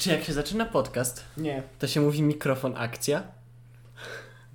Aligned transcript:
Czy 0.00 0.10
jak 0.10 0.24
się 0.24 0.32
zaczyna 0.32 0.64
podcast, 0.64 1.24
Nie. 1.36 1.62
to 1.78 1.86
się 1.86 2.00
mówi 2.00 2.22
mikrofon 2.22 2.74
akcja? 2.76 3.22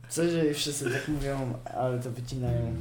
Co 0.09 0.23
jeżeli 0.23 0.53
wszyscy 0.53 0.91
tak 0.91 1.07
mówią, 1.07 1.53
ale 1.77 1.99
to 1.99 2.11
wycinają? 2.11 2.75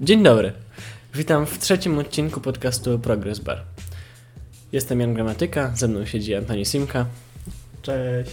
Dzień 0.00 0.22
dobry. 0.22 0.52
Witam 1.14 1.46
w 1.46 1.58
trzecim 1.58 1.98
odcinku 1.98 2.40
podcastu 2.40 2.98
Progress 2.98 3.38
Bar. 3.38 3.64
Jestem 4.72 5.00
Jan 5.00 5.14
Gramatyka, 5.14 5.72
ze 5.76 5.88
mną 5.88 6.06
siedzi 6.06 6.34
Antoni 6.34 6.64
Simka 6.66 7.06
Cześć. 7.82 8.30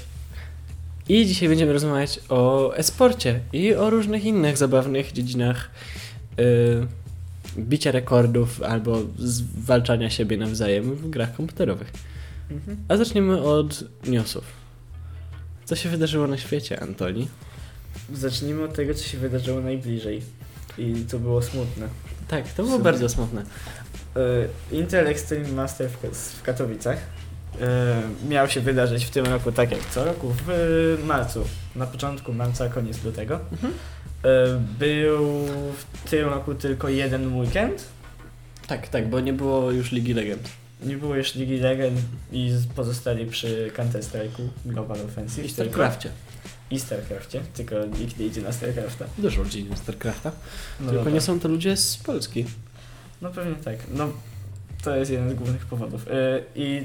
i 1.09 1.25
dzisiaj 1.25 1.50
będziemy 1.50 1.73
rozmawiać 1.73 2.20
o 2.29 2.71
e-sporcie 2.77 3.39
i 3.54 3.73
o 3.73 3.89
różnych 3.89 4.25
innych 4.25 4.57
zabawnych 4.57 5.11
dziedzinach 5.11 5.70
yy, 6.38 6.88
bicia 7.57 7.91
rekordów 7.91 8.61
albo 8.61 9.01
zwalczania 9.17 10.09
siebie 10.09 10.37
nawzajem 10.37 10.96
w 10.96 11.09
grach 11.09 11.36
komputerowych. 11.36 11.91
Mhm. 12.51 12.77
A 12.87 12.97
zaczniemy 12.97 13.41
od 13.41 13.83
newsów. 14.07 14.43
Co 15.65 15.75
się 15.75 15.89
wydarzyło 15.89 16.27
na 16.27 16.37
świecie, 16.37 16.79
Antoni? 16.79 17.27
Zacznijmy 18.13 18.63
od 18.63 18.73
tego, 18.73 18.93
co 18.93 19.04
się 19.04 19.18
wydarzyło 19.18 19.61
najbliżej. 19.61 20.21
I 20.77 20.93
to 21.11 21.19
było 21.19 21.41
smutne. 21.41 21.87
Tak, 22.27 22.54
to 22.54 22.63
było 22.63 22.79
bardzo 22.79 23.10
smutne. 23.10 23.43
E, 24.15 24.75
Intel 24.75 25.07
Extreme 25.07 25.47
Master 25.47 25.89
w, 25.89 26.41
Katowicach 26.41 26.97
e, 27.61 28.01
miał 28.29 28.49
się 28.49 28.61
wydarzyć 28.61 29.05
w 29.05 29.10
tym 29.10 29.25
roku, 29.25 29.51
tak 29.51 29.71
jak 29.71 29.89
co 29.89 30.05
roku, 30.05 30.33
w 30.47 31.04
marcu. 31.05 31.46
Na 31.75 31.87
początku 31.87 32.33
marca, 32.33 32.69
koniec 32.69 33.03
lutego. 33.03 33.39
Mhm. 33.52 33.73
E, 34.25 34.61
Był 34.80 35.45
w 35.78 36.09
tym 36.09 36.30
roku 36.30 36.56
tylko 36.56 36.89
jeden 36.89 37.38
weekend. 37.39 37.86
Tak, 38.67 38.88
tak, 38.88 39.09
bo 39.09 39.20
nie 39.20 39.33
było 39.33 39.72
już 39.72 39.92
Ligi 39.92 40.14
Legend. 40.14 40.50
Nie 40.83 40.97
było 40.97 41.16
już 41.16 41.36
Ligi 41.36 41.58
Legend 41.58 41.99
i 42.31 42.52
pozostali 42.75 43.25
przy 43.25 43.72
Counter 43.75 44.02
Strike'u 44.02 44.47
Global 44.66 44.97
Offensive. 45.05 45.45
I 45.45 45.49
StarCrafcie. 45.49 46.09
I 46.72 46.80
StarCrafcie, 46.80 47.41
tylko 47.53 47.75
nikt 47.99 48.19
nie 48.19 48.25
idzie 48.25 48.41
na 48.41 48.52
StarCrafta. 48.52 49.05
Dużo 49.17 49.41
ludzi 49.41 49.59
idzie 49.59 49.69
do 49.69 49.75
StarCrafta. 49.75 50.31
No 50.80 50.86
Tylko 50.86 50.94
dobra. 50.95 51.11
nie 51.14 51.21
są 51.21 51.39
to 51.39 51.47
ludzie 51.47 51.77
z 51.77 51.97
Polski. 51.97 52.45
No 53.21 53.30
pewnie 53.30 53.55
tak. 53.55 53.75
No 53.94 54.09
to 54.83 54.95
jest 54.95 55.11
jeden 55.11 55.30
z 55.30 55.33
głównych 55.33 55.66
powodów. 55.66 56.05
Yy, 56.08 56.44
I 56.55 56.83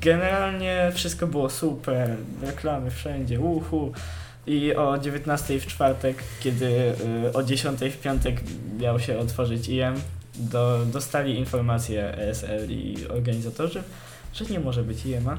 generalnie 0.00 0.92
wszystko 0.94 1.26
było 1.26 1.50
super, 1.50 2.16
reklamy 2.42 2.90
wszędzie, 2.90 3.40
uhu. 3.40 3.92
I 4.46 4.74
o 4.74 4.98
19 4.98 5.60
w 5.60 5.66
czwartek, 5.66 6.16
kiedy 6.40 6.70
yy, 7.22 7.32
o 7.34 7.42
10 7.42 7.80
w 7.80 7.98
piątek 7.98 8.40
miał 8.80 9.00
się 9.00 9.18
otworzyć 9.18 9.68
IM, 9.68 9.94
do, 10.38 10.80
dostali 10.92 11.38
informację 11.38 12.18
ESL 12.18 12.70
i 12.70 12.96
organizatorzy, 13.08 13.82
że 14.34 14.44
nie 14.44 14.60
może 14.60 14.82
być 14.82 15.06
IEMA. 15.06 15.38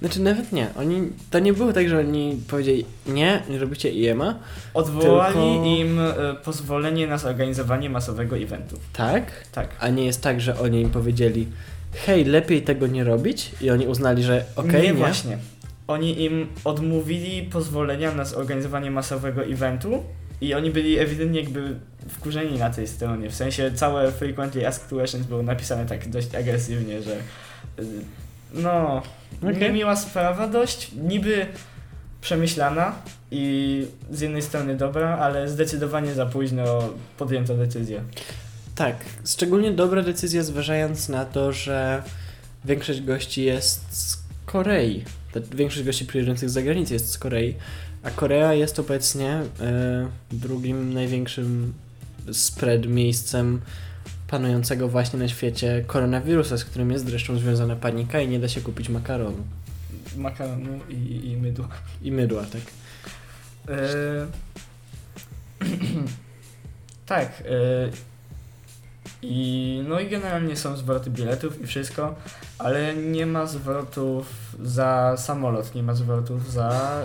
Znaczy 0.00 0.20
nawet 0.20 0.52
nie. 0.52 0.68
Oni, 0.76 1.08
to 1.30 1.38
nie 1.38 1.52
było 1.52 1.72
tak, 1.72 1.88
że 1.88 1.98
oni 1.98 2.40
powiedzieli 2.48 2.84
nie, 3.06 3.42
nie 3.48 3.58
robicie 3.58 3.92
IEMA. 3.92 4.38
Odwołali 4.74 5.34
Tylko- 5.34 5.66
im 5.66 5.98
y, 5.98 6.12
pozwolenie 6.44 7.06
na 7.06 7.18
zorganizowanie 7.18 7.90
masowego 7.90 8.36
eventu. 8.36 8.76
Tak. 8.92 9.32
Tak. 9.52 9.68
A 9.80 9.88
nie 9.88 10.04
jest 10.04 10.22
tak, 10.22 10.40
że 10.40 10.58
oni 10.58 10.80
im 10.80 10.90
powiedzieli 10.90 11.46
hej, 12.06 12.24
lepiej 12.24 12.62
tego 12.62 12.86
nie 12.86 13.04
robić 13.04 13.50
i 13.60 13.70
oni 13.70 13.86
uznali, 13.86 14.22
że 14.22 14.44
okej, 14.56 14.82
nie, 14.82 14.88
nie. 14.88 14.94
właśnie. 14.94 15.38
Oni 15.86 16.24
im 16.24 16.48
odmówili 16.64 17.42
pozwolenia 17.42 18.12
na 18.12 18.24
zorganizowanie 18.24 18.90
masowego 18.90 19.44
eventu 19.44 20.04
i 20.40 20.54
oni 20.54 20.70
byli 20.70 20.98
ewidentnie 20.98 21.40
jakby 21.40 21.76
wkurzeni 22.08 22.58
na 22.58 22.70
tej 22.70 22.88
stronie. 22.88 23.30
W 23.30 23.34
sensie 23.34 23.70
całe 23.74 24.12
frequently 24.12 24.66
asked 24.66 24.88
questions 24.88 25.26
było 25.26 25.42
napisane 25.42 25.86
tak 25.86 26.08
dość 26.08 26.34
agresywnie, 26.34 27.02
że 27.02 27.16
y, 27.78 27.84
no, 28.54 29.02
Okej. 29.42 29.58
niemiła 29.60 29.96
sprawa 29.96 30.48
dość, 30.48 30.92
niby 30.92 31.46
przemyślana 32.20 32.94
i 33.30 33.86
z 34.10 34.20
jednej 34.20 34.42
strony 34.42 34.76
dobra, 34.76 35.18
ale 35.18 35.48
zdecydowanie 35.48 36.14
za 36.14 36.26
późno 36.26 36.64
podjęto 37.18 37.54
decyzję. 37.54 38.02
Tak, 38.74 38.96
szczególnie 39.26 39.72
dobra 39.72 40.02
decyzja 40.02 40.42
zważając 40.42 41.08
na 41.08 41.24
to, 41.24 41.52
że 41.52 42.02
większość 42.64 43.00
gości 43.00 43.44
jest 43.44 43.96
z 43.96 44.26
Korei. 44.46 45.04
Ta 45.40 45.56
większość 45.56 45.86
gości 45.86 46.06
przyjeżdżających 46.06 46.50
z 46.50 46.52
zagranicy 46.52 46.94
jest 46.94 47.10
z 47.10 47.18
Korei, 47.18 47.54
a 48.02 48.10
Korea 48.10 48.54
jest 48.54 48.78
obecnie 48.78 49.30
e, 49.30 50.08
drugim 50.32 50.94
największym 50.94 51.74
spread 52.32 52.86
miejscem 52.86 53.60
panującego 54.28 54.88
właśnie 54.88 55.18
na 55.18 55.28
świecie 55.28 55.84
koronawirusa, 55.86 56.56
z 56.56 56.64
którym 56.64 56.90
jest 56.90 57.06
zresztą 57.06 57.38
związana 57.38 57.76
panika 57.76 58.20
i 58.20 58.28
nie 58.28 58.40
da 58.40 58.48
się 58.48 58.60
kupić 58.60 58.88
makaronu 58.88 59.44
Makaronu 60.16 60.80
i, 60.88 61.30
i 61.30 61.36
mydła. 61.36 61.68
i 62.02 62.12
mydła, 62.12 62.42
tak. 62.44 62.62
E, 63.68 64.26
tak. 67.06 67.42
e, 67.46 68.15
I 69.28 69.82
no 69.88 70.00
i 70.00 70.08
generalnie 70.08 70.56
są 70.56 70.76
zwroty 70.76 71.10
biletów 71.10 71.62
i 71.62 71.66
wszystko, 71.66 72.14
ale 72.58 72.96
nie 72.96 73.26
ma 73.26 73.46
zwrotów 73.46 74.26
za 74.64 75.14
samolot, 75.16 75.74
nie 75.74 75.82
ma 75.82 75.94
zwrotów 75.94 76.52
za 76.52 77.00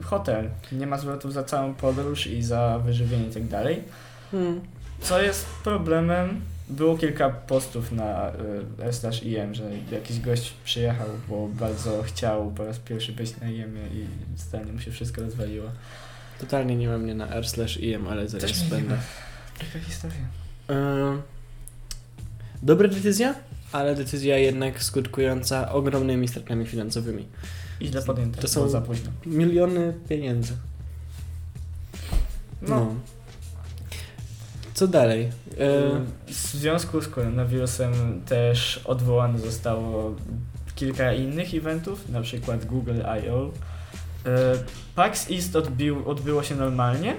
e, 0.00 0.04
hotel, 0.04 0.50
nie 0.72 0.86
ma 0.86 0.98
zwrotów 0.98 1.32
za 1.32 1.44
całą 1.44 1.74
podróż 1.74 2.26
i 2.26 2.42
za 2.42 2.78
wyżywienie 2.78 3.26
i 3.26 3.30
tak 3.30 3.48
dalej. 3.48 3.82
Hmm. 4.30 4.60
Co 5.00 5.22
jest 5.22 5.46
problemem? 5.64 6.40
Było 6.68 6.98
kilka 6.98 7.30
postów 7.30 7.92
na 7.92 8.30
y, 8.30 9.26
IM, 9.26 9.54
że 9.54 9.70
jakiś 9.92 10.20
gość 10.20 10.54
przyjechał, 10.64 11.06
bo 11.28 11.48
bardzo 11.48 12.02
chciał 12.02 12.50
po 12.50 12.64
raz 12.64 12.78
pierwszy 12.78 13.12
być 13.12 13.40
na 13.40 13.48
IM 13.48 13.76
i 13.94 14.06
zdanie 14.38 14.72
mu 14.72 14.80
się 14.80 14.90
wszystko 14.90 15.22
rozwaliło. 15.22 15.70
Totalnie 16.40 16.76
nie 16.76 16.88
ma 16.88 16.98
mnie 16.98 17.14
na 17.14 17.28
r 17.28 17.48
slash 17.48 17.76
im, 17.76 18.08
ale 18.08 18.28
zaraz 18.28 18.50
Też 18.50 18.64
będę. 18.64 18.96
Taka 19.58 19.78
historia. 19.78 20.20
Ym, 20.70 21.22
Dobra 22.62 22.88
decyzja, 22.88 23.34
ale 23.72 23.94
decyzja 23.94 24.38
jednak 24.38 24.82
skutkująca 24.82 25.72
ogromnymi 25.72 26.28
stratami 26.28 26.66
finansowymi. 26.66 27.26
I 27.80 27.86
źle 27.86 28.02
podjęte, 28.02 28.40
To 28.40 28.48
są- 28.48 28.68
za 28.68 28.80
późno. 28.80 29.10
Miliony 29.26 29.94
pieniędzy. 30.08 30.52
No, 32.62 32.94
Co 34.74 34.86
dalej? 34.88 35.24
E, 35.24 35.30
w 36.26 36.32
związku 36.32 37.00
z 37.00 37.08
koronawirusem 37.08 38.22
też 38.26 38.80
odwołane 38.84 39.38
zostało 39.38 40.14
kilka 40.74 41.12
innych 41.12 41.54
eventów, 41.54 42.08
na 42.08 42.20
przykład 42.20 42.64
Google 42.64 43.00
I.O. 43.00 43.50
E, 44.26 44.54
PAX 44.94 45.30
East 45.30 45.56
odbił, 45.56 46.10
odbyło 46.10 46.42
się 46.42 46.54
normalnie, 46.56 47.16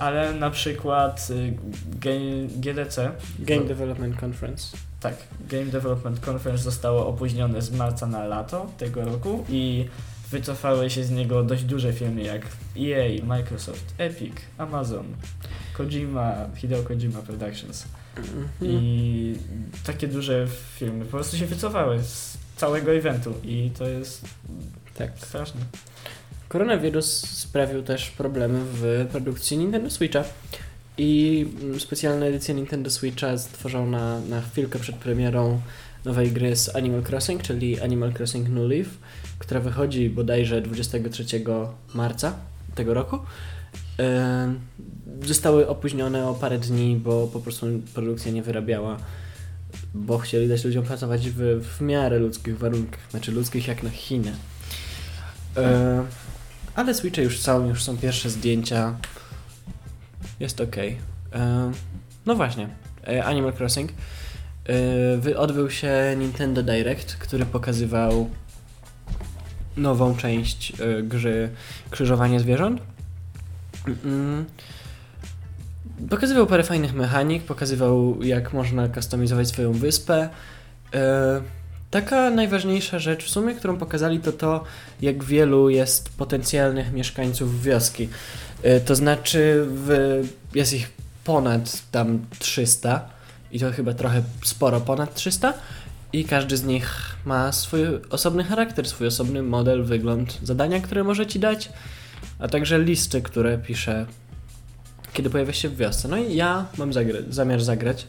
ale 0.00 0.34
na 0.34 0.50
przykład 0.50 1.28
y, 1.30 1.52
G- 2.00 2.48
GDC, 2.56 3.10
Game 3.38 3.64
Development 3.64 4.22
Conference. 4.24 4.76
tak, 5.00 5.14
Game 5.50 5.64
Development 5.66 6.28
Conference 6.28 6.64
zostało 6.64 7.06
opóźnione 7.06 7.62
z 7.62 7.70
marca 7.70 8.06
na 8.06 8.24
lato 8.24 8.66
tego 8.78 9.04
roku 9.04 9.44
i 9.48 9.88
wycofały 10.30 10.90
się 10.90 11.04
z 11.04 11.10
niego 11.10 11.42
dość 11.42 11.62
duże 11.64 11.92
firmy 11.92 12.22
jak 12.22 12.42
EA, 12.78 13.24
Microsoft, 13.24 13.94
Epic, 13.98 14.32
Amazon, 14.58 15.06
Kojima, 15.76 16.34
Hideo 16.56 16.82
Kojima 16.82 17.18
Productions. 17.22 17.84
Mhm. 18.16 18.48
I 18.62 19.36
takie 19.86 20.08
duże 20.08 20.46
firmy 20.78 21.04
po 21.04 21.10
prostu 21.10 21.36
się 21.36 21.46
wycofały 21.46 22.02
z 22.02 22.38
całego 22.56 22.92
eventu 22.92 23.34
i 23.44 23.70
to 23.78 23.88
jest 23.88 24.24
Tak. 24.98 25.10
straszne. 25.16 25.60
Koronawirus 26.48 27.20
sprawił 27.30 27.82
też 27.82 28.10
problemy 28.10 28.60
w 28.72 29.06
produkcji 29.12 29.58
Nintendo 29.58 29.90
Switcha. 29.90 30.24
I 30.98 31.46
specjalna 31.78 32.26
edycja 32.26 32.54
Nintendo 32.54 32.90
Switcha 32.90 33.38
stworzona 33.38 34.20
na 34.20 34.40
chwilkę 34.40 34.78
przed 34.78 34.96
premierą 34.96 35.60
nowej 36.04 36.32
gry 36.32 36.56
z 36.56 36.76
Animal 36.76 37.02
Crossing, 37.10 37.42
czyli 37.42 37.80
Animal 37.80 38.12
Crossing 38.12 38.48
New 38.48 38.70
Leaf, 38.70 38.86
która 39.38 39.60
wychodzi 39.60 40.10
bodajże 40.10 40.62
23 40.62 41.24
marca 41.94 42.34
tego 42.74 42.94
roku. 42.94 43.18
Zostały 45.22 45.68
opóźnione 45.68 46.28
o 46.28 46.34
parę 46.34 46.58
dni, 46.58 46.96
bo 46.96 47.26
po 47.26 47.40
prostu 47.40 47.66
produkcja 47.94 48.32
nie 48.32 48.42
wyrabiała, 48.42 48.96
bo 49.94 50.18
chcieli 50.18 50.48
dać 50.48 50.64
ludziom 50.64 50.84
pracować 50.84 51.30
w, 51.30 51.38
w 51.62 51.80
miarę 51.80 52.18
ludzkich 52.18 52.58
warunkach, 52.58 53.00
znaczy 53.10 53.32
ludzkich 53.32 53.68
jak 53.68 53.82
na 53.82 53.90
Chiny. 53.90 54.32
E, 56.76 56.80
ale 56.80 56.94
Switche 56.94 57.22
już 57.22 57.40
są, 57.40 57.68
już 57.68 57.82
są 57.82 57.96
pierwsze 57.96 58.30
zdjęcia. 58.30 58.94
Jest 60.40 60.60
ok. 60.60 60.76
No 62.26 62.34
właśnie, 62.34 62.68
e, 63.08 63.24
Animal 63.24 63.52
Crossing. 63.58 63.92
E, 65.28 65.38
Odbył 65.38 65.70
się 65.70 66.16
Nintendo 66.18 66.62
Direct, 66.62 67.16
który 67.16 67.46
pokazywał 67.46 68.30
nową 69.76 70.16
część 70.16 70.72
e, 70.80 71.02
gry 71.02 71.50
Krzyżowanie 71.90 72.40
Zwierząt. 72.40 72.80
Mm, 74.04 74.44
Pokazywał 76.10 76.46
parę 76.46 76.62
fajnych 76.62 76.94
mechanik, 76.94 77.44
pokazywał 77.44 78.22
jak 78.22 78.52
można 78.52 78.88
kustomizować 78.88 79.48
swoją 79.48 79.72
wyspę. 79.72 80.28
Taka 81.96 82.30
najważniejsza 82.30 82.98
rzecz 82.98 83.24
w 83.24 83.30
sumie, 83.30 83.54
którą 83.54 83.76
pokazali, 83.76 84.20
to 84.20 84.32
to, 84.32 84.64
jak 85.00 85.24
wielu 85.24 85.70
jest 85.70 86.08
potencjalnych 86.08 86.92
mieszkańców 86.92 87.62
wioski. 87.62 88.08
E, 88.62 88.80
to 88.80 88.94
znaczy, 88.94 89.66
w, 89.68 90.20
jest 90.54 90.72
ich 90.72 90.90
ponad 91.24 91.82
tam 91.90 92.26
300 92.38 93.08
i 93.52 93.60
to 93.60 93.72
chyba 93.72 93.94
trochę 93.94 94.22
sporo 94.44 94.80
ponad 94.80 95.14
300 95.14 95.54
i 96.12 96.24
każdy 96.24 96.56
z 96.56 96.64
nich 96.64 97.16
ma 97.24 97.52
swój 97.52 97.80
osobny 98.10 98.44
charakter, 98.44 98.88
swój 98.88 99.06
osobny 99.06 99.42
model, 99.42 99.84
wygląd, 99.84 100.38
zadania, 100.42 100.80
które 100.80 101.04
może 101.04 101.26
ci 101.26 101.38
dać, 101.38 101.68
a 102.38 102.48
także 102.48 102.78
listy, 102.78 103.22
które 103.22 103.58
pisze 103.58 104.06
kiedy 105.12 105.30
pojawia 105.30 105.52
się 105.52 105.68
w 105.68 105.76
wiosce. 105.76 106.08
No 106.08 106.16
i 106.16 106.34
ja 106.34 106.66
mam 106.78 106.92
zagra 106.92 107.18
zamiar 107.30 107.62
zagrać 107.62 108.06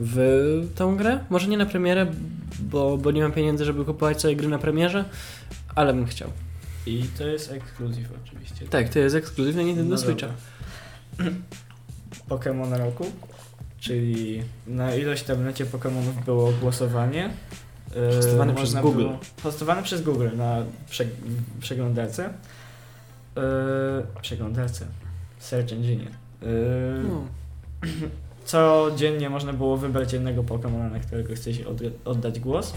w 0.00 0.68
tą 0.74 0.96
grę. 0.96 1.20
Może 1.30 1.48
nie 1.48 1.56
na 1.56 1.66
premierę, 1.66 2.06
bo, 2.58 2.98
bo 2.98 3.10
nie 3.10 3.22
mam 3.22 3.32
pieniędzy, 3.32 3.64
żeby 3.64 3.84
kupować 3.84 4.20
sobie 4.20 4.36
gry 4.36 4.48
na 4.48 4.58
premierze, 4.58 5.04
ale 5.74 5.94
bym 5.94 6.06
chciał. 6.06 6.30
I 6.86 7.04
to 7.18 7.26
jest 7.26 7.52
ekskluzyw 7.52 8.08
oczywiście. 8.24 8.66
Tak, 8.68 8.88
to 8.88 8.98
jest 8.98 9.16
ekskluzyw 9.16 9.56
na 9.56 9.62
Nintendo 9.62 9.90
No 9.90 9.98
Switcha. 9.98 10.26
Pokémon 12.28 12.78
roku, 12.78 13.06
czyli 13.80 14.42
na 14.66 14.94
ilość 14.94 15.22
tablecie 15.22 15.66
Pokémonów 15.66 16.24
było 16.24 16.52
głosowanie. 16.52 17.30
E, 18.12 18.14
Hostowane 18.16 18.54
przez 18.54 18.68
można 18.68 18.82
Google. 18.82 18.98
Było, 19.02 19.18
hostowane 19.42 19.82
przez 19.82 20.02
Google 20.02 20.28
na 20.36 20.56
prze, 20.90 21.04
przeglądarce. 21.60 22.24
E, 23.36 23.42
przeglądarce. 24.22 24.86
Search 25.38 25.72
Engine. 25.72 26.00
E, 26.02 26.46
No. 27.08 27.26
Codziennie 28.44 29.30
można 29.30 29.52
było 29.52 29.76
wybrać 29.76 30.12
jednego 30.12 30.42
Pokémona, 30.42 30.92
na 30.92 30.98
którego 31.00 31.34
chce 31.34 31.54
się 31.54 31.66
od, 31.66 31.78
oddać 32.04 32.40
głos. 32.40 32.74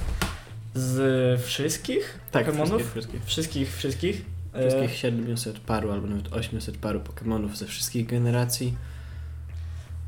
Z 0.75 1.41
wszystkich 1.41 2.19
Tak, 2.31 2.45
Pokemonów? 2.45 2.91
wszystkich, 2.91 3.25
wszystkich. 3.25 3.25
Wszystkich, 3.25 3.75
wszystkich. 3.77 4.25
E, 4.53 4.59
Wszystkich 4.69 4.95
700 4.97 5.59
paru, 5.59 5.91
albo 5.91 6.07
nawet 6.07 6.33
800 6.33 6.77
paru 6.77 6.99
Pokémonów 6.99 7.55
ze 7.55 7.65
wszystkich 7.65 8.07
generacji. 8.07 8.73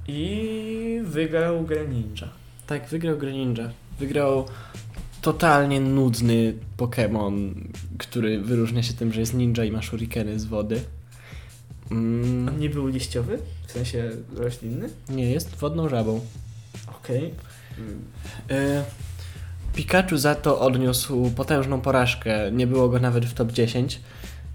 I 0.07 1.01
wygrał 1.03 1.63
grę 1.63 1.87
Ninja. 1.87 2.29
Tak, 2.67 2.87
wygrał 2.89 3.17
Greninja. 3.17 3.69
Wygrał 3.99 4.45
totalnie 5.21 5.81
nudny 5.81 6.53
Pokémon, 6.77 7.51
który 7.97 8.39
wyróżnia 8.41 8.83
się 8.83 8.93
tym, 8.93 9.13
że 9.13 9.19
jest 9.19 9.33
ninja 9.33 9.63
i 9.65 9.71
ma 9.71 9.81
shurikeny 9.81 10.39
z 10.39 10.45
wody. 10.45 10.81
Mm, 11.91 12.47
On 12.49 12.59
nie 12.59 12.69
był 12.69 12.87
liściowy? 12.87 13.39
W 13.67 13.71
sensie 13.71 14.09
roślinny? 14.35 14.89
nie, 15.09 15.31
jest 15.31 15.55
wodną 15.55 15.89
żabą. 15.89 16.21
Okej. 16.87 17.33
E, 18.49 18.83
Pikachu 19.75 20.17
za 20.17 20.35
to 20.35 20.59
odniósł 20.59 21.31
potężną 21.31 21.81
porażkę. 21.81 22.51
Nie 22.51 22.67
było 22.67 22.89
go 22.89 22.99
nawet 22.99 23.25
w 23.25 23.33
top 23.33 23.51
10. 23.51 23.99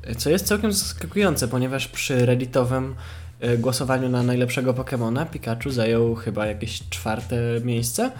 e, 0.02 0.14
Co 0.14 0.30
jest 0.30 0.46
całkiem 0.46 0.72
zaskakujące, 0.72 1.48
ponieważ 1.48 1.88
przy 1.88 2.26
redditowym 2.26 2.94
e, 3.40 3.58
głosowaniu 3.58 4.08
na 4.08 4.22
najlepszego 4.22 4.74
Pokemona 4.74 5.26
Pikachu 5.26 5.70
zajął 5.70 6.14
chyba 6.14 6.46
jakieś 6.46 6.88
czwarte 6.90 7.36
miejsce. 7.64 8.12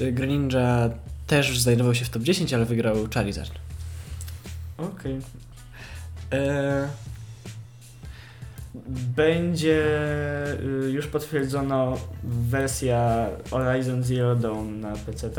E, 0.00 0.12
Greninja 0.12 0.90
też 1.26 1.60
znajdował 1.60 1.94
się 1.94 2.04
w 2.04 2.10
top 2.10 2.22
10, 2.22 2.54
ale 2.54 2.64
wygrał 2.64 2.96
Charizard. 3.14 3.52
Okej. 4.78 5.20
E, 6.32 6.88
Będzie 9.16 9.84
y, 10.86 10.90
już 10.90 11.06
potwierdzono 11.06 11.96
wersja 12.24 13.26
Horizon 13.50 14.02
Zero 14.02 14.36
Dawn 14.36 14.80
na 14.80 14.92
PC. 14.92 15.30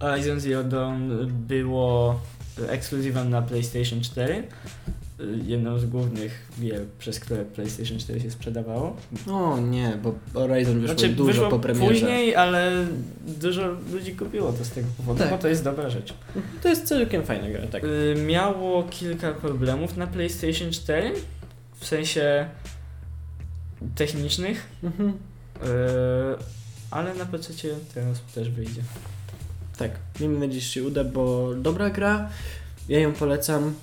Horizon 0.00 0.40
Zero 0.40 0.64
Dawn 0.64 1.10
było 1.26 2.20
ekskluzywem 2.68 3.30
na 3.30 3.42
PlayStation 3.42 4.00
4. 4.00 4.34
y, 4.34 4.44
Jedną 5.46 5.78
z 5.78 5.86
głównych 5.86 6.48
gier, 6.60 6.80
przez 6.98 7.20
które 7.20 7.44
PlayStation 7.44 7.98
4 7.98 8.20
się 8.20 8.30
sprzedawało. 8.30 8.96
o 9.30 9.58
nie, 9.58 9.98
bo 10.02 10.14
Horizon 10.34 10.80
wyszło 10.80 10.98
Znaczy, 10.98 11.14
dużo 11.14 11.32
wyszło 11.32 11.48
po 11.48 11.58
premierze. 11.58 11.88
później, 11.88 12.36
ale 12.36 12.86
dużo 13.40 13.68
ludzi 13.92 14.16
kupiło 14.16 14.52
to 14.52 14.64
z 14.64 14.70
tego 14.70 14.86
powodu, 14.96 15.18
Tak. 15.18 15.30
bo 15.30 15.38
to 15.38 15.48
jest 15.48 15.64
dobra 15.64 15.90
rzecz. 15.90 16.14
To 16.62 16.68
jest 16.68 16.84
całkiem 16.86 17.22
fajna 17.24 17.48
gra, 17.50 17.66
tak. 17.66 17.84
Y, 17.84 18.14
miało 18.26 18.82
kilka 18.82 19.32
problemów 19.32 19.96
na 19.96 20.06
PlayStation 20.06 20.70
4, 20.72 21.12
w 21.80 21.86
sensie 21.86 22.48
technicznych, 23.94 24.66
Mhm. 24.82 25.08
y, 25.10 25.14
ale 26.90 27.14
na 27.14 27.26
PC 27.26 27.52
teraz 27.94 28.20
też 28.34 28.50
wyjdzie. 28.50 28.82
Tak, 29.78 29.90
miejmy 30.20 30.38
nadzieję, 30.38 30.60
że 30.60 30.68
się 30.68 30.84
uda, 30.84 31.04
bo 31.04 31.54
dobra 31.54 31.90
gra, 31.90 32.28
ja 32.88 33.00
ją 33.00 33.12
polecam. 33.12 33.74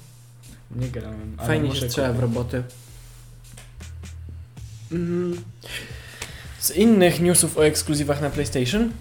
Nie 0.75 0.87
grałem. 0.87 1.37
Fajnie 1.47 1.75
się 1.75 1.89
strzela 1.89 2.13
w 2.13 2.19
roboty. 2.19 2.63
Mm. 4.91 5.43
Z 6.59 6.71
innych 6.71 7.19
newsów 7.21 7.57
o 7.57 7.65
ekskluzywach 7.65 8.21
na 8.21 8.29
PlayStation 8.29 8.91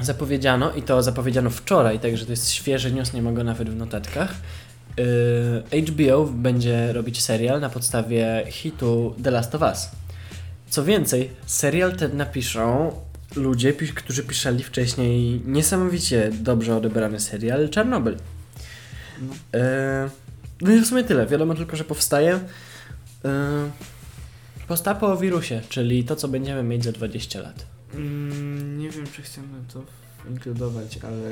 zapowiedziano, 0.00 0.72
i 0.72 0.82
to 0.82 1.02
zapowiedziano 1.02 1.50
wczoraj, 1.50 2.00
także 2.00 2.24
to 2.26 2.32
jest 2.32 2.50
świeży 2.50 2.92
news, 2.92 3.12
nie 3.12 3.22
ma 3.22 3.32
go 3.32 3.44
nawet 3.44 3.70
w 3.70 3.76
notatkach. 3.76 4.34
Yy, 5.72 5.82
HBO 5.82 6.24
będzie 6.24 6.92
robić 6.92 7.22
serial 7.22 7.60
na 7.60 7.68
podstawie 7.70 8.44
hitu 8.50 9.14
The 9.22 9.30
Last 9.30 9.54
of 9.54 9.62
Us. 9.62 9.88
Co 10.70 10.84
więcej, 10.84 11.30
serial 11.46 11.96
ten 11.96 12.16
napiszą 12.16 12.92
ludzie, 13.36 13.72
którzy 13.72 14.22
pisali 14.22 14.62
wcześniej 14.64 15.40
niesamowicie 15.46 16.30
dobrze 16.40 16.76
odebrany 16.76 17.20
serial 17.20 17.68
Czarnobyl. 17.68 18.16
No. 19.20 19.34
E, 19.60 20.10
No 20.60 20.72
i 20.72 20.80
w 20.80 20.86
sumie 20.86 21.04
tyle. 21.04 21.26
Wiadomo 21.26 21.54
tylko, 21.54 21.76
że 21.76 21.84
powstaje. 21.84 22.40
E, 23.24 23.70
Postapo 24.68 25.06
o 25.12 25.16
wirusie, 25.16 25.60
czyli 25.68 26.04
to, 26.04 26.16
co 26.16 26.28
będziemy 26.28 26.62
mieć 26.62 26.84
za 26.84 26.92
20 26.92 27.40
lat. 27.40 27.66
Mm, 27.94 28.78
nie 28.78 28.90
wiem, 28.90 29.04
czy 29.16 29.22
chcemy 29.22 29.48
to 29.72 29.82
inkludować, 30.30 30.98
ale 31.02 31.30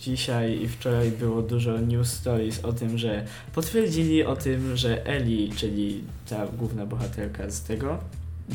dzisiaj 0.00 0.62
i 0.62 0.68
wczoraj 0.68 1.10
było 1.10 1.42
dużo 1.42 1.78
news 1.80 2.12
stories 2.12 2.64
o 2.64 2.72
tym, 2.72 2.98
że 2.98 3.24
potwierdzili 3.54 4.24
o 4.24 4.36
tym, 4.36 4.76
że 4.76 5.06
Ellie, 5.06 5.52
czyli 5.56 6.04
ta 6.30 6.46
główna 6.46 6.86
bohaterka 6.86 7.50
z 7.50 7.62
tego, 7.62 7.98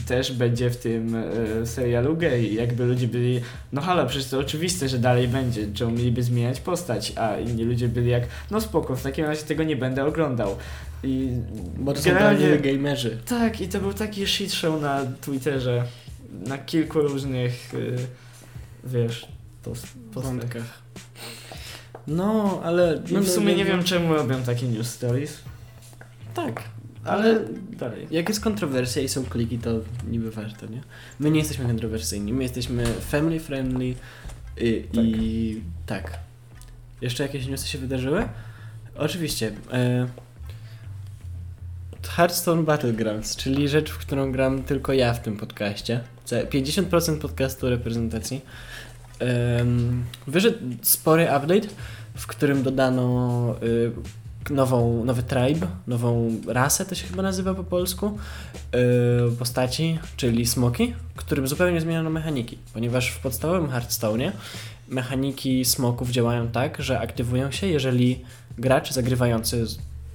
też 0.08 0.32
będzie 0.34 0.70
w 0.70 0.78
tym 0.78 1.16
e, 1.16 1.66
serialu 1.66 2.18
gay. 2.18 2.54
Jakby 2.54 2.86
ludzie 2.86 3.08
byli, 3.08 3.42
no 3.72 3.82
halo, 3.82 4.06
przecież 4.06 4.28
to 4.30 4.40
oczywiste, 4.40 4.90
że 4.90 4.98
dalej 5.00 5.28
będzie, 5.28 5.68
czemu 5.74 5.92
mieliby 5.92 6.24
zmieniać 6.24 6.62
postać, 6.62 7.14
a 7.16 7.38
inni 7.38 7.64
ludzie 7.64 7.88
byli 7.88 8.10
jak, 8.10 8.24
no 8.52 8.62
spoko, 8.62 8.96
w 8.96 9.04
takim 9.04 9.26
razie 9.26 9.44
tego 9.44 9.64
nie 9.64 9.76
będę 9.76 10.06
oglądał. 10.06 10.56
I 11.04 11.30
Bo 11.78 11.94
to 11.94 12.00
są 12.02 12.10
generalnie- 12.10 12.48
prawdziwi 12.48 12.74
gamerzy. 12.74 13.18
tak, 13.28 13.62
i 13.62 13.68
to 13.68 13.80
był 13.80 13.94
taki 13.94 14.28
shit 14.28 14.54
show 14.54 14.82
na 14.82 15.06
Twitterze, 15.22 15.84
na 16.48 16.58
kilku 16.58 17.02
różnych, 17.02 17.74
y, 17.74 17.96
wiesz, 18.84 19.28
post, 19.64 19.88
wątkach. 20.12 20.82
No, 22.08 22.62
ale... 22.64 23.02
No 23.12 23.20
w 23.22 23.30
sumie 23.30 23.56
nie 23.56 23.66
wiem, 23.66 23.84
czemu 23.84 24.14
robią 24.14 24.44
takie 24.44 24.68
news 24.68 24.88
stories, 24.90 25.38
Tak, 26.34 26.64
ale 27.04 27.24
ale 27.24 27.40
dalej. 27.72 28.08
jak 28.12 28.30
jest 28.30 28.42
kontrowersja 28.42 29.02
i 29.02 29.10
są 29.10 29.26
kliki, 29.26 29.58
to 29.58 29.72
niby 30.10 30.32
warto, 30.32 30.66
nie? 30.66 30.82
My 31.20 31.32
nie 31.32 31.40
jesteśmy 31.40 31.66
kontrowersyjni, 31.66 32.34
my 32.34 32.44
jesteśmy 32.44 32.86
family 32.86 33.40
friendly 33.40 33.86
i 34.58 34.84
Tak. 34.96 35.06
i 35.06 35.62
tak. 35.86 36.20
Jeszcze 37.02 37.24
jakieś 37.24 37.48
newsy 37.48 37.68
się 37.68 37.78
wydarzyły? 37.78 38.30
Oczywiście. 38.96 39.52
E, 39.74 40.08
Hearthstone 42.08 42.64
Battlegrounds, 42.64 43.36
czyli 43.36 43.70
rzecz, 43.70 43.92
w 43.92 43.98
którą 43.98 44.32
gram 44.32 44.64
tylko 44.64 44.94
ja 44.94 45.14
w 45.14 45.22
tym 45.22 45.38
podcaście. 45.38 46.00
Ca- 46.26 46.44
50% 46.46 47.18
podcastu 47.20 47.70
reprezentacji. 47.70 48.42
Wyszedł 50.28 50.58
spory 50.82 51.24
update, 51.24 51.68
w 52.16 52.28
którym 52.28 52.64
dodano 52.64 53.56
y, 53.64 53.92
nową, 54.54 55.06
nowy 55.06 55.24
tribe, 55.24 55.68
nową 55.88 56.38
rasę, 56.48 56.86
to 56.86 56.96
się 56.96 57.08
chyba 57.08 57.24
nazywa 57.24 57.54
po 57.54 57.64
polsku, 57.64 58.18
y, 59.34 59.36
postaci, 59.36 60.00
czyli 60.18 60.46
smoki, 60.46 60.94
którym 61.16 61.48
zupełnie 61.48 61.82
zmieniono 61.82 62.10
mechaniki, 62.10 62.58
ponieważ 62.74 63.10
w 63.10 63.20
podstawowym 63.20 63.70
Hearthstone'ie 63.70 64.32
mechaniki 64.88 65.66
smoków 65.66 66.10
działają 66.10 66.48
tak, 66.48 66.82
że 66.82 67.00
aktywują 67.00 67.52
się, 67.52 67.68
jeżeli 67.68 68.26
gracz 68.58 68.92
zagrywający 68.92 69.66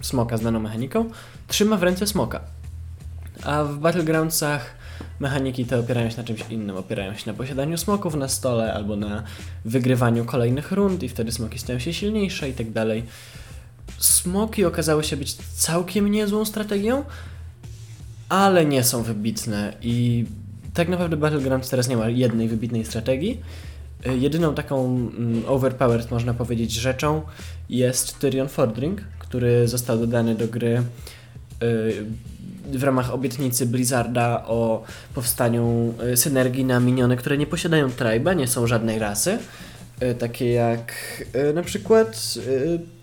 smoka 0.01 0.37
z 0.37 0.41
daną 0.41 0.61
mechaniką 0.61 1.11
trzyma 1.49 1.77
w 1.77 1.83
ręce 1.83 2.07
smoka. 2.07 2.41
A 3.45 3.65
w 3.65 3.79
Battlegroundsach 3.79 4.75
mechaniki 5.21 5.65
te 5.65 5.79
opierają 5.79 6.11
się 6.11 6.17
na 6.17 6.25
czymś 6.25 6.41
innym. 6.51 6.77
Opierają 6.77 7.15
się 7.15 7.31
na 7.31 7.35
posiadaniu 7.35 7.79
smoków 7.79 8.15
na 8.15 8.29
stole 8.29 8.75
albo 8.75 8.97
na 8.97 9.23
wygrywaniu 9.65 10.25
kolejnych 10.25 10.73
rund 10.73 11.03
i 11.03 11.09
wtedy 11.09 11.33
smoki 11.33 11.59
stają 11.59 11.79
się 11.79 11.93
silniejsze 11.93 12.49
i 12.49 12.53
tak 12.53 12.71
dalej. 12.71 13.05
Smoki 13.99 14.65
okazały 14.65 15.05
się 15.05 15.17
być 15.17 15.35
całkiem 15.35 16.11
niezłą 16.11 16.45
strategią, 16.45 17.05
ale 18.29 18.65
nie 18.65 18.85
są 18.85 19.03
wybitne 19.03 19.73
i 19.83 20.25
tak 20.75 20.89
naprawdę 20.89 21.17
Battlegrounds 21.17 21.71
teraz 21.71 21.89
nie 21.89 21.97
ma 21.97 22.09
jednej 22.09 22.49
wybitnej 22.49 22.85
strategii. 22.85 23.41
Y, 24.07 24.19
Jedyną 24.19 24.55
taką 24.55 24.87
mm, 24.87 25.43
overpowered, 25.47 26.11
można 26.11 26.35
powiedzieć, 26.35 26.73
rzeczą 26.73 27.23
jest 27.69 28.19
Tyrion 28.19 28.49
Fordring, 28.49 29.01
który 29.19 29.69
został 29.69 29.99
dodany 29.99 30.35
do 30.35 30.49
gry 30.49 30.83
y, 31.63 32.05
w 32.73 32.85
ramach 32.85 33.15
obietnicy 33.15 33.67
Blizzarda 33.67 34.45
o 34.47 34.85
powstaniu 35.15 35.95
y, 36.13 36.17
synergii 36.17 36.65
na 36.65 36.81
miniony, 36.81 37.17
które 37.17 37.39
nie 37.39 37.47
posiadają 37.47 37.91
tribe, 37.91 38.37
nie 38.37 38.49
są 38.49 38.67
żadnej 38.67 38.99
rasy. 38.99 39.39
Y, 40.03 40.15
Takie 40.15 40.53
jak 40.53 40.93
y, 41.51 41.53
na 41.55 41.63
przykład 41.63 42.35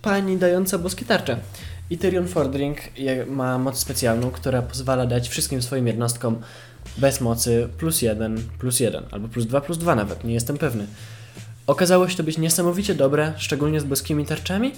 pani 0.01 0.37
dająca 0.37 0.77
boskie 0.77 1.05
tarcze. 1.05 1.37
Tyrion 1.99 2.27
Fordring 2.27 2.77
ma 3.27 3.57
moc 3.57 3.77
specjalną, 3.77 4.31
która 4.31 4.61
pozwala 4.61 5.05
dać 5.05 5.29
wszystkim 5.29 5.61
swoim 5.61 5.87
jednostkom 5.87 6.41
bez 6.97 7.21
mocy 7.21 7.69
plus 7.77 8.01
jeden, 8.01 8.37
plus 8.59 8.79
jeden, 8.79 9.03
albo 9.11 9.27
plus 9.27 9.45
dwa, 9.45 9.61
plus 9.61 9.77
dwa 9.77 9.95
nawet, 9.95 10.23
nie 10.23 10.33
jestem 10.33 10.57
pewny. 10.57 10.87
Okazało 11.67 12.09
się 12.09 12.17
to 12.17 12.23
być 12.23 12.37
niesamowicie 12.37 12.95
dobre, 12.95 13.33
szczególnie 13.37 13.79
z 13.79 13.83
boskimi 13.83 14.25
tarczami, 14.25 14.71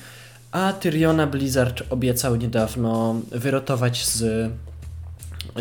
a 0.51 0.73
Tyriona 0.73 1.27
Blizzard 1.27 1.83
obiecał 1.89 2.35
niedawno 2.35 3.21
wyrotować 3.31 4.05
z 4.05 4.51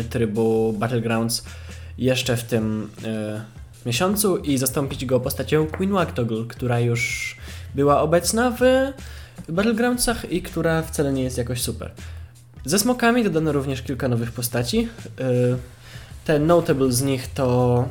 trybu 0.03 0.73
Battlegrounds 0.73 1.43
jeszcze 1.97 2.37
w 2.37 2.43
tym 2.43 2.89
y, 3.03 3.85
miesiącu 3.85 4.37
i 4.37 4.57
zastąpić 4.57 5.05
go 5.05 5.19
postacią 5.19 5.67
Queen 5.67 5.91
Wagtoggle, 5.91 6.45
która 6.47 6.79
już 6.79 7.35
była 7.75 8.01
obecna 8.01 8.51
w 8.51 8.61
Battlegroundsach 9.49 10.31
i 10.31 10.41
która 10.41 10.81
wcale 10.81 11.13
nie 11.13 11.23
jest 11.23 11.37
jakoś 11.37 11.61
super. 11.61 11.91
Ze 12.65 12.79
smokami 12.79 13.23
dodano 13.23 13.51
również 13.51 13.81
kilka 13.81 14.07
nowych 14.07 14.31
postaci. 14.31 14.87
Y, 15.19 15.57
ten 16.25 16.45
notable 16.45 16.91
z 16.91 17.01
nich 17.01 17.27
to 17.27 17.87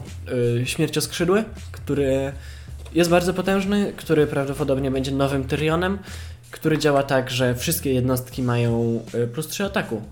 y, 0.61 0.67
Śmiercioskrzydły, 0.67 1.45
który 1.73 2.33
jest 2.95 3.11
bardzo 3.11 3.35
potężny, 3.35 3.93
który 3.97 4.27
prawdopodobnie 4.27 4.91
będzie 4.91 5.13
nowym 5.13 5.45
Tyrionem, 5.45 5.99
który 6.51 6.79
działa 6.79 7.03
tak, 7.03 7.31
że 7.31 7.55
wszystkie 7.55 7.95
jednostki 7.95 8.43
mają 8.43 9.01
plus 9.35 9.49
3 9.49 9.65
ataku. 9.65 10.03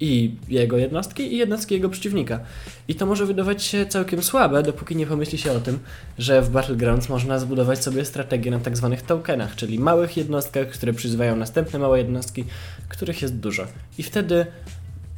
I 0.00 0.34
jego 0.48 0.78
jednostki, 0.78 1.34
i 1.34 1.36
jednostki 1.36 1.74
jego 1.74 1.88
przeciwnika. 1.88 2.40
I 2.88 2.94
to 2.94 3.06
może 3.06 3.26
wydawać 3.26 3.62
się 3.62 3.86
całkiem 3.86 4.22
słabe, 4.22 4.62
dopóki 4.62 4.96
nie 4.96 5.06
pomyśli 5.06 5.38
się 5.38 5.52
o 5.52 5.60
tym, 5.60 5.78
że 6.18 6.42
w 6.42 6.50
Battlegrounds 6.50 7.08
można 7.08 7.38
zbudować 7.38 7.82
sobie 7.84 8.04
strategię 8.04 8.50
na 8.50 8.58
tak 8.58 8.76
zwanych 8.76 9.02
tokenach, 9.02 9.56
czyli 9.56 9.78
małych 9.78 10.16
jednostkach, 10.16 10.68
które 10.68 10.92
przyzywają 10.92 11.36
następne 11.36 11.78
małe 11.78 11.98
jednostki, 11.98 12.44
których 12.88 13.22
jest 13.22 13.36
dużo. 13.36 13.66
I 13.98 14.02
wtedy 14.02 14.46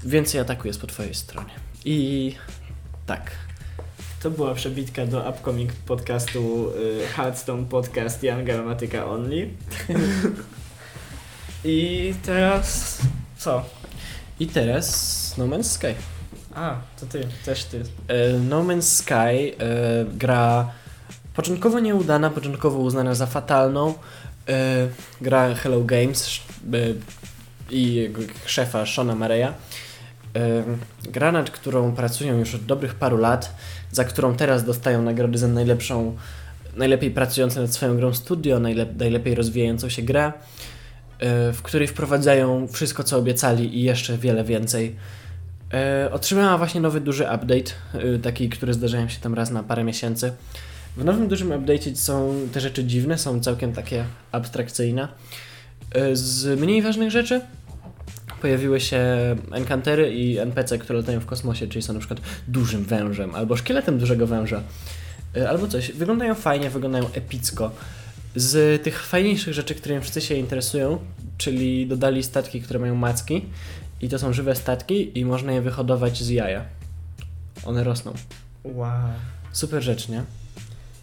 więcej 0.05 0.41
ataku 0.41 0.67
jest 0.67 0.81
po 0.81 0.87
twojej 0.87 1.15
stronie. 1.15 1.53
I 1.85 2.35
tak. 3.07 3.31
To 4.23 4.31
była 4.31 4.55
przebitka 4.55 5.07
do 5.07 5.31
upcoming 5.31 5.73
podcastu 5.73 6.73
y, 7.03 7.07
Hearthstone 7.07 7.65
Podcast 7.65 8.23
Jan 8.23 8.45
Gramatyka 8.45 9.07
Only. 9.07 9.49
I 11.65 12.15
teraz 12.23 12.99
co? 13.39 13.65
I 14.41 14.47
teraz 14.47 15.35
No 15.39 15.47
Man's 15.47 15.63
Sky. 15.65 15.95
A, 16.55 16.77
to 17.01 17.07
ty, 17.07 17.27
też 17.45 17.65
ty. 17.65 17.83
E, 18.09 18.33
No 18.39 18.65
Man's 18.65 18.83
Sky 18.83 19.13
e, 19.15 20.05
gra 20.15 20.71
początkowo 21.35 21.81
nieudana, 21.81 22.31
początkowo 22.31 22.79
uznana 22.79 23.15
za 23.15 23.27
fatalną. 23.27 23.95
E, 24.49 24.89
gra 25.21 25.55
Hello 25.55 25.81
Games 25.81 26.31
i 27.71 27.95
jego 27.95 28.23
szefa 28.47 28.87
Shona 28.87 29.15
Mareya. 29.15 29.53
Gra, 31.03 31.33
nad 31.33 31.51
którą 31.51 31.93
pracują 31.93 32.39
już 32.39 32.55
od 32.55 32.65
dobrych 32.65 32.95
paru 32.95 33.17
lat, 33.17 33.57
za 33.93 34.05
którą 34.05 34.37
teraz 34.37 34.65
dostają 34.65 35.03
nagrody 35.03 35.39
za 35.39 35.49
najlepszą, 35.49 36.17
najlepiej 36.77 37.11
pracujące 37.11 37.61
nad 37.63 37.75
swoją 37.75 37.97
grą 37.97 38.15
studio, 38.15 38.57
najlep- 38.61 38.97
najlepiej 38.99 39.35
rozwijającą 39.35 39.89
się 39.89 40.03
grę, 40.03 40.33
w 41.53 41.59
której 41.63 41.89
wprowadzają 41.89 42.69
wszystko, 42.69 43.05
co 43.05 43.19
obiecali 43.19 43.79
i 43.79 43.83
jeszcze 43.83 44.19
wiele 44.19 44.45
więcej. 44.45 44.97
E, 45.75 46.09
otrzymała 46.13 46.59
właśnie 46.59 46.81
nowy 46.81 47.01
duży 47.01 47.25
update, 47.25 47.73
e, 47.95 48.19
taki, 48.19 48.49
który 48.49 48.75
zdarzają 48.75 49.09
się 49.09 49.21
tam 49.21 49.35
raz 49.35 49.51
na 49.51 49.63
parę 49.63 49.85
miesięcy. 49.85 50.33
W 50.97 51.05
nowym 51.05 51.29
dużym 51.29 51.49
update'cie 51.49 51.97
są 51.97 52.35
te 52.53 52.61
rzeczy 52.61 52.85
dziwne, 52.85 53.19
są 53.19 53.41
całkiem 53.41 53.73
takie 53.73 54.05
abstrakcyjne. 54.33 55.09
E, 55.93 56.17
z 56.17 56.61
mniej 56.61 56.83
ważnych 56.83 57.11
rzeczy 57.11 57.41
pojawiły 58.41 58.81
się 58.81 59.01
enkantery 59.53 60.15
i 60.15 60.39
NPC, 60.39 60.79
które 60.79 60.99
latają 60.99 61.21
w 61.21 61.27
kosmosie, 61.27 61.67
czyli 61.67 61.83
są 61.83 61.93
na 61.93 61.99
przykład 61.99 62.21
dużym 62.49 62.85
wężem, 62.85 63.35
albo 63.35 63.57
szkieletem 63.57 63.99
dużego 63.99 64.27
węża, 64.27 64.63
e, 65.37 65.49
albo 65.49 65.69
coś. 65.69 65.93
Wyglądają 65.93 66.35
fajnie, 66.35 66.71
wyglądają 66.71 67.13
epicko. 67.13 67.71
Z 68.37 68.83
tych 68.83 69.03
fajniejszych 69.03 69.55
rzeczy, 69.55 69.75
którymi 69.75 70.01
wszyscy 70.01 70.21
się 70.21 70.35
interesują, 70.35 70.99
czyli 71.39 71.87
dodali 71.87 72.23
statki, 72.23 72.61
które 72.61 72.79
mają 72.79 72.95
macki, 72.95 73.45
i 74.01 74.09
to 74.09 74.19
są 74.19 74.33
żywe 74.33 74.55
statki 74.57 75.19
i 75.19 75.25
można 75.25 75.53
je 75.53 75.63
wyhodować 75.63 76.23
z 76.23 76.29
jaja. 76.29 76.65
One 77.65 77.85
rosną. 77.85 78.13
Wow. 78.65 79.09
Super 79.53 79.83
rzecz, 79.83 80.09
nie? 80.09 80.23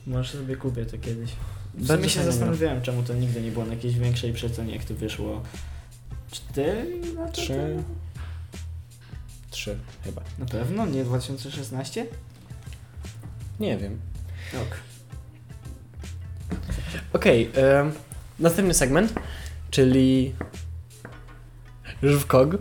Może 0.07 0.37
sobie 0.37 0.55
kupię 0.55 0.85
to 0.85 0.97
kiedyś. 0.97 1.29
W 1.73 1.87
Bardzo 1.87 1.95
sumie 1.95 2.09
się 2.09 2.23
zastanawiałem, 2.23 2.81
czemu 2.81 3.03
to 3.03 3.13
nigdy 3.13 3.41
nie 3.41 3.51
było 3.51 3.65
na 3.65 3.73
jakiejś 3.73 3.97
większej 3.97 4.33
przecenie, 4.33 4.73
jak 4.75 4.83
to 4.83 4.93
wyszło. 4.93 5.41
Cztery 6.31 7.01
lata 7.15 7.31
Trzy. 7.31 7.47
temu? 7.47 7.83
Trzy 9.49 9.77
chyba. 10.03 10.21
Na 10.39 10.45
pewno? 10.45 10.85
Nie 10.85 11.03
2016? 11.03 12.05
Nie 13.59 13.77
wiem. 13.77 13.99
Ok. 14.53 14.77
Okej, 17.13 17.49
em, 17.55 17.91
następny 18.39 18.73
segment, 18.73 19.13
czyli 19.71 20.33
Żywkog. 22.03 22.55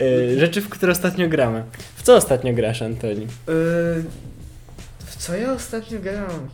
E, 0.00 0.38
rzeczy, 0.38 0.60
w 0.60 0.68
które 0.68 0.92
ostatnio 0.92 1.28
gramy. 1.28 1.64
W 1.96 2.02
co 2.02 2.16
ostatnio 2.16 2.54
grasz, 2.54 2.82
Antoni? 2.82 3.20
Yy, 3.20 3.28
w 4.98 5.16
co 5.16 5.36
ja 5.36 5.52
ostatnio 5.52 6.00
grałem? 6.00 6.48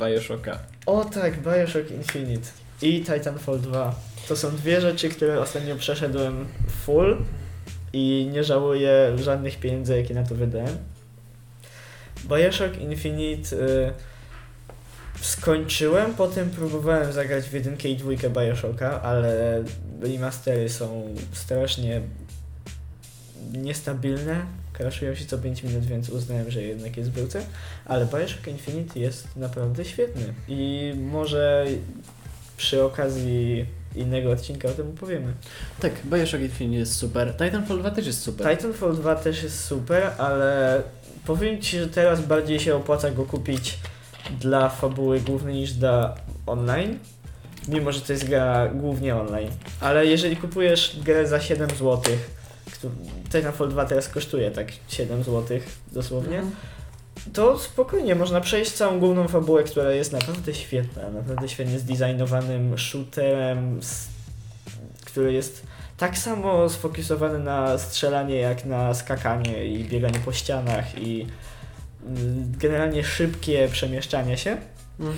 Bioshocka. 0.00 0.58
O 0.86 1.04
tak, 1.04 1.42
Bioshock 1.42 1.90
Infinite 1.90 2.48
i 2.82 3.04
Titanfall 3.04 3.60
2. 3.60 3.94
To 4.28 4.36
są 4.36 4.56
dwie 4.56 4.80
rzeczy, 4.80 5.08
które 5.08 5.40
ostatnio 5.40 5.76
przeszedłem 5.76 6.46
full 6.84 7.16
i 7.92 8.28
nie 8.32 8.44
żałuję 8.44 9.12
żadnych 9.16 9.60
pieniędzy, 9.60 9.96
jakie 9.96 10.14
na 10.14 10.22
to 10.22 10.34
wydałem. 10.34 10.76
Bioshock 12.24 12.76
Infinite 12.80 13.56
y, 13.56 13.92
skończyłem, 15.20 16.14
potem 16.14 16.50
próbowałem 16.50 17.12
zagrać 17.12 17.44
w 17.44 17.52
jedynkę 17.52 17.88
i 17.88 17.96
dwójkę 17.96 18.30
Bioshocka, 18.30 19.02
ale 19.02 19.62
remastery 20.00 20.68
są 20.68 21.14
strasznie 21.32 22.00
niestabilne, 23.52 24.46
crashują 24.72 25.14
się 25.14 25.26
co 25.26 25.38
5 25.38 25.62
minut, 25.62 25.84
więc 25.84 26.08
uznałem, 26.08 26.50
że 26.50 26.62
jednak 26.62 26.96
jest 26.96 27.10
wrócę. 27.10 27.42
Ale 27.84 28.06
Bioshock 28.06 28.46
Infinite 28.46 29.00
jest 29.00 29.36
naprawdę 29.36 29.84
świetny 29.84 30.34
i 30.48 30.92
może 30.96 31.66
przy 32.56 32.84
okazji 32.84 33.66
innego 33.94 34.30
odcinka 34.30 34.68
o 34.68 34.72
tym 34.72 34.88
opowiemy. 34.88 35.32
Tak, 35.80 35.92
Bioshock 36.04 36.42
Infinite 36.42 36.78
jest 36.78 36.96
super. 36.96 37.32
Titanfall 37.32 37.78
2 37.78 37.90
też 37.90 38.06
jest 38.06 38.22
super. 38.22 38.56
Titanfall 38.56 38.96
2 38.96 39.16
też 39.16 39.42
jest 39.42 39.64
super, 39.64 40.10
ale 40.18 40.82
powiem 41.26 41.60
Ci, 41.60 41.78
że 41.78 41.88
teraz 41.88 42.20
bardziej 42.20 42.60
się 42.60 42.76
opłaca 42.76 43.10
go 43.10 43.24
kupić 43.24 43.78
dla 44.40 44.68
fabuły 44.68 45.20
głównej 45.20 45.54
niż 45.54 45.72
dla 45.72 46.14
online. 46.46 46.98
Mimo, 47.68 47.92
że 47.92 48.00
to 48.00 48.12
jest 48.12 48.28
gra 48.28 48.68
głównie 48.68 49.16
online. 49.16 49.50
Ale 49.80 50.06
jeżeli 50.06 50.36
kupujesz 50.36 51.00
grę 51.04 51.26
za 51.26 51.40
7 51.40 51.70
zł, 51.70 52.02
Titanfall 53.32 53.68
2 53.68 53.84
teraz 53.84 54.08
kosztuje 54.08 54.50
tak 54.50 54.72
7 54.88 55.24
zł 55.24 55.58
dosłownie, 55.92 56.36
Mhm. 56.38 56.56
to 57.32 57.58
spokojnie 57.58 58.14
można 58.14 58.40
przejść 58.40 58.72
całą 58.72 58.98
główną 59.00 59.28
fabułę, 59.28 59.64
która 59.64 59.90
jest 59.92 60.12
naprawdę 60.12 60.54
świetna, 60.54 61.10
naprawdę 61.10 61.48
świetnie 61.48 61.78
zdesignowanym 61.78 62.78
shooterem, 62.78 63.80
który 65.04 65.32
jest 65.32 65.66
tak 65.96 66.18
samo 66.18 66.68
sfokusowany 66.68 67.38
na 67.38 67.78
strzelanie 67.78 68.36
jak 68.36 68.64
na 68.64 68.94
skakanie 68.94 69.66
i 69.66 69.84
bieganie 69.84 70.18
po 70.24 70.32
ścianach 70.32 70.98
i 70.98 71.26
generalnie 72.58 73.04
szybkie 73.04 73.68
przemieszczanie 73.72 74.36
się, 74.38 74.56
Mhm. 75.00 75.16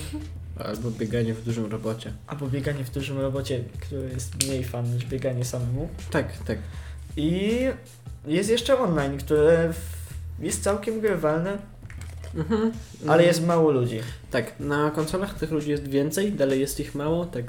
Albo 0.65 0.91
bieganie 0.91 1.35
w 1.35 1.43
dużym 1.45 1.67
robocie. 1.67 2.13
albo 2.27 2.47
bieganie 2.47 2.85
w 2.85 2.91
dużym 2.91 3.19
robocie, 3.21 3.61
które 3.81 4.09
jest 4.09 4.45
mniej 4.45 4.65
fan 4.65 4.95
niż 4.95 5.05
bieganie 5.05 5.45
samemu. 5.45 5.89
Tak, 6.11 6.27
tak. 6.47 6.59
I 7.17 7.59
jest 8.27 8.51
jeszcze 8.51 8.79
online, 8.79 9.19
które 9.19 9.73
jest 10.41 10.63
całkiem 10.63 11.01
grywalne, 11.01 11.59
Mhm. 12.35 12.73
ale 13.09 13.25
jest 13.25 13.47
mało 13.47 13.71
ludzi. 13.71 14.01
Tak, 14.31 14.61
na 14.61 14.91
konsolach 14.91 15.35
tych 15.39 15.51
ludzi 15.51 15.71
jest 15.71 15.89
więcej, 15.89 16.33
dalej 16.33 16.61
jest 16.61 16.81
ich 16.81 16.95
mało, 16.95 17.27
tak. 17.27 17.45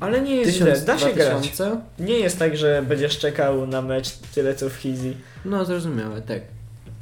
Ale 0.00 0.20
nie 0.20 0.36
jest 0.36 0.56
źle, 0.56 0.80
da 0.80 0.98
się 0.98 1.12
grać. 1.14 1.42
tysiące? 1.42 1.80
Nie 1.98 2.18
jest 2.18 2.38
tak, 2.38 2.56
że 2.56 2.82
będziesz 2.88 3.18
czekał 3.18 3.66
na 3.66 3.82
mecz 3.82 4.12
tyle 4.34 4.54
co 4.54 4.70
w 4.70 4.74
Hizi. 4.74 5.16
No, 5.44 5.64
zrozumiałe, 5.64 6.22
tak. 6.22 6.40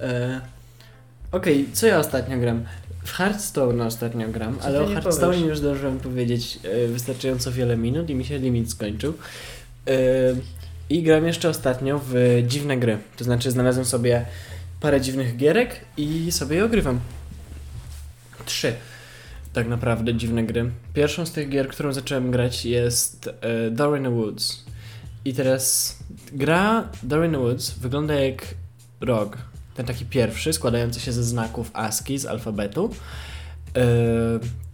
E, 0.00 0.40
Okej, 1.35 1.69
co 1.73 1.87
ja 1.87 1.99
ostatnio 1.99 2.38
gram? 2.38 2.64
W 3.05 3.12
Hearthstone 3.12 3.87
ostatnio 3.87 4.29
gram, 4.29 4.59
Co 4.59 4.64
ale 4.64 4.83
o 4.83 4.87
Hearthstone 4.87 5.33
powiesz? 5.33 5.49
już 5.49 5.59
zdążyłem 5.59 5.99
powiedzieć 5.99 6.59
e, 6.62 6.88
wystarczająco 6.88 7.53
wiele 7.53 7.76
minut 7.76 8.11
i 8.11 8.14
mi 8.14 8.25
się 8.25 8.38
limit 8.38 8.71
skończył. 8.71 9.14
E, 9.87 9.93
I 10.91 11.03
gram 11.03 11.26
jeszcze 11.26 11.49
ostatnio 11.49 12.00
w 12.07 12.14
dziwne 12.47 12.76
gry. 12.76 12.99
To 13.17 13.25
znaczy 13.25 13.50
znalazłem 13.50 13.85
sobie 13.85 14.26
parę 14.81 15.00
dziwnych 15.00 15.37
gierek 15.37 15.81
i 15.97 16.33
sobie 16.33 16.57
je 16.57 16.64
ogrywam. 16.64 17.00
Trzy 18.47 18.73
tak 19.53 19.69
naprawdę 19.69 20.14
dziwne 20.14 20.45
gry. 20.45 20.71
Pierwszą 20.95 21.26
z 21.26 21.33
tych 21.33 21.49
gier, 21.49 21.69
którą 21.69 21.93
zacząłem 21.93 22.31
grać 22.31 22.64
jest 22.64 23.31
e, 23.41 23.71
Door 23.71 23.99
in 23.99 24.05
the 24.05 24.11
Woods. 24.11 24.64
I 25.25 25.35
teraz 25.35 25.97
gra 26.33 26.88
Door 27.03 27.26
in 27.26 27.33
the 27.33 27.38
Woods 27.38 27.71
wygląda 27.71 28.14
jak 28.14 28.55
rog. 29.00 29.53
Ten 29.75 29.87
taki 29.87 30.04
pierwszy, 30.07 30.52
składający 30.52 31.00
się 31.00 31.12
ze 31.12 31.25
znaków 31.25 31.71
ASCII 31.73 32.19
z 32.19 32.26
alfabetu. 32.26 32.90
E, 33.76 33.85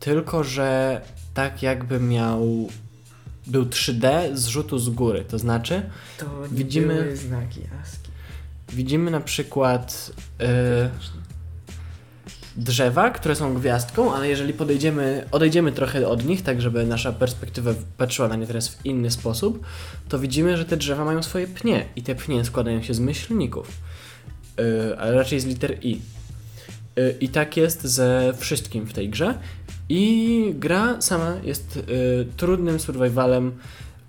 tylko, 0.01 0.45
że 0.45 1.01
tak 1.35 1.63
jakby 1.63 2.01
miał 2.01 2.69
był 3.47 3.65
3D 3.65 4.37
z 4.37 4.47
rzutu 4.47 4.79
z 4.79 4.89
góry. 4.89 5.25
To 5.29 5.39
znaczy 5.39 5.83
To 6.19 6.27
Widzimy- 6.51 7.17
znaki 7.17 7.61
ASCII. 7.83 8.11
widzimy 8.73 9.11
na 9.11 9.21
przykład 9.21 10.13
e, 10.41 10.91
drzewa, 12.57 13.11
które 13.11 13.37
są 13.37 13.55
gwiazdką, 13.55 14.15
ale 14.15 14.29
jeżeli 14.29 14.53
podejdziemy, 14.53 15.25
odejdziemy 15.33 15.73
trochę 15.73 16.09
od 16.09 16.25
nich, 16.25 16.43
tak 16.43 16.61
żeby 16.63 16.87
nasza 16.87 17.13
perspektywa 17.13 17.71
patrzyła 17.97 18.29
na 18.29 18.37
nie 18.37 18.47
teraz 18.47 18.69
w 18.69 18.87
inny 18.87 19.11
sposób, 19.11 19.67
to 20.09 20.19
widzimy, 20.19 20.57
że 20.57 20.65
te 20.65 20.77
drzewa 20.77 21.05
mają 21.05 21.23
swoje 21.23 21.47
pnie 21.47 21.85
i 21.97 22.03
te 22.03 22.15
pnie 22.15 22.45
składają 22.45 22.83
się 22.83 22.95
z 22.95 23.01
myślników, 23.01 23.69
yy, 23.69 23.75
ale 24.99 25.13
raczej 25.13 25.41
z 25.41 25.47
liter 25.47 25.77
I. 25.83 26.01
Yy, 26.97 27.17
I 27.21 27.29
tak 27.29 27.57
jest 27.57 27.85
ze 27.85 28.35
wszystkim 28.39 28.87
w 28.87 28.93
tej 28.93 29.09
grze. 29.09 29.35
I 29.89 30.55
gra 30.59 31.01
sama 31.01 31.37
jest 31.45 31.77
yy, 31.77 32.27
trudnym 32.37 32.81
survivalem 32.81 33.53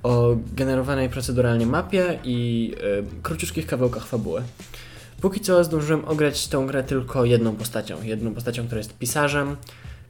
o 0.03 0.36
generowanej 0.55 1.10
proceduralnie 1.10 1.65
mapie 1.65 2.19
i 2.24 2.71
króciutkich 3.24 3.67
kawałkach 3.67 4.05
fabuły. 4.05 4.41
Póki 5.21 5.39
co 5.39 5.63
zdążyłem 5.63 6.05
ograć 6.05 6.48
tą 6.48 6.67
grę 6.67 6.83
tylko 6.83 7.25
jedną 7.25 7.55
postacią. 7.55 8.03
Jedną 8.03 8.33
postacią, 8.33 8.65
która 8.65 8.77
jest 8.77 8.98
pisarzem. 8.98 9.55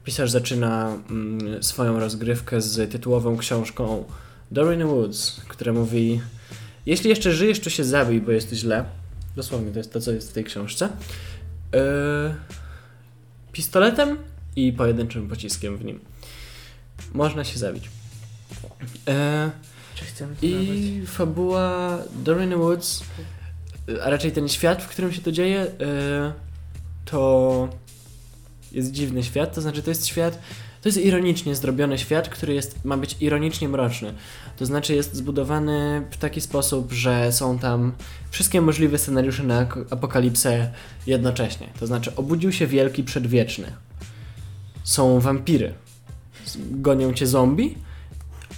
Pisarz 0.04 0.30
zaczyna 0.30 0.98
mm, 1.10 1.62
swoją 1.62 2.00
rozgrywkę 2.00 2.60
z 2.60 2.92
tytułową 2.92 3.36
książką 3.36 4.04
the 4.54 4.86
Woods, 4.86 5.40
która 5.48 5.72
mówi 5.72 6.20
jeśli 6.86 7.10
jeszcze 7.10 7.32
żyjesz, 7.32 7.60
to 7.60 7.70
się 7.70 7.84
zabij, 7.84 8.20
bo 8.20 8.32
jest 8.32 8.52
źle. 8.52 8.84
Dosłownie 9.36 9.72
to 9.72 9.78
jest 9.78 9.92
to, 9.92 10.00
co 10.00 10.12
jest 10.12 10.30
w 10.30 10.32
tej 10.32 10.44
książce. 10.44 10.88
Yy, 11.72 11.80
pistoletem 13.52 14.18
i 14.56 14.72
pojedynczym 14.72 15.28
pociskiem 15.28 15.76
w 15.76 15.84
nim. 15.84 16.00
Można 17.12 17.44
się 17.44 17.58
zabić. 17.58 17.90
Yy, 19.06 19.12
Czy 19.94 20.04
chcemy 20.04 20.34
i 20.42 21.02
fabuła 21.06 21.98
the 22.24 22.56
Woods, 22.56 23.02
a 24.02 24.10
raczej 24.10 24.32
ten 24.32 24.48
świat, 24.48 24.82
w 24.82 24.88
którym 24.88 25.12
się 25.12 25.20
to 25.20 25.32
dzieje, 25.32 25.62
y, 25.62 25.70
to 27.04 27.68
jest 28.72 28.92
dziwny 28.92 29.22
świat. 29.22 29.54
To 29.54 29.60
znaczy, 29.60 29.82
to 29.82 29.90
jest 29.90 30.06
świat, 30.06 30.38
to 30.82 30.88
jest 30.88 30.98
ironicznie 30.98 31.54
zrobiony 31.54 31.98
świat, 31.98 32.28
który 32.28 32.54
jest, 32.54 32.84
ma 32.84 32.96
być 32.96 33.16
ironicznie 33.20 33.68
mroczny. 33.68 34.14
To 34.56 34.66
znaczy, 34.66 34.94
jest 34.94 35.14
zbudowany 35.14 36.06
w 36.10 36.16
taki 36.16 36.40
sposób, 36.40 36.92
że 36.92 37.32
są 37.32 37.58
tam 37.58 37.92
wszystkie 38.30 38.60
możliwe 38.60 38.98
scenariusze 38.98 39.42
na 39.42 39.66
apokalipsę 39.90 40.72
jednocześnie. 41.06 41.68
To 41.80 41.86
znaczy, 41.86 42.16
obudził 42.16 42.52
się 42.52 42.66
wielki 42.66 43.04
przedwieczny. 43.04 43.66
Są 44.84 45.20
wampiry. 45.20 45.74
Gonią 46.70 47.12
cię 47.12 47.26
zombie 47.26 47.74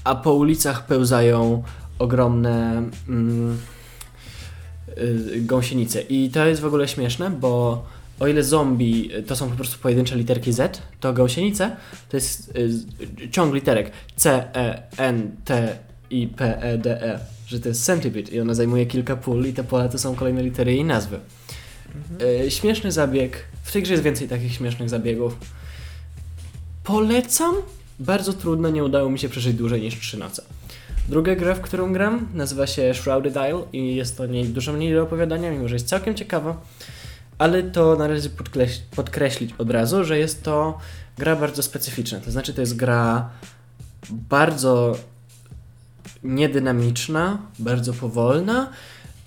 a 0.05 0.15
po 0.15 0.35
ulicach 0.35 0.87
pełzają 0.87 1.63
ogromne 1.99 2.83
mm, 3.09 3.59
y, 4.99 5.41
gąsienice. 5.41 6.03
I 6.03 6.31
to 6.31 6.47
jest 6.47 6.61
w 6.61 6.67
ogóle 6.67 6.89
śmieszne, 6.89 7.31
bo 7.31 7.85
o 8.21 8.29
ile 8.29 8.43
zombie 8.43 9.11
to 9.27 9.37
są 9.37 9.51
po 9.51 9.57
prostu 9.57 9.79
pojedyncze 9.79 10.17
literki 10.17 10.53
Z, 10.53 10.83
to 11.01 11.13
gąsienice 11.13 11.77
to 12.09 12.17
jest 12.17 12.53
y, 13.25 13.31
ciąg 13.31 13.55
literek 13.55 13.91
C, 14.17 14.55
E, 14.55 14.83
N, 14.97 15.37
T, 15.45 15.79
I, 16.11 16.29
P, 16.29 16.63
E, 16.63 16.79
D, 16.79 17.03
E. 17.03 17.19
Że 17.47 17.61
to 17.61 17.69
jest 17.69 17.85
centipede 17.85 18.31
i 18.31 18.41
ona 18.41 18.55
zajmuje 18.55 18.87
kilka 18.87 19.17
pól 19.17 19.47
i 19.47 19.53
te 19.53 19.65
pola 19.65 19.89
to 19.89 19.99
są 19.99 20.15
kolejne 20.15 20.43
litery 20.43 20.77
i 20.77 20.85
nazwy. 20.85 21.19
Mhm. 21.95 22.47
Y, 22.47 22.51
śmieszny 22.51 22.93
zabieg. 22.93 23.45
W 23.63 23.73
tej 23.73 23.83
grze 23.83 23.93
jest 23.93 24.05
więcej 24.05 24.29
takich 24.29 24.53
śmiesznych 24.53 24.89
zabiegów. 24.89 25.37
Polecam. 26.85 27.55
Bardzo 27.99 28.33
trudno, 28.33 28.71
nie 28.71 28.85
udało 28.85 29.11
mi 29.11 29.19
się 29.19 29.29
przeżyć 29.29 29.55
dłużej 29.57 29.83
niż 29.83 30.01
3 30.01 30.17
noce. 30.19 30.43
Druga 31.09 31.35
gra, 31.35 31.55
w 31.55 31.61
którą 31.61 31.93
gram, 31.93 32.29
nazywa 32.35 32.67
się 32.67 32.95
Shrouded 32.95 33.33
Isle 33.33 33.63
i 33.73 33.97
jest 33.97 34.21
o 34.21 34.27
niej 34.27 34.45
dużo 34.45 34.73
mniej 34.73 34.95
do 34.95 35.03
opowiadania, 35.03 35.51
mimo 35.51 35.69
że 35.69 35.75
jest 35.75 35.89
całkiem 35.89 36.15
ciekawa. 36.15 36.61
Ale 37.39 37.63
to 37.63 37.97
należy 37.97 38.31
podkreś- 38.31 38.81
podkreślić 38.97 39.55
od 39.59 39.71
razu, 39.71 40.05
że 40.05 40.19
jest 40.19 40.43
to 40.43 40.79
gra 41.19 41.37
bardzo 41.37 41.63
specyficzna. 41.63 42.21
To 42.21 42.31
znaczy, 42.31 42.55
to 42.55 42.61
jest 42.61 42.77
gra 42.77 43.31
bardzo 44.11 44.97
niedynamiczna, 46.23 47.39
bardzo 47.59 47.93
powolna. 47.93 48.71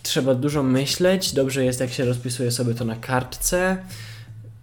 Trzeba 0.04 0.36
dużo 0.36 0.64
myśleć. 0.64 1.34
Dobrze 1.34 1.66
jest, 1.66 1.80
jak 1.80 1.90
się 1.90 2.06
rozpisuje 2.06 2.52
sobie 2.52 2.74
to 2.74 2.86
na 2.86 2.96
kartce. 2.96 3.78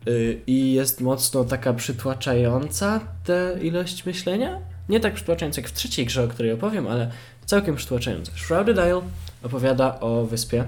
Yy, 0.07 0.41
I 0.47 0.73
jest 0.73 1.01
mocno 1.01 1.45
taka 1.45 1.75
przytłaczająca 1.75 3.01
tę 3.25 3.57
ilość 3.63 4.07
myślenia. 4.07 4.59
Nie 4.89 5.01
tak 5.01 5.15
przytłaczająca 5.15 5.61
jak 5.61 5.71
w 5.71 5.73
trzeciej 5.73 6.07
grze, 6.07 6.25
o 6.25 6.29
której 6.29 6.53
opowiem, 6.53 6.87
ale 6.87 7.11
całkiem 7.47 7.77
przytłaczająca. 7.77 8.33
Shrouded 8.37 8.77
Isle 8.77 9.01
opowiada 9.43 10.01
o 10.01 10.25
wyspie. 10.25 10.65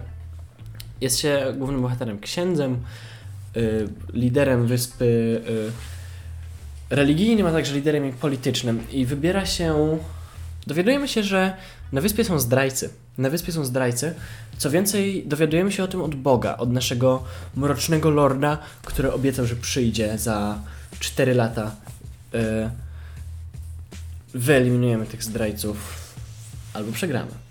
Jest 1.01 1.19
się 1.19 1.55
głównym 1.59 1.83
bohaterem 1.83 2.19
księdzem, 2.19 2.79
yy, 3.55 3.89
liderem 4.13 4.67
wyspy 4.67 5.43
yy, 5.49 6.97
religijnym, 6.97 7.47
a 7.47 7.53
także 7.53 7.75
liderem 7.75 8.13
politycznym. 8.13 8.91
I 8.91 9.07
wybiera 9.07 9.47
się. 9.47 9.99
Dowiadujemy 10.67 11.09
się, 11.09 11.23
że 11.23 11.57
na 11.93 12.01
wyspie 12.01 12.25
są 12.25 12.39
zdrajcy. 12.39 12.91
Na 13.19 13.31
wyspie 13.31 13.53
są 13.53 13.65
zdrajcy. 13.65 14.15
Co 14.59 14.71
więcej, 14.71 15.25
dowiadujemy 15.27 15.73
się 15.73 15.85
o 15.85 15.89
tym 15.89 16.03
od 16.03 16.15
Boga, 16.15 16.57
od 16.57 16.73
naszego 16.73 17.25
mrocznego 17.57 18.11
lorda, 18.11 18.59
który 18.85 19.13
obiecał, 19.13 19.47
że 19.47 19.57
przyjdzie 19.57 20.19
za 20.19 20.59
4 21.01 21.35
lata. 21.35 21.77
Yy, 22.33 22.71
wyeliminujemy 24.35 25.07
tych 25.07 25.25
zdrajców 25.25 25.77
albo 26.75 26.93
przegramy. 26.93 27.46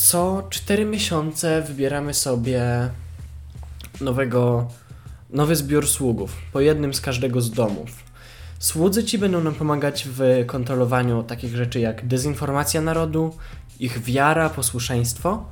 Co 0.00 0.46
4 0.50 0.84
miesiące 0.84 1.62
wybieramy 1.62 2.14
sobie 2.14 2.62
nowego, 4.00 4.68
nowy 5.30 5.56
zbiór 5.56 5.88
sługów, 5.88 6.36
po 6.52 6.60
jednym 6.60 6.94
z 6.94 7.00
każdego 7.00 7.40
z 7.40 7.50
domów. 7.50 7.90
Słudzy 8.58 9.04
ci 9.04 9.18
będą 9.18 9.42
nam 9.42 9.54
pomagać 9.54 10.08
w 10.12 10.44
kontrolowaniu 10.46 11.22
takich 11.22 11.56
rzeczy 11.56 11.80
jak 11.80 12.06
dezinformacja 12.06 12.80
narodu, 12.80 13.36
ich 13.80 14.02
wiara, 14.02 14.50
posłuszeństwo. 14.50 15.44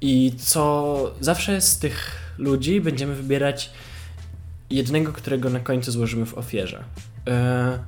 I 0.00 0.32
co 0.38 1.14
zawsze 1.20 1.60
z 1.60 1.78
tych 1.78 2.16
ludzi 2.38 2.80
będziemy 2.80 3.14
wybierać 3.14 3.70
jednego, 4.70 5.12
którego 5.12 5.50
na 5.50 5.60
końcu 5.60 5.92
złożymy 5.92 6.26
w 6.26 6.38
ofierze. 6.38 6.84
E, 7.28 7.78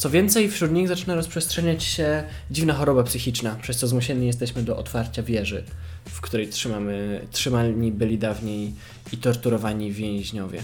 Co 0.00 0.10
więcej, 0.10 0.50
wśród 0.50 0.72
nich 0.72 0.88
zaczyna 0.88 1.14
rozprzestrzeniać 1.14 1.84
się 1.84 2.24
dziwna 2.50 2.74
choroba 2.74 3.02
psychiczna, 3.02 3.56
przez 3.62 3.76
co 3.76 3.86
zmusieni 3.86 4.26
jesteśmy 4.26 4.62
do 4.62 4.76
otwarcia 4.76 5.22
wieży, 5.22 5.64
w 6.04 6.20
której 6.20 6.48
trzymamy, 6.48 7.20
trzymani 7.30 7.92
byli 7.92 8.18
dawniej 8.18 8.72
i 9.12 9.16
torturowani 9.16 9.92
więźniowie. 9.92 10.60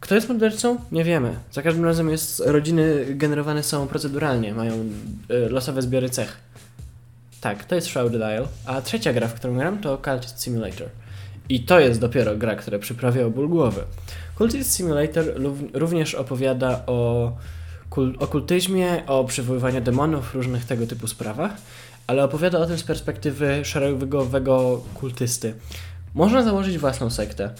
Kto 0.00 0.14
jest 0.14 0.28
mordercą? 0.28 0.78
Nie 0.92 1.04
wiemy. 1.04 1.36
Za 1.52 1.62
każdym 1.62 1.84
razem 1.84 2.10
jest, 2.10 2.42
rodziny 2.46 3.06
generowane 3.10 3.62
są 3.62 3.86
proceduralnie, 3.86 4.54
mają 4.54 4.74
e, 5.28 5.48
losowe 5.48 5.82
zbiory 5.82 6.10
cech. 6.10 6.36
Tak, 7.40 7.64
to 7.64 7.74
jest 7.74 7.86
Shrouded 7.86 8.20
Isle. 8.20 8.48
A 8.66 8.82
trzecia 8.82 9.12
gra, 9.12 9.28
w 9.28 9.34
którą 9.34 9.54
gram, 9.54 9.78
to 9.78 9.98
Cultist 10.04 10.42
Simulator. 10.42 10.88
I 11.48 11.60
to 11.60 11.80
jest 11.80 12.00
dopiero 12.00 12.36
gra, 12.36 12.56
która 12.56 12.78
przyprawia 12.78 13.26
o 13.26 13.30
ból 13.30 13.48
głowy. 13.48 13.80
Cultist 14.38 14.72
Simulator 14.72 15.24
również 15.72 16.14
opowiada 16.14 16.86
o 16.86 17.32
okultyzmie, 18.18 19.06
o 19.06 19.24
przywoływaniu 19.24 19.80
demonów, 19.80 20.34
różnych 20.34 20.64
tego 20.64 20.86
typu 20.86 21.06
sprawach, 21.06 21.52
ale 22.06 22.24
opowiada 22.24 22.58
o 22.58 22.66
tym 22.66 22.78
z 22.78 22.82
perspektywy 22.82 23.64
szeregowego 23.64 24.84
kultysty. 24.94 25.54
Można 26.14 26.42
założyć 26.42 26.78
własną 26.78 27.10
sektę. 27.10 27.50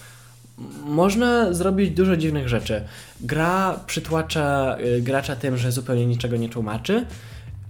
Można 0.85 1.53
zrobić 1.53 1.91
dużo 1.91 2.17
dziwnych 2.17 2.49
rzeczy. 2.49 2.85
Gra 3.21 3.81
przytłacza 3.87 4.77
y, 4.81 5.03
gracza 5.03 5.37
tym, 5.37 5.57
że 5.57 5.73
zupełnie 5.73 6.07
niczego 6.07 6.37
nie 6.37 6.49
tłumaczy 6.49 7.07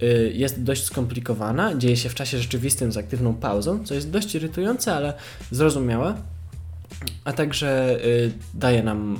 y, 0.03 0.31
jest 0.35 0.63
dość 0.63 0.83
skomplikowana, 0.83 1.75
dzieje 1.75 1.97
się 1.97 2.09
w 2.09 2.15
czasie 2.15 2.37
rzeczywistym 2.37 2.91
z 2.91 2.97
aktywną 2.97 3.33
pauzą, 3.33 3.85
co 3.85 3.93
jest 3.93 4.11
dość 4.11 4.35
irytujące, 4.35 4.95
ale 4.95 5.13
zrozumiałe, 5.51 6.15
a 7.23 7.33
także 7.33 7.99
y, 8.05 8.31
daje 8.53 8.83
nam 8.83 9.19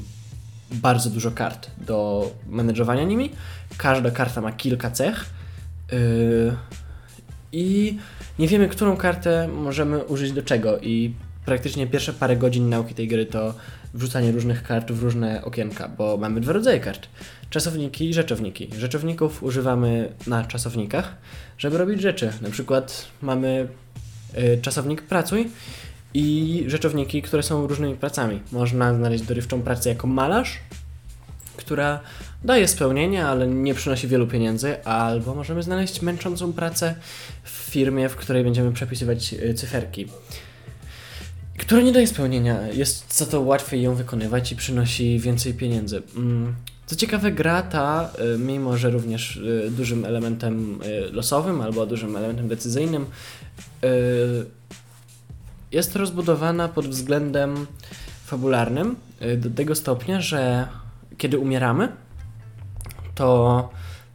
bardzo 0.72 1.10
dużo 1.10 1.32
kart 1.32 1.72
do 1.78 2.32
managerowania 2.48 3.04
nimi. 3.04 3.32
Każda 3.78 4.12
karta 4.12 4.42
ma 4.42 4.52
kilka 4.52 4.92
cech 4.92 5.26
y, 5.94 6.56
i 7.52 7.98
nie 8.40 8.48
wiemy, 8.48 8.68
którą 8.68 8.98
kartę 8.98 9.48
możemy 9.48 10.04
użyć 10.04 10.32
do 10.32 10.44
czego 10.44 10.80
i 10.80 11.14
praktycznie 11.46 11.88
pierwsze 11.88 12.14
parę 12.14 12.38
godzin 12.38 12.70
nauki 12.70 12.94
tej 12.94 13.08
gry 13.08 13.26
to 13.26 13.54
wrzucanie 13.94 14.32
różnych 14.32 14.64
kart 14.64 14.92
w 14.92 15.04
różne 15.04 15.44
okienka, 15.44 15.88
bo 15.88 16.18
mamy 16.18 16.42
dwa 16.42 16.54
rodzaje 16.54 16.80
kart. 16.80 17.08
Czasowniki 17.50 18.10
i 18.10 18.14
rzeczowniki. 18.14 18.70
Rzeczowników 18.78 19.44
używamy 19.44 20.12
na 20.28 20.44
czasownikach, 20.44 21.16
żeby 21.58 21.78
robić 21.78 22.02
rzeczy. 22.02 22.34
Na 22.42 22.50
przykład 22.50 23.06
mamy 23.22 23.68
y, 24.38 24.60
czasownik 24.62 25.02
pracuj 25.02 25.50
i 26.16 26.64
rzeczowniki, 26.68 27.22
które 27.22 27.44
są 27.44 27.68
różnymi 27.68 27.96
pracami. 27.96 28.40
Można 28.52 28.94
znaleźć 28.94 29.24
dorywczą 29.24 29.62
pracę 29.62 29.90
jako 29.90 30.08
malarz, 30.08 30.60
która 31.58 32.00
daje 32.44 32.68
spełnienie, 32.68 33.26
ale 33.26 33.48
nie 33.48 33.74
przynosi 33.74 34.08
wielu 34.08 34.28
pieniędzy, 34.28 34.84
albo 34.84 35.36
możemy 35.36 35.64
znaleźć 35.64 36.02
męczącą 36.02 36.54
pracę 36.54 36.96
w 37.44 37.50
firmie, 37.50 38.10
w 38.10 38.16
której 38.16 38.44
będziemy 38.44 38.72
przepisywać 38.72 39.34
y, 39.34 39.54
cyferki 39.54 40.08
która 41.58 41.82
nie 41.82 41.92
daje 41.92 42.08
spełnienia. 42.08 42.68
Jest 42.68 43.18
za 43.18 43.26
to 43.26 43.42
łatwiej 43.42 43.82
ją 43.82 43.96
wykonywać 43.96 44.52
i 44.52 44.56
przynosi 44.56 45.20
więcej 45.20 45.54
pieniędzy. 45.54 46.02
Mm, 46.16 46.56
co 46.86 46.96
ciekawe, 46.96 47.32
gra 47.32 47.62
ta, 47.62 48.12
y, 48.36 48.40
mimo 48.40 48.78
że 48.78 48.90
również 48.90 49.38
y, 49.38 49.72
dużym 49.72 50.06
elementem 50.06 50.80
losowym 51.12 51.62
albo 51.62 51.86
dużym 51.86 52.16
elementem 52.16 52.48
decyzyjnym, 52.48 53.06
jest 55.76 55.96
rozbudowana 55.96 56.68
pod 56.68 56.88
względem 56.88 57.68
fabularnym 58.26 58.96
do 59.38 59.50
tego 59.50 59.76
stopnia, 59.76 60.22
że 60.22 60.68
kiedy 61.18 61.40
umieramy, 61.40 61.92
to 63.16 63.70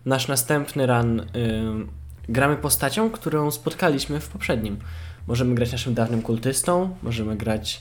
nasz 0.06 0.28
następny 0.28 0.86
run 0.86 1.22
gramy 2.28 2.56
postacią, 2.56 3.10
którą 3.10 3.50
spotkaliśmy 3.50 4.20
w 4.20 4.28
poprzednim. 4.28 4.76
Możemy 5.26 5.54
grać 5.54 5.72
naszym 5.72 5.94
dawnym 5.94 6.22
kultystą, 6.22 6.96
możemy 7.02 7.36
grać 7.36 7.80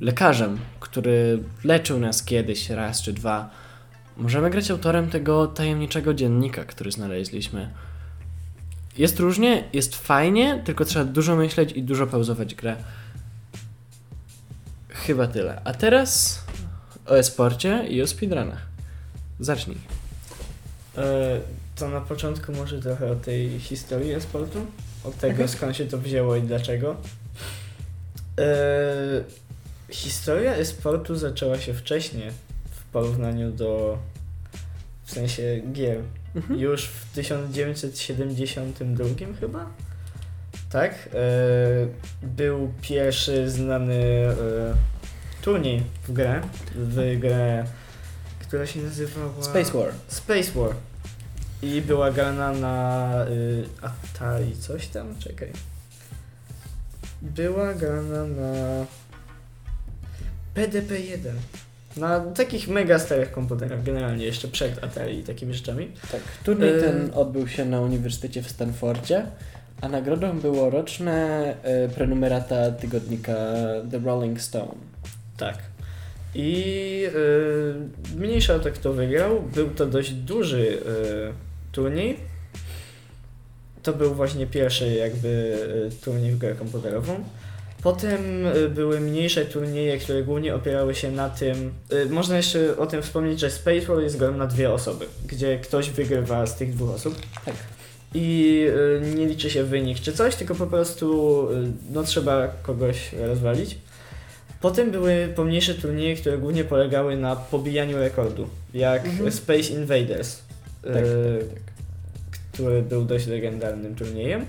lekarzem, 0.00 0.58
który 0.80 1.42
leczył 1.64 2.00
nas 2.00 2.22
kiedyś 2.22 2.70
raz 2.70 3.02
czy 3.02 3.12
dwa. 3.12 3.50
Możemy 4.16 4.50
grać 4.50 4.70
autorem 4.70 5.10
tego 5.10 5.46
tajemniczego 5.46 6.14
dziennika, 6.14 6.64
który 6.64 6.92
znaleźliśmy. 6.92 7.70
Jest 8.98 9.20
różnie, 9.20 9.64
jest 9.72 9.96
fajnie, 9.96 10.62
tylko 10.64 10.84
trzeba 10.84 11.04
dużo 11.04 11.36
myśleć 11.36 11.72
i 11.72 11.82
dużo 11.82 12.06
pauzować 12.06 12.54
grę. 12.54 12.76
Chyba 14.88 15.26
tyle. 15.26 15.60
A 15.64 15.74
teraz 15.74 16.42
o 17.06 17.18
esporcie 17.18 17.86
i 17.88 18.02
o 18.02 18.06
speedrunach. 18.06 18.66
Zacznij. 19.40 19.78
E, 20.96 21.40
to 21.76 21.88
na 21.88 22.00
początku 22.00 22.52
może 22.52 22.82
trochę 22.82 23.12
o 23.12 23.16
tej 23.16 23.60
historii 23.60 24.12
esportu 24.12 24.66
od 25.04 25.16
tego, 25.16 25.30
mhm. 25.30 25.48
skąd 25.48 25.76
się 25.76 25.86
to 25.86 25.98
wzięło 25.98 26.36
i 26.36 26.42
dlaczego. 26.42 26.96
E, 28.38 29.24
historia 29.90 30.54
e-sportu 30.54 31.16
zaczęła 31.16 31.58
się 31.58 31.74
wcześniej 31.74 32.30
w 32.70 32.84
porównaniu 32.92 33.52
do 33.52 33.98
w 35.10 35.12
sensie 35.12 35.60
gier. 35.72 36.00
Mhm. 36.34 36.60
Już 36.60 36.86
w 36.86 37.14
1972 37.14 39.04
chyba? 39.40 39.66
Tak? 40.70 40.94
E, 40.94 41.18
był 42.22 42.72
pierwszy 42.82 43.50
znany 43.50 43.94
e, 43.94 44.34
turniej 45.42 45.82
w 46.08 46.12
grę, 46.12 46.40
w 46.74 47.18
grę, 47.18 47.64
która 48.40 48.66
się 48.66 48.80
nazywała... 48.80 49.42
Space 49.42 49.72
War. 49.72 49.92
Space 50.08 50.52
War. 50.52 50.74
I 51.62 51.82
była 51.82 52.10
grana 52.10 52.52
na 52.52 53.14
y, 53.28 53.64
Atari, 53.82 54.56
coś 54.56 54.86
tam, 54.86 55.18
czekaj. 55.18 55.52
Była 57.22 57.74
grana 57.74 58.24
na 58.24 58.86
PDP-1. 60.54 61.32
Na 61.96 62.20
takich 62.20 62.68
mega 62.68 62.98
starych 62.98 63.32
komputerach, 63.32 63.82
generalnie 63.82 64.24
jeszcze 64.24 64.48
przed 64.48 64.84
Atari 64.84 65.18
i 65.18 65.22
takimi 65.22 65.54
rzeczami. 65.54 65.90
Tak, 66.12 66.20
turniej 66.44 66.78
y 66.78 66.80
ten 66.80 67.10
odbył 67.14 67.48
się 67.48 67.64
na 67.64 67.80
Uniwersytecie 67.80 68.42
w 68.42 68.50
Stanfordzie, 68.50 69.26
a 69.80 69.88
nagrodą 69.88 70.40
było 70.40 70.70
roczne 70.70 71.54
y, 71.86 71.88
prenumerata 71.88 72.70
tygodnika 72.70 73.32
The 73.90 73.98
Rolling 73.98 74.40
Stone. 74.40 74.74
Tak. 75.36 75.58
I 76.34 77.04
y, 78.14 78.16
mniejsza 78.16 78.54
o 78.54 78.58
to, 78.58 78.70
kto 78.70 78.92
wygrał. 78.92 79.42
Był 79.42 79.70
to 79.70 79.86
dość 79.86 80.10
duży 80.10 80.58
y, 80.58 80.82
turniej. 81.72 82.16
To 83.82 83.92
był 83.92 84.14
właśnie 84.14 84.46
pierwszy 84.46 84.94
jakby 84.94 85.58
e, 85.86 86.04
turniej 86.04 86.32
w 86.32 86.38
grę 86.38 86.54
komputerową. 86.54 87.24
Potem 87.82 88.46
e, 88.46 88.68
były 88.68 89.00
mniejsze 89.00 89.44
turnieje, 89.44 89.98
które 89.98 90.22
głównie 90.22 90.54
opierały 90.54 90.94
się 90.94 91.10
na 91.10 91.30
tym. 91.30 91.72
E, 91.90 92.06
można 92.06 92.36
jeszcze 92.36 92.76
o 92.76 92.86
tym 92.86 93.02
wspomnieć, 93.02 93.40
że 93.40 93.50
Space 93.50 93.80
War 93.80 94.02
jest 94.02 94.18
grą 94.18 94.36
na 94.36 94.46
dwie 94.46 94.72
osoby, 94.72 95.06
gdzie 95.26 95.58
ktoś 95.58 95.90
wygrywa 95.90 96.46
z 96.46 96.56
tych 96.56 96.74
dwóch 96.74 96.90
osób. 96.90 97.14
Tak. 97.44 97.54
I 98.14 98.66
nie 99.16 99.26
liczy 99.26 99.50
się 99.50 99.64
wynik 99.64 100.00
czy 100.00 100.12
coś, 100.12 100.34
tylko 100.36 100.54
po 100.54 100.66
prostu 100.66 101.48
no, 101.92 102.02
trzeba 102.02 102.48
kogoś 102.62 103.12
rozwalić. 103.12 103.78
Potem 104.60 104.90
były 104.90 105.32
pomniejsze 105.36 105.74
turnieje, 105.74 106.16
które 106.16 106.38
głównie 106.38 106.64
polegały 106.64 107.16
na 107.16 107.36
pobijaniu 107.36 107.98
rekordu, 107.98 108.48
jak 108.74 109.06
mhm. 109.06 109.32
Space 109.32 109.72
Invaders. 109.72 110.38
Tak, 110.82 110.92
tak, 110.92 111.02
tak. 111.02 111.60
który 112.52 112.82
był 112.82 113.04
dość 113.04 113.26
legendarnym 113.26 113.94
turniejem. 113.94 114.46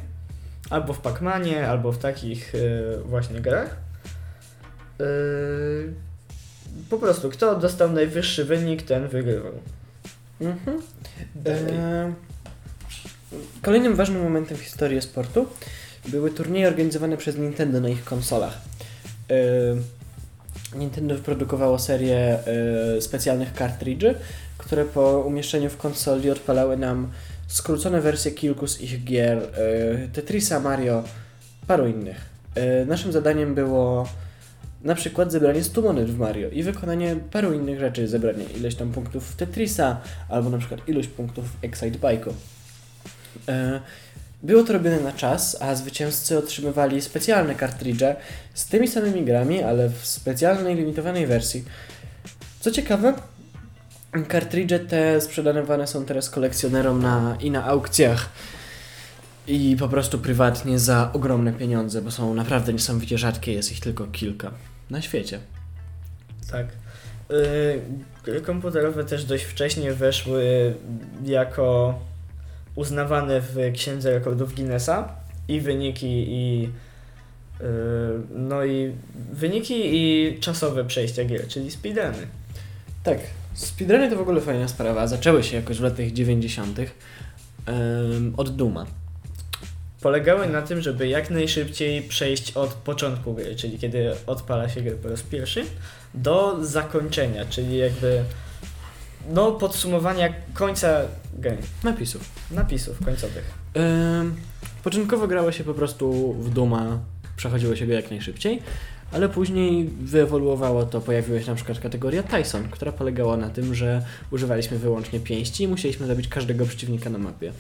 Albo 0.72 0.94
w 0.94 1.02
Pac-Manie, 1.02 1.68
albo 1.68 1.92
w 1.92 1.98
takich 1.98 2.56
e, 2.56 2.98
właśnie 2.98 3.42
grach. 3.42 3.76
E, 5.00 5.04
po 6.90 6.98
prostu, 6.98 7.30
kto 7.30 7.56
dostał 7.56 7.92
najwyższy 7.92 8.46
wynik, 8.46 8.84
ten 8.84 9.08
wygrywał. 9.08 9.54
Mhm. 10.42 10.82
E, 11.46 12.14
kolejnym 13.62 13.96
ważnym 13.96 14.24
momentem 14.24 14.58
w 14.58 14.62
historii 14.62 15.02
sportu 15.02 15.48
były 16.08 16.32
turnieje 16.32 16.68
organizowane 16.68 17.18
przez 17.18 17.38
Nintendo 17.38 17.82
na 17.82 17.90
ich 17.90 18.04
konsolach. 18.04 18.58
Nintendo 20.76 21.16
wyprodukowało 21.16 21.80
serię 21.80 22.40
specjalnych 23.00 23.54
kartridży, 23.54 24.16
które 24.58 24.86
po 24.86 25.20
umieszczeniu 25.20 25.70
w 25.70 25.78
konsoli 25.78 26.32
odpalały 26.32 26.78
nam 26.78 27.12
skrócone 27.52 28.02
wersje 28.02 28.32
kilku 28.32 28.68
z 28.68 28.82
ich 28.82 29.04
gier, 29.04 29.38
e, 29.38 30.08
Tetrisa, 30.08 30.60
Mario, 30.60 31.04
paru 31.68 31.88
innych. 31.88 32.30
E, 32.56 32.86
naszym 32.86 33.12
zadaniem 33.12 33.56
było 33.56 34.08
na 34.84 34.96
przykład 34.96 35.32
zebranie 35.32 35.64
100 35.64 35.82
monet 35.82 36.12
w 36.12 36.18
Mario 36.18 36.50
i 36.50 36.64
wykonanie 36.64 37.16
paru 37.32 37.54
innych 37.54 37.80
rzeczy, 37.80 38.08
zebranie 38.08 38.44
ileś 38.44 38.76
tam 38.76 38.92
punktów 38.92 39.28
w 39.28 39.36
Tetrisa, 39.36 40.02
albo 40.30 40.50
na 40.50 40.58
przykład 40.58 40.90
ilość 40.90 41.08
punktów 41.08 41.46
w 41.46 41.64
Excite 41.64 42.00
Bike'u. 42.00 42.34
E, 43.48 43.82
było 44.44 44.64
to 44.64 44.74
robione 44.74 45.00
na 45.00 45.12
czas, 45.12 45.58
a 45.62 45.76
zwycięzcy 45.76 46.38
otrzymywali 46.38 47.02
specjalne 47.02 47.56
kartridże 47.56 48.16
z 48.54 48.66
tymi 48.66 48.88
samymi 48.88 49.26
grami, 49.26 49.64
ale 49.64 49.90
w 49.90 50.06
specjalnej, 50.06 50.76
limitowanej 50.76 51.28
wersji. 51.28 51.64
Co 52.60 52.72
ciekawe, 52.72 53.14
Kartridże 54.28 54.80
te 54.80 55.22
sprzedawane 55.22 55.88
są 55.88 56.06
teraz 56.06 56.30
kolekcjonerom 56.30 57.02
na, 57.02 57.38
i 57.40 57.52
na 57.52 57.66
aukcjach 57.66 58.30
i 59.48 59.76
po 59.80 59.88
prostu 59.88 60.20
prywatnie 60.20 60.80
za 60.80 61.10
ogromne 61.14 61.54
pieniądze, 61.54 62.02
bo 62.02 62.12
są 62.12 62.34
naprawdę 62.34 62.74
niesamowicie 62.74 63.18
rzadkie, 63.18 63.54
jest 63.54 63.72
ich 63.72 63.80
tylko 63.80 64.08
kilka 64.08 64.52
na 64.90 65.02
świecie. 65.02 65.40
Tak. 66.52 66.68
Yy, 67.30 67.82
gry 68.24 68.42
komputerowe 68.42 69.04
też 69.04 69.26
dość 69.26 69.44
wcześnie 69.44 69.94
weszły 69.94 70.74
jako 71.26 72.00
uznawane 72.76 73.42
w 73.42 73.56
księdze 73.74 74.12
rekordów 74.12 74.56
Guinnessa 74.56 75.16
i 75.48 75.62
wyniki 75.62 76.26
i 76.30 76.62
yy, 76.62 77.68
no 78.36 78.66
i 78.66 78.92
wyniki 79.34 79.82
i 79.84 80.38
czasowe 80.40 80.86
przejścia 80.86 81.26
gier, 81.26 81.48
czyli 81.48 81.72
speedruny. 81.72 82.28
Tak, 83.04 83.18
Speedruny 83.54 84.10
to 84.10 84.16
w 84.16 84.22
ogóle 84.22 84.42
fajna 84.42 84.68
sprawa. 84.68 85.08
Zaczęły 85.08 85.44
się 85.44 85.56
jakoś 85.56 85.78
w 85.78 85.84
latach 85.84 86.12
90. 86.12 86.80
Um, 86.80 88.34
od 88.38 88.56
Duma. 88.56 88.86
Polegały 90.02 90.48
na 90.48 90.62
tym, 90.62 90.82
żeby 90.82 91.08
jak 91.08 91.30
najszybciej 91.30 92.02
przejść 92.02 92.52
od 92.52 92.74
początku 92.74 93.34
gry, 93.34 93.56
czyli 93.56 93.80
kiedy 93.80 94.12
odpala 94.28 94.70
się 94.70 94.82
grę 94.82 94.96
po 94.96 95.10
raz 95.10 95.22
pierwszy, 95.22 95.66
do 96.14 96.66
zakończenia, 96.66 97.46
czyli 97.46 97.78
jakby 97.78 98.24
no, 99.30 99.52
podsumowania 99.52 100.34
końca 100.54 101.02
gry. 101.34 101.58
Napisów. 101.84 102.30
Napisów 102.52 103.06
końcowych. 103.06 103.54
Ym, 104.22 104.36
początkowo 104.84 105.28
grało 105.28 105.52
się 105.52 105.64
po 105.64 105.74
prostu 105.74 106.34
w 106.34 106.50
Duma, 106.50 107.00
przechodziło 107.36 107.76
się 107.76 107.88
go 107.88 107.94
jak 107.94 108.12
najszybciej, 108.12 108.62
ale 109.12 109.30
później 109.30 109.90
wyewoluowało 110.02 110.86
to, 110.86 111.02
pojawiła 111.02 111.42
się 111.42 111.48
na 111.48 111.56
przykład 111.56 111.80
kategoria 111.80 112.24
Tyson, 112.24 112.70
która 112.70 112.92
polegała 112.92 113.38
na 113.38 113.50
tym, 113.50 113.76
że 113.76 114.06
używaliśmy 114.32 114.78
wyłącznie 114.78 115.20
pięści 115.20 115.64
i 115.64 115.68
musieliśmy 115.68 116.08
zabić 116.08 116.28
każdego 116.28 116.66
przeciwnika 116.66 117.10
na 117.10 117.18
mapie. 117.18 117.52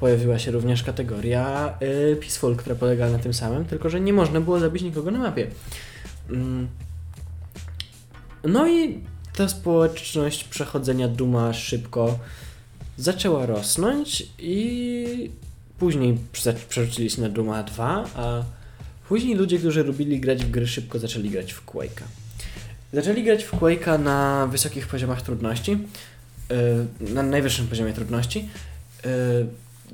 Pojawiła 0.00 0.38
się 0.38 0.50
również 0.50 0.82
kategoria 0.82 1.74
y, 2.12 2.16
Peaceful, 2.16 2.56
która 2.56 2.76
polegała 2.76 3.12
na 3.12 3.18
tym 3.18 3.34
samym, 3.34 3.64
tylko 3.64 3.90
że 3.90 4.00
nie 4.00 4.12
można 4.12 4.40
było 4.40 4.60
zabić 4.60 4.82
nikogo 4.82 5.10
na 5.10 5.18
mapie. 5.18 5.46
Ym, 6.30 6.68
no 8.44 8.68
i 8.68 9.00
ta 9.36 9.48
społeczność 9.48 10.44
przechodzenia 10.44 11.08
Duma 11.08 11.52
szybko 11.52 12.18
zaczęła 12.96 13.46
rosnąć 13.46 14.26
i 14.38 15.30
później 15.78 16.18
prze- 16.32 16.54
przerzucili 16.68 17.10
się 17.10 17.22
na 17.22 17.28
Duma 17.28 17.62
2, 17.62 18.04
a 18.16 18.42
później 19.08 19.34
ludzie, 19.34 19.58
którzy 19.58 19.84
lubili 19.84 20.20
grać 20.20 20.44
w 20.44 20.50
gry, 20.50 20.66
szybko 20.66 20.98
zaczęli 20.98 21.30
grać 21.30 21.52
w 21.52 21.66
Quake'a. 21.66 22.02
Zaczęli 22.92 23.24
grać 23.24 23.44
w 23.44 23.52
Quake'a 23.52 24.00
na 24.00 24.46
wysokich 24.46 24.86
poziomach 24.86 25.22
trudności, 25.22 25.78
yy, 27.00 27.10
na 27.14 27.22
najwyższym 27.22 27.66
poziomie 27.66 27.92
trudności 27.92 28.48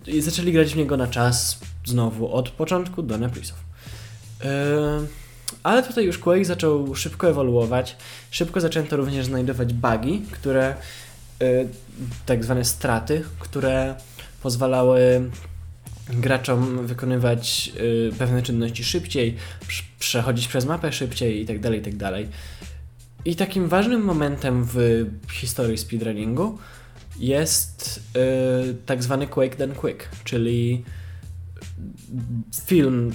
yy, 0.07 0.14
i 0.14 0.20
zaczęli 0.20 0.53
grać 0.53 0.73
w 0.73 0.77
niego 0.77 0.96
na 0.96 1.07
czas 1.07 1.59
znowu 1.85 2.35
od 2.35 2.49
początku 2.49 3.03
do 3.03 3.18
Neprisów. 3.18 3.59
Yy, 4.44 4.49
ale 5.62 5.83
tutaj 5.83 6.05
już 6.05 6.18
Quake 6.18 6.44
zaczął 6.44 6.94
szybko 6.94 7.29
ewoluować, 7.29 7.96
szybko 8.31 8.61
zaczęto 8.61 8.96
również 8.96 9.27
znajdować 9.27 9.73
bugi, 9.75 10.23
które 10.31 10.75
y, 11.42 11.68
tak 12.27 12.44
zwane 12.44 12.64
straty, 12.64 13.25
które 13.38 13.94
pozwalały 14.42 15.31
graczom 16.12 16.87
wykonywać 16.87 17.73
y, 17.81 18.12
pewne 18.18 18.42
czynności 18.42 18.85
szybciej, 18.85 19.37
prz- 19.68 19.83
przechodzić 19.99 20.49
przez 20.49 20.66
mapę 20.66 20.92
szybciej 20.92 21.40
itd., 21.40 21.77
itd. 21.77 22.12
I 23.25 23.37
takim 23.37 23.68
ważnym 23.68 24.03
momentem 24.03 24.64
w 24.64 25.07
historii 25.33 25.79
speedrunningu 25.79 26.59
jest 27.18 28.01
y, 28.70 28.75
tak 28.87 29.03
zwany 29.03 29.27
Quake 29.27 29.57
Then 29.57 29.75
Quick, 29.75 30.09
czyli 30.25 30.85
film 32.66 33.12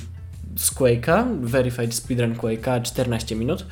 z 0.56 0.72
Quake'a, 0.72 1.42
Verified 1.42 1.94
Speedrun 1.94 2.36
Quake'a 2.36 2.82
14 2.82 3.36
minut, 3.36 3.66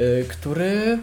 y, 0.00 0.24
który 0.28 0.98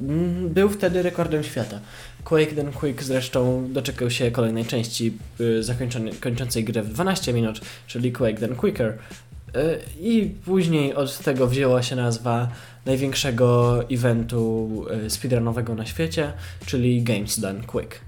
mm, 0.00 0.48
był 0.48 0.68
wtedy 0.68 1.02
rekordem 1.02 1.44
świata. 1.44 1.80
Quake 2.24 2.54
Then 2.54 2.72
Quick 2.72 3.02
zresztą 3.02 3.68
doczekał 3.72 4.10
się 4.10 4.30
kolejnej 4.30 4.64
części 4.64 5.12
y, 5.40 5.62
zakończony- 5.62 6.20
kończącej 6.20 6.64
grę 6.64 6.82
w 6.82 6.92
12 6.92 7.32
minut, 7.32 7.60
czyli 7.86 8.12
Quake 8.12 8.40
Then 8.40 8.56
Quicker. 8.56 8.98
Y, 9.56 9.78
I 10.00 10.34
później 10.44 10.94
od 10.94 11.18
tego 11.18 11.46
wzięła 11.46 11.82
się 11.82 11.96
nazwa 11.96 12.48
największego 12.86 13.80
eventu 13.90 14.70
y, 15.06 15.10
speedrunowego 15.10 15.74
na 15.74 15.86
świecie, 15.86 16.32
czyli 16.66 17.02
Games 17.02 17.40
Done 17.40 17.60
Quick. 17.66 18.00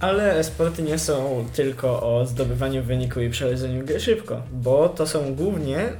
Ale 0.00 0.44
sporty 0.44 0.82
nie 0.82 0.98
są 0.98 1.46
tylko 1.54 2.02
o 2.02 2.26
zdobywaniu 2.26 2.82
wyniku 2.82 3.20
i 3.20 3.30
przechodzeniu 3.30 3.84
gry 3.84 4.00
szybko, 4.00 4.42
bo 4.52 4.88
to 4.88 5.06
są 5.06 5.34
głównie 5.34 5.78
y, 5.88 5.92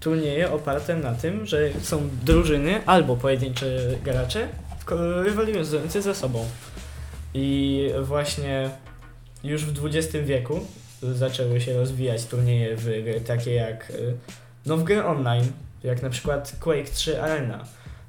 turnieje 0.00 0.52
oparte 0.52 0.96
na 0.96 1.14
tym, 1.14 1.46
że 1.46 1.58
są 1.82 2.08
drużyny 2.24 2.86
albo 2.86 3.16
pojedyncze 3.16 3.66
gracze 4.04 4.48
rywalizujące 5.24 6.02
ze 6.02 6.14
sobą. 6.14 6.46
I 7.34 7.90
właśnie 8.02 8.70
już 9.44 9.64
w 9.64 9.86
XX 9.86 10.26
wieku 10.26 10.60
zaczęły 11.02 11.60
się 11.60 11.74
rozwijać 11.74 12.24
turnieje 12.24 12.76
w 12.76 12.84
gry 12.84 13.20
takie 13.20 13.54
jak 13.54 13.90
y, 13.90 14.16
no 14.66 14.76
w 14.76 14.84
gry 14.84 15.04
online, 15.04 15.52
jak 15.84 16.02
na 16.02 16.10
przykład 16.10 16.56
Quake 16.60 16.90
3 16.90 17.22
Arena, 17.22 17.64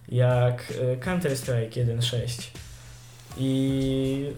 jak 0.10 0.72
y, 0.72 0.98
Counter-Strike 0.98 1.70
1.6 1.70 2.48
i 3.38 4.32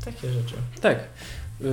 y, 0.00 0.04
takie 0.04 0.28
rzeczy. 0.28 0.54
Tak. 0.80 0.98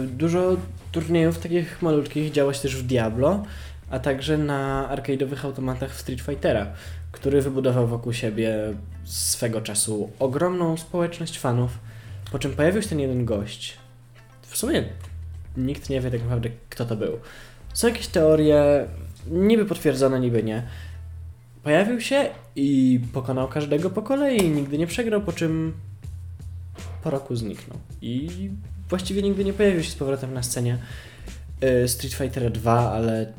Dużo 0.07 0.57
turniejów 0.91 1.39
takich 1.39 1.81
malutkich 1.81 2.31
działo 2.31 2.53
się 2.53 2.61
też 2.61 2.75
w 2.75 2.87
Diablo, 2.87 3.43
a 3.89 3.99
także 3.99 4.37
na 4.37 4.89
arcade'owych 4.95 5.45
automatach 5.45 5.91
w 5.91 5.99
Street 5.99 6.21
Fightera, 6.21 6.67
który 7.11 7.41
wybudował 7.41 7.87
wokół 7.87 8.13
siebie 8.13 8.73
swego 9.09 9.61
czasu 9.61 10.11
ogromną 10.19 10.77
społeczność 10.77 11.39
fanów, 11.39 11.79
po 12.31 12.39
czym 12.39 12.55
pojawił 12.55 12.81
się 12.81 12.89
ten 12.89 12.99
jeden 12.99 13.25
gość. 13.25 13.77
W 14.41 14.57
sumie 14.57 14.83
nikt 15.57 15.89
nie 15.89 16.01
wie 16.01 16.11
tak 16.11 16.21
naprawdę, 16.21 16.49
kto 16.69 16.85
to 16.85 16.95
był. 16.95 17.19
Są 17.73 17.87
jakieś 17.87 18.07
teorie, 18.07 18.87
niby 19.27 19.65
potwierdzone, 19.65 20.19
niby 20.19 20.43
nie. 20.43 20.67
Pojawił 21.63 22.01
się 22.01 22.29
i 22.55 22.99
pokonał 23.13 23.47
każdego 23.47 23.89
po 23.89 24.01
kolei, 24.01 24.49
nigdy 24.49 24.77
nie 24.77 24.87
przegrał, 24.87 25.21
po 25.21 25.33
czym 25.33 25.73
po 27.03 27.09
roku 27.09 27.35
zniknął. 27.35 27.77
I 28.01 28.29
właściwie 28.89 29.21
nigdy 29.21 29.45
nie 29.45 29.53
pojawił 29.53 29.83
się 29.83 29.91
z 29.91 29.95
powrotem 29.95 30.33
na 30.33 30.43
scenie 30.43 30.77
y, 31.63 31.87
Street 31.87 32.13
Fighter 32.13 32.51
2, 32.51 32.91
ale 32.91 33.33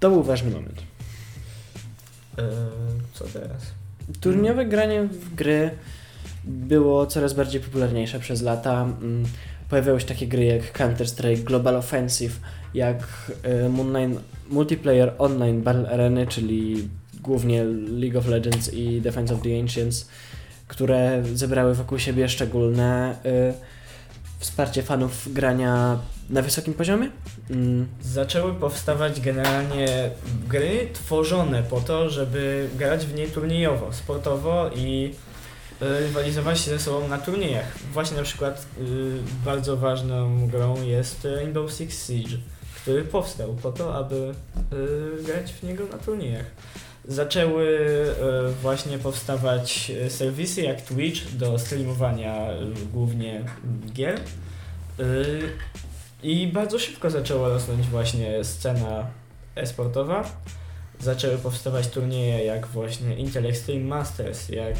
to 0.00 0.10
był 0.10 0.22
ważny 0.22 0.50
moment. 0.50 0.80
Y, 0.80 2.42
co 3.12 3.24
teraz? 3.24 3.62
Turniejowe 4.20 4.64
granie 4.64 5.02
w 5.02 5.34
gry 5.34 5.70
było 6.44 7.06
coraz 7.06 7.32
bardziej 7.32 7.60
popularniejsze 7.60 8.20
przez 8.20 8.42
lata. 8.42 8.82
Mm, 8.82 9.24
Pojawiały 9.68 10.00
się 10.00 10.06
takie 10.06 10.26
gry 10.26 10.44
jak 10.44 10.78
Counter-Strike 10.78 11.44
Global 11.44 11.76
Offensive, 11.76 12.40
jak 12.74 13.02
y, 13.64 13.68
Moonline 13.68 14.20
Multiplayer 14.48 15.14
Online 15.18 15.62
Battle 15.62 15.90
Areny, 15.90 16.26
czyli 16.26 16.88
głównie 17.20 17.64
League 17.88 18.18
of 18.18 18.26
Legends 18.26 18.74
i 18.74 19.00
Defense 19.00 19.34
of 19.34 19.42
the 19.42 19.60
Ancients, 19.60 20.08
które 20.68 21.22
zebrały 21.34 21.74
wokół 21.74 21.98
siebie 21.98 22.28
szczególne 22.28 23.16
y, 23.26 23.54
wsparcie 24.38 24.82
fanów 24.82 25.32
grania 25.32 25.98
na 26.30 26.42
wysokim 26.42 26.74
poziomie. 26.74 27.10
Mm, 27.50 27.88
Zaczęły 28.02 28.54
powstawać 28.54 29.20
generalnie 29.20 30.10
gry 30.48 30.88
tworzone 30.92 31.62
po 31.62 31.80
to, 31.80 32.10
żeby 32.10 32.68
grać 32.78 33.06
w 33.06 33.14
nie 33.14 33.28
turniejowo, 33.28 33.92
sportowo 33.92 34.70
i 34.76 35.14
y, 35.82 35.98
rywalizować 36.00 36.60
się 36.60 36.70
ze 36.70 36.78
sobą 36.78 37.08
na 37.08 37.18
turniejach. 37.18 37.78
Właśnie 37.92 38.16
na 38.16 38.22
przykład 38.22 38.66
y, 38.80 39.18
bardzo 39.44 39.76
ważną 39.76 40.46
grą 40.48 40.82
jest 40.82 41.24
Rainbow 41.24 41.72
Six 41.72 42.06
Siege, 42.06 42.36
który 42.82 43.04
powstał 43.04 43.54
po 43.54 43.72
to, 43.72 43.94
aby 43.94 44.34
y, 45.20 45.22
grać 45.22 45.52
w 45.52 45.62
niego 45.62 45.84
na 45.92 45.98
turniejach. 45.98 46.46
Zaczęły 47.08 47.64
y, 47.64 48.52
właśnie 48.62 48.98
powstawać 48.98 49.90
y, 50.06 50.10
serwisy 50.10 50.62
jak 50.62 50.82
Twitch 50.82 51.32
do 51.32 51.58
streamowania 51.58 52.50
y, 52.50 52.86
głównie 52.92 53.44
gier. 53.92 54.20
I 56.26 56.46
bardzo 56.46 56.78
szybko 56.78 57.10
zaczęła 57.10 57.48
rosnąć 57.48 57.86
właśnie 57.86 58.44
scena 58.44 59.06
e-sportowa. 59.54 60.30
Zaczęły 61.00 61.38
powstawać 61.38 61.88
turnieje 61.88 62.44
jak 62.44 62.66
właśnie 62.66 63.16
Intel 63.16 63.46
Extreme 63.46 63.84
Masters, 63.84 64.48
jak 64.48 64.76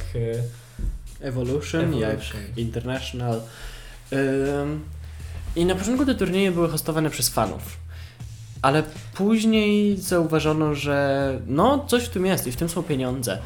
Evolution, 1.21 1.81
Evolution. 1.81 2.01
jak 2.01 2.21
International. 2.57 3.41
I 5.57 5.65
na 5.65 5.75
początku 5.75 6.07
te 6.07 6.15
turnieje 6.15 6.53
były 6.53 6.69
hostowane 6.69 7.11
przez 7.11 7.29
fanów. 7.29 7.77
Ale 8.63 8.83
później 9.15 9.97
zauważono, 9.97 10.75
że 10.75 11.41
no, 11.47 11.85
coś 11.89 12.05
w 12.05 12.09
tym 12.09 12.27
jest 12.27 12.47
i 12.47 12.53
w 12.53 12.57
tym 12.57 12.69
są 12.69 12.83
pieniądze. 12.83 13.39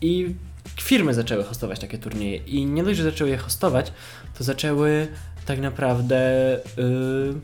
I 0.00 0.34
firmy 0.80 1.14
zaczęły 1.14 1.44
hostować 1.44 1.78
takie 1.78 1.98
turnieje. 1.98 2.36
I 2.36 2.66
nie 2.66 2.84
dość, 2.84 2.98
że 2.98 3.04
zaczęły 3.04 3.30
je 3.30 3.36
hostować, 3.36 3.92
to 4.38 4.44
zaczęły 4.44 5.08
tak 5.46 5.60
naprawdę 5.60 6.20
yy, 6.76 7.34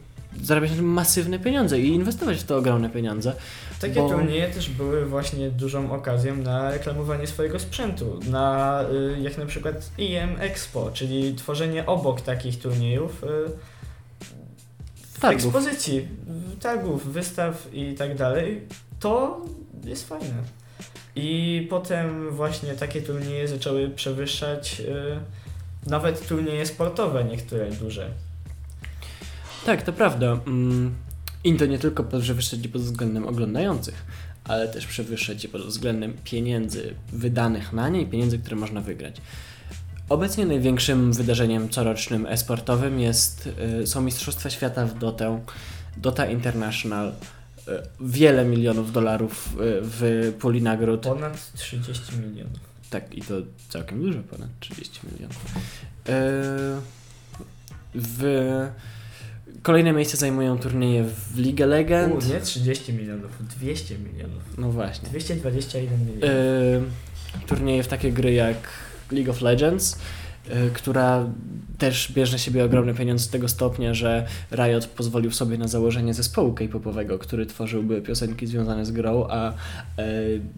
zarabiać 0.42 0.70
na 0.70 0.76
tym 0.76 0.86
masywne 0.86 1.38
pieniądze 1.38 1.80
i 1.80 1.88
inwestować 1.88 2.38
w 2.38 2.44
to 2.44 2.56
ogromne 2.56 2.90
pieniądze. 2.90 3.32
takie 3.80 3.94
Bo- 3.94 4.08
turnieje 4.10 4.48
też 4.48 4.70
były 4.70 5.06
właśnie 5.06 5.50
dużą 5.50 5.92
okazją 5.92 6.36
na 6.36 6.70
reklamowanie 6.70 7.26
swojego 7.26 7.58
sprzętu. 7.58 8.20
Na 8.30 8.80
y, 9.16 9.20
jak 9.20 9.38
na 9.38 9.46
przykład 9.46 9.90
IM 9.98 10.40
Expo, 10.40 10.90
czyli 10.94 11.34
tworzenie 11.34 11.86
obok 11.86 12.20
takich 12.20 12.58
turniejów 12.60 13.24
y, 13.24 13.26
Targów. 15.20 15.44
ekspozycji, 15.44 16.08
targów, 16.60 17.12
wystaw 17.12 17.68
i 17.72 17.94
tak 17.94 18.16
dalej. 18.16 18.60
To 19.00 19.40
jest 19.84 20.08
fajne. 20.08 20.34
I 21.16 21.66
potem 21.70 22.30
właśnie 22.30 22.74
takie 22.74 23.02
turnieje 23.02 23.48
zaczęły 23.48 23.88
przewyższać 23.90 24.80
y, 24.80 24.84
nawet 25.92 26.28
turnieje 26.28 26.66
sportowe, 26.66 27.24
niektóre 27.24 27.70
duże. 27.70 28.11
Tak, 29.66 29.83
to 29.83 29.92
prawda. 29.92 30.38
Mm, 30.46 30.94
I 31.44 31.55
to 31.55 31.66
nie 31.66 31.78
tylko 31.78 32.05
przewyższa 32.05 32.57
ci 32.57 32.68
pod 32.68 32.83
względem 32.83 33.26
oglądających, 33.26 34.05
ale 34.44 34.68
też 34.68 34.87
przewyższa 34.87 35.35
ci 35.35 35.48
pod 35.48 35.62
względem 35.62 36.14
pieniędzy 36.24 36.94
wydanych 37.12 37.72
na 37.72 37.88
nie 37.88 38.00
i 38.00 38.07
pieniędzy, 38.07 38.38
które 38.38 38.57
można 38.57 38.81
wygrać. 38.81 39.16
Obecnie 40.09 40.46
największym 40.46 41.12
wydarzeniem 41.12 41.68
corocznym 41.68 42.26
esportowym 42.26 43.00
jest, 43.00 43.48
y, 43.83 43.87
są 43.87 44.00
Mistrzostwa 44.00 44.50
Świata 44.50 44.87
w 44.87 44.98
Dotę, 44.98 45.40
Dota 45.96 46.26
International. 46.26 47.09
Y, 47.09 47.12
Wiele 48.00 48.44
milionów 48.44 48.92
dolarów 48.92 49.55
y, 49.55 49.59
w 49.83 50.33
puli 50.40 50.62
nagród. 50.62 51.02
Ponad 51.02 51.52
30 51.55 52.02
milionów. 52.16 52.71
Tak, 52.92 53.14
i 53.14 53.22
to 53.22 53.35
całkiem 53.68 54.02
dużo, 54.02 54.18
ponad 54.31 54.48
30 54.61 55.00
milionów. 55.12 55.37
Y, 56.09 56.12
W 57.94 58.22
kolejne 59.62 59.92
miejsce 59.92 60.16
zajmują 60.16 60.59
turnieje 60.59 61.05
w 61.05 61.38
League 61.38 61.62
of 61.62 61.66
U, 61.66 61.70
Legends. 61.70 62.28
nie 62.28 62.40
30 62.40 62.92
milionów, 62.92 63.31
200 63.59 63.98
milionów. 63.98 64.42
No 64.59 64.70
właśnie. 64.70 65.09
221 65.09 65.98
milionów. 66.00 66.24
Y, 66.24 67.46
turnieje 67.46 67.83
w 67.83 67.88
takie 67.88 68.12
gry 68.12 68.33
jak 68.33 68.57
League 69.12 69.31
of 69.31 69.40
Legends, 69.40 69.96
y, 69.96 70.70
która 70.74 71.26
też 71.78 72.12
bierze 72.12 72.33
na 72.33 72.38
siebie 72.38 72.64
ogromny 72.64 72.94
pieniądz 72.94 73.22
z 73.22 73.28
tego 73.28 73.48
stopnia, 73.48 73.94
że 73.94 74.26
Riot 74.52 74.87
pozwolił 74.87 75.31
sobie 75.31 75.59
na 75.59 75.68
założenie 75.68 76.14
zespołu 76.14 76.52
K-popowego, 76.52 77.18
który 77.18 77.46
tworzyłby 77.46 78.02
piosenki 78.02 78.46
związane 78.46 78.87
z 78.87 78.90
grą, 78.90 79.26
a 79.31 79.52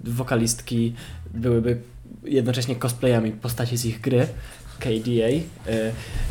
wokalistki 0.04 0.94
byłyby 1.34 1.78
jednocześnie 2.24 2.76
cosplayami 2.76 3.32
postaci 3.32 3.76
z 3.76 3.84
ich 3.84 4.00
gry, 4.00 4.26
KDA. 4.78 5.28
Y, 5.28 5.42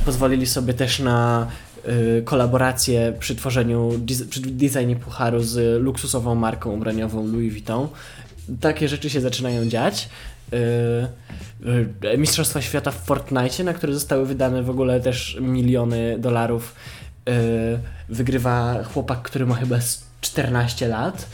pozwolili 0.05 0.45
sobie 0.45 0.73
też 0.73 0.99
na 0.99 1.47
y, 1.87 2.21
kolaborację 2.25 3.13
przy 3.19 3.35
tworzeniu, 3.35 3.91
przy 4.29 4.41
designie 4.41 4.95
pucharu 4.95 5.43
z 5.43 5.81
luksusową 5.81 6.35
marką 6.35 6.71
ubraniową 6.71 7.27
Louis 7.27 7.51
Vuitton. 7.53 7.87
Takie 8.61 8.87
rzeczy 8.87 9.09
się 9.09 9.21
zaczynają 9.21 9.65
dziać. 9.65 10.09
Y, 10.53 12.17
Mistrzostwa 12.17 12.61
Świata 12.61 12.91
w 12.91 13.05
Fortnite, 13.05 13.63
na 13.63 13.73
które 13.73 13.93
zostały 13.93 14.25
wydane 14.25 14.63
w 14.63 14.69
ogóle 14.69 14.99
też 14.99 15.37
miliony 15.41 16.19
dolarów, 16.19 16.75
wygrywa 18.09 18.83
chłopak, 18.83 19.21
który 19.21 19.45
ma 19.45 19.55
chyba 19.55 19.81
z 19.81 20.05
14 20.21 20.87
lat. 20.87 21.29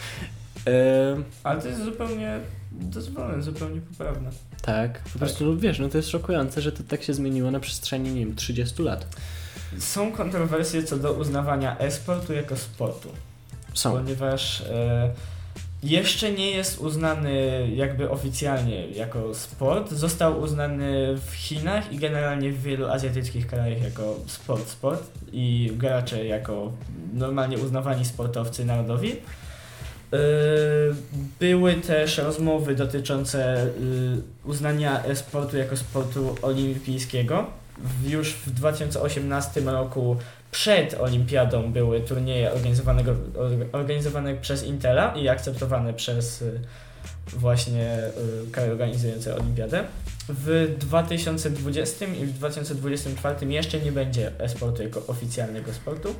Ale 1.43 1.61
to 1.61 1.67
jest 1.67 1.83
zupełnie 1.83 2.39
dozwolone, 2.71 3.43
zupełnie 3.43 3.81
poprawne. 3.81 4.29
Tak, 4.61 4.99
po 5.13 5.19
prostu 5.19 5.57
wiesz, 5.57 5.79
no 5.79 5.89
to 5.89 5.97
jest 5.97 6.09
szokujące, 6.09 6.61
że 6.61 6.71
to 6.71 6.83
tak 6.83 7.03
się 7.03 7.13
zmieniło 7.13 7.51
na 7.51 7.59
przestrzeni, 7.59 8.13
nie 8.13 8.25
wiem, 8.25 8.35
30 8.35 8.83
lat. 8.83 9.07
Są 9.79 10.11
kontrowersje 10.11 10.83
co 10.83 10.97
do 10.97 11.13
uznawania 11.13 11.77
e-sportu 11.77 12.33
jako 12.33 12.57
sportu. 12.57 13.09
Są. 13.73 13.91
ponieważ 13.91 14.61
e, 14.61 15.11
jeszcze 15.83 16.31
nie 16.31 16.51
jest 16.51 16.79
uznany 16.79 17.67
jakby 17.75 18.09
oficjalnie 18.09 18.87
jako 18.87 19.35
sport. 19.35 19.91
Został 19.91 20.41
uznany 20.41 21.15
w 21.29 21.33
Chinach 21.33 21.91
i 21.91 21.97
generalnie 21.97 22.51
w 22.51 22.61
wielu 22.61 22.87
azjatyckich 22.87 23.47
krajach 23.47 23.81
jako 23.81 24.15
sport, 24.27 24.69
sport 24.69 25.03
i 25.31 25.71
gracze 25.77 26.25
jako 26.25 26.71
normalnie 27.13 27.57
uznawani 27.57 28.05
sportowcy 28.05 28.65
narodowi. 28.65 29.15
E, 30.13 30.17
Były 31.39 31.73
też 31.75 32.17
rozmowy 32.17 32.75
dotyczące 32.75 33.65
y, 33.65 33.69
uznania 34.45 35.03
e-sportu 35.03 35.57
jako 35.57 35.77
sportu 35.77 36.35
olimpijskiego. 36.41 37.45
Już 38.07 38.33
w 38.33 38.51
2018 38.51 39.61
roku 39.61 40.17
przed 40.51 40.93
olimpiadą 40.93 41.71
były 41.71 42.01
turnieje 42.01 42.51
organizowanego, 42.53 43.11
orga- 43.35 43.65
organizowane 43.71 44.35
przez 44.35 44.63
Intela 44.63 45.13
i 45.15 45.27
akceptowane 45.29 45.93
przez 45.93 46.41
y, 46.41 46.59
właśnie 47.27 47.97
y, 48.47 48.51
kraje 48.51 48.71
organizujące 48.71 49.35
olimpiadę. 49.35 49.83
W 50.29 50.75
2020 50.79 52.05
i 52.05 52.25
w 52.25 52.33
2024 52.33 53.53
jeszcze 53.53 53.79
nie 53.79 53.91
będzie 53.91 54.31
e-sportu 54.39 54.83
jako 54.83 55.03
oficjalnego 55.07 55.73
sportu, 55.73 56.15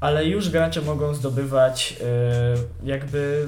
ale 0.00 0.26
już 0.26 0.50
gracze 0.50 0.82
mogą 0.82 1.14
zdobywać 1.14 1.96
y, 2.82 2.86
jakby 2.86 3.46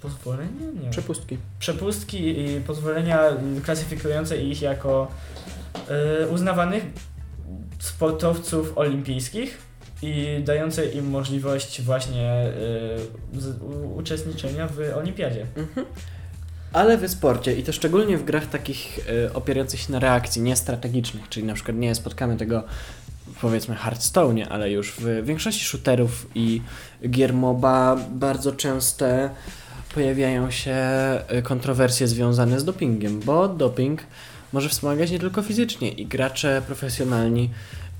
pozwolenie? 0.00 0.66
Nie. 0.82 0.90
Przepustki. 0.90 1.38
przepustki 1.58 2.40
i 2.40 2.60
pozwolenia 2.60 3.20
klasyfikujące 3.64 4.36
ich 4.36 4.62
jako 4.62 5.08
y, 6.22 6.28
uznawanych 6.28 6.84
sportowców 7.78 8.78
olimpijskich 8.78 9.58
i 10.02 10.42
dające 10.44 10.86
im 10.86 11.10
możliwość 11.10 11.82
właśnie 11.82 12.52
u, 13.60 13.96
uczestniczenia 13.96 14.68
w 14.68 14.96
olimpiadzie. 14.96 15.46
Mhm. 15.56 15.86
Ale 16.72 16.98
w 16.98 17.10
sporcie 17.10 17.56
i 17.56 17.62
to 17.62 17.72
szczególnie 17.72 18.18
w 18.18 18.24
grach 18.24 18.46
takich 18.46 18.98
y, 18.98 19.32
opierających 19.32 19.80
się 19.80 19.92
na 19.92 19.98
reakcji, 19.98 20.42
nie 20.42 20.56
strategicznych, 20.56 21.28
czyli 21.28 21.46
na 21.46 21.54
przykład 21.54 21.76
nie 21.76 21.94
spotkamy 21.94 22.36
tego 22.36 22.64
powiedzmy 23.40 23.74
Hearthstone, 23.74 24.48
ale 24.48 24.70
już 24.70 24.92
w 24.98 25.24
większości 25.24 25.64
shooterów 25.64 26.26
i 26.34 26.62
gier 27.10 27.34
MOBA 27.34 27.96
bardzo 28.10 28.52
częste 28.52 29.30
pojawiają 29.94 30.50
się 30.50 30.76
y, 31.38 31.42
kontrowersje 31.42 32.08
związane 32.08 32.60
z 32.60 32.64
dopingiem, 32.64 33.20
bo 33.20 33.48
doping 33.48 34.02
może 34.52 34.68
wspomagać 34.68 35.10
nie 35.10 35.18
tylko 35.18 35.42
fizycznie 35.42 35.88
i 35.88 36.06
gracze 36.06 36.62
profesjonalni 36.66 37.50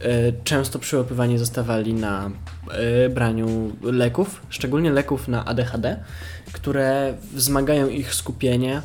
y, 0.03 0.33
często 0.45 0.79
przyłapywani 0.79 1.38
zostawali 1.38 1.95
na 1.95 2.31
y, 3.07 3.09
braniu 3.09 3.73
leków, 3.83 4.43
szczególnie 4.49 4.90
leków 4.90 5.29
na 5.29 5.45
ADHD, 5.45 5.97
które 6.53 7.14
wzmagają 7.33 7.88
ich 7.88 8.14
skupienie 8.14 8.83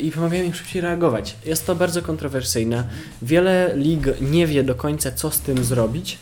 i 0.00 0.10
pomagają 0.10 0.44
im 0.44 0.54
szybciej 0.54 0.82
reagować. 0.82 1.36
Jest 1.44 1.66
to 1.66 1.74
bardzo 1.74 2.02
kontrowersyjne. 2.02 2.84
Wiele 3.22 3.72
lig 3.76 4.20
nie 4.20 4.46
wie 4.46 4.64
do 4.64 4.74
końca, 4.74 5.12
co 5.12 5.30
z 5.30 5.40
tym 5.40 5.64
zrobić. 5.64 6.18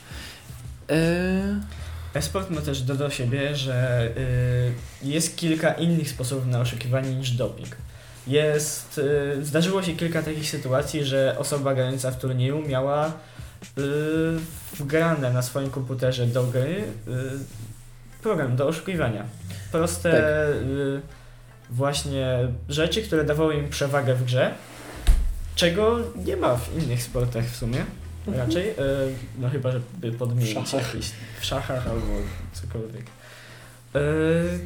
Y, 0.90 0.96
E-sport 2.14 2.51
ma 2.51 2.61
też 2.61 2.83
do, 2.83 2.94
do 2.94 3.11
siebie, 3.11 3.57
że 3.57 4.09
y, 5.03 5.09
jest 5.09 5.37
kilka 5.37 5.72
innych 5.72 6.11
sposobów 6.11 6.46
na 6.46 6.61
oszukiwanie 6.61 7.14
niż 7.14 7.31
doping. 7.31 7.77
Jest, 8.27 8.99
y, 9.38 9.44
zdarzyło 9.44 9.83
się 9.83 9.92
kilka 9.92 10.22
takich 10.22 10.51
sytuacji, 10.51 11.05
że 11.05 11.37
osoba 11.38 11.75
grająca 11.75 12.11
w 12.11 12.18
turnieju 12.18 12.62
miała 12.68 13.09
y, 13.09 13.12
wgrane 14.77 15.33
na 15.33 15.42
swoim 15.42 15.70
komputerze 15.70 16.27
do 16.27 16.44
gry 16.44 16.85
program 18.22 18.57
do 18.57 18.66
oszukiwania. 18.68 19.25
Proste 19.72 20.11
Tak. 20.11 21.16
Właśnie 21.70 22.38
rzeczy, 22.68 23.02
które 23.02 23.24
dawały 23.24 23.55
im 23.55 23.68
przewagę 23.68 24.14
w 24.14 24.24
grze, 24.24 24.55
czego 25.55 25.98
nie 26.24 26.37
ma 26.37 26.57
w 26.57 26.83
innych 26.83 27.02
sportach 27.02 27.44
w 27.44 27.57
sumie. 27.57 27.85
Raczej, 28.37 28.70
y, 28.70 28.74
no 29.38 29.50
chyba, 29.50 29.70
żeby 29.72 30.12
podmienić 30.12 30.55
szachach. 30.55 30.94
jakieś 30.94 31.11
w 31.40 31.44
szachach 31.44 31.87
albo 31.87 32.07
cokolwiek. 32.52 33.07
Y, 33.96 34.59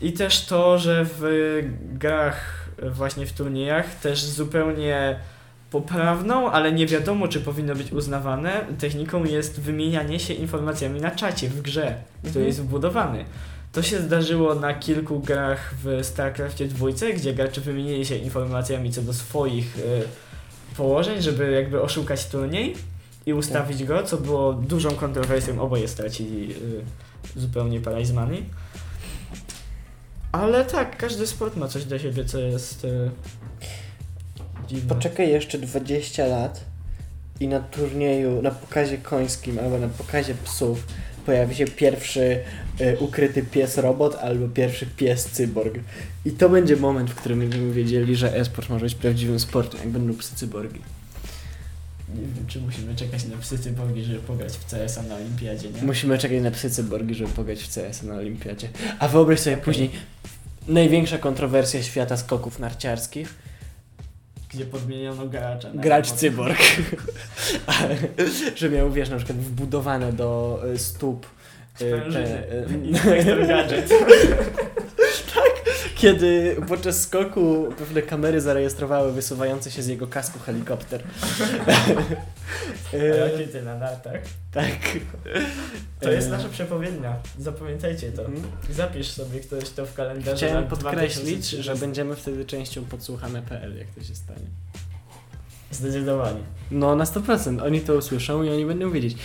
I 0.00 0.12
też 0.12 0.44
to, 0.46 0.78
że 0.78 1.06
w 1.18 1.22
grach, 1.92 2.68
właśnie 2.92 3.26
w 3.26 3.32
turniejach, 3.32 3.94
też 3.94 4.24
zupełnie 4.24 5.16
poprawną, 5.70 6.50
ale 6.50 6.72
nie 6.72 6.86
wiadomo, 6.86 7.28
czy 7.28 7.40
powinno 7.40 7.74
być 7.74 7.92
uznawane, 7.92 8.64
techniką 8.78 9.24
jest 9.24 9.60
wymienianie 9.60 10.20
się 10.20 10.34
informacjami 10.34 11.00
na 11.00 11.10
czacie 11.10 11.48
w 11.48 11.62
grze, 11.62 11.94
który 12.18 12.28
Mhm. 12.28 12.46
jest 12.46 12.60
wbudowany. 12.60 13.24
To 13.72 13.82
się 13.82 14.00
zdarzyło 14.00 14.54
na 14.54 14.74
kilku 14.74 15.20
grach 15.20 15.74
w 15.84 15.98
StarCraftie 16.02 16.66
2, 16.66 16.86
gdzie 17.16 17.34
gracze 17.34 17.60
wymienili 17.60 18.06
się 18.06 18.16
informacjami 18.16 18.92
co 18.92 19.02
do 19.02 19.12
swoich 19.12 19.78
y, 19.78 20.02
położeń, 20.76 21.22
żeby 21.22 21.50
jakby 21.50 21.82
oszukać 21.82 22.26
turniej 22.26 22.76
i 23.26 23.32
ustawić 23.32 23.84
go, 23.84 24.02
co 24.02 24.16
było 24.16 24.52
dużą 24.52 24.90
kontrowersją. 24.90 25.60
Oboje 25.60 25.88
stracili 25.88 26.52
y, 27.36 27.40
zupełnie 27.40 27.80
prize 27.80 28.14
money. 28.14 28.44
Ale 30.32 30.64
tak, 30.64 30.96
każdy 30.96 31.26
sport 31.26 31.56
ma 31.56 31.68
coś 31.68 31.84
do 31.84 31.98
siebie, 31.98 32.24
co 32.24 32.38
jest 32.38 32.84
y, 32.84 33.10
dziwne. 34.68 34.94
Poczekaj 34.94 35.30
jeszcze 35.30 35.58
20 35.58 36.26
lat 36.26 36.64
i 37.40 37.48
na 37.48 37.60
turnieju, 37.60 38.42
na 38.42 38.50
pokazie 38.50 38.98
końskim 38.98 39.58
albo 39.58 39.78
na 39.78 39.88
pokazie 39.88 40.34
psów 40.44 40.86
pojawi 41.20 41.54
się 41.54 41.66
pierwszy 41.66 42.38
y, 42.80 42.96
ukryty 42.98 43.42
pies 43.42 43.78
robot 43.78 44.14
albo 44.14 44.48
pierwszy 44.48 44.86
pies 44.86 45.24
cyborg. 45.24 45.74
I 46.24 46.30
to 46.30 46.48
będzie 46.48 46.76
moment, 46.76 47.10
w 47.10 47.14
którym 47.14 47.38
będziemy 47.38 47.72
wiedzieli, 47.72 48.16
że 48.16 48.36
e-sport 48.36 48.68
może 48.68 48.84
być 48.84 48.94
prawdziwym 48.94 49.40
sportem, 49.40 49.80
jak 49.80 49.88
będą 49.88 50.14
psy 50.14 50.36
cyborgi. 50.36 50.80
Nie 52.14 52.20
wiem, 52.20 52.46
czy 52.46 52.60
musimy 52.60 52.96
czekać 52.96 53.24
na 53.24 53.36
psy 53.36 53.58
cyborgi, 53.58 54.04
żeby 54.04 54.18
pograć 54.18 54.52
w 54.52 54.70
CS-a 54.70 55.02
na 55.02 55.14
olimpiadzie, 55.14 55.70
nie? 55.70 55.82
Musimy 55.82 56.18
czekać 56.18 56.42
na 56.42 56.50
psy 56.50 56.70
cyborgi, 56.70 57.14
żeby 57.14 57.30
pograć 57.30 57.62
w 57.62 57.74
CS 57.74 58.02
na 58.02 58.14
olimpiadzie. 58.14 58.68
A 58.98 59.08
wyobraź 59.08 59.40
sobie 59.40 59.56
Okej. 59.56 59.64
później 59.64 59.90
największa 60.68 61.18
kontrowersja 61.18 61.82
świata 61.82 62.16
skoków 62.16 62.58
narciarskich. 62.58 63.34
Gdzie 64.54 64.64
podmieniono 64.66 65.26
gracza. 65.26 65.70
Gracz 65.74 66.10
cyborg. 66.12 66.58
Że 68.56 68.70
miał, 68.70 68.90
wiesz, 68.92 69.10
na 69.10 69.16
przykład 69.16 69.38
wbudowane 69.38 70.12
do 70.12 70.60
y, 70.74 70.78
stóp 70.78 71.26
y, 71.26 71.28
Sprężyny. 71.74 72.42
te, 72.68 72.74
Inspektor 72.88 73.46
Gadżet. 73.46 73.90
kiedy 76.00 76.56
podczas 76.68 77.00
skoku 77.02 77.68
pewne 77.78 78.02
kamery 78.02 78.40
zarejestrowały 78.40 79.12
wysuwający 79.12 79.70
się 79.70 79.82
z 79.82 79.86
jego 79.86 80.06
kasku 80.06 80.38
helikopter. 80.38 81.02
E, 82.94 83.06
jakie 83.30 83.46
ty 83.48 83.62
na 83.62 83.78
nartach? 83.78 84.20
tak. 84.52 84.70
To 86.00 86.10
jest 86.10 86.28
E, 86.28 86.30
nasza 86.30 86.48
przepowiednia. 86.48 87.16
Zapamiętajcie 87.38 88.12
to. 88.12 88.24
mhm. 88.24 88.42
Zapisz 88.70 89.08
sobie 89.10 89.40
ktoś 89.40 89.70
to 89.70 89.86
w 89.86 89.94
kalendarzu. 89.94 90.36
Chciałem 90.36 90.66
podkreślić, 90.66 91.24
2030. 91.24 91.62
że 91.62 91.76
będziemy 91.76 92.16
wtedy 92.16 92.44
częścią 92.44 92.84
podsłuchane.pl, 92.84 93.78
jak 93.78 93.88
to 93.88 94.02
się 94.04 94.14
stanie. 94.14 94.46
Zdecydowanie. 95.70 96.40
No, 96.70 96.96
na 96.96 97.04
100%. 97.04 97.62
Oni 97.62 97.80
to 97.80 97.94
usłyszą 97.94 98.42
i 98.42 98.50
oni 98.50 98.66
będą 98.66 98.90
wiedzieć. 98.90 99.16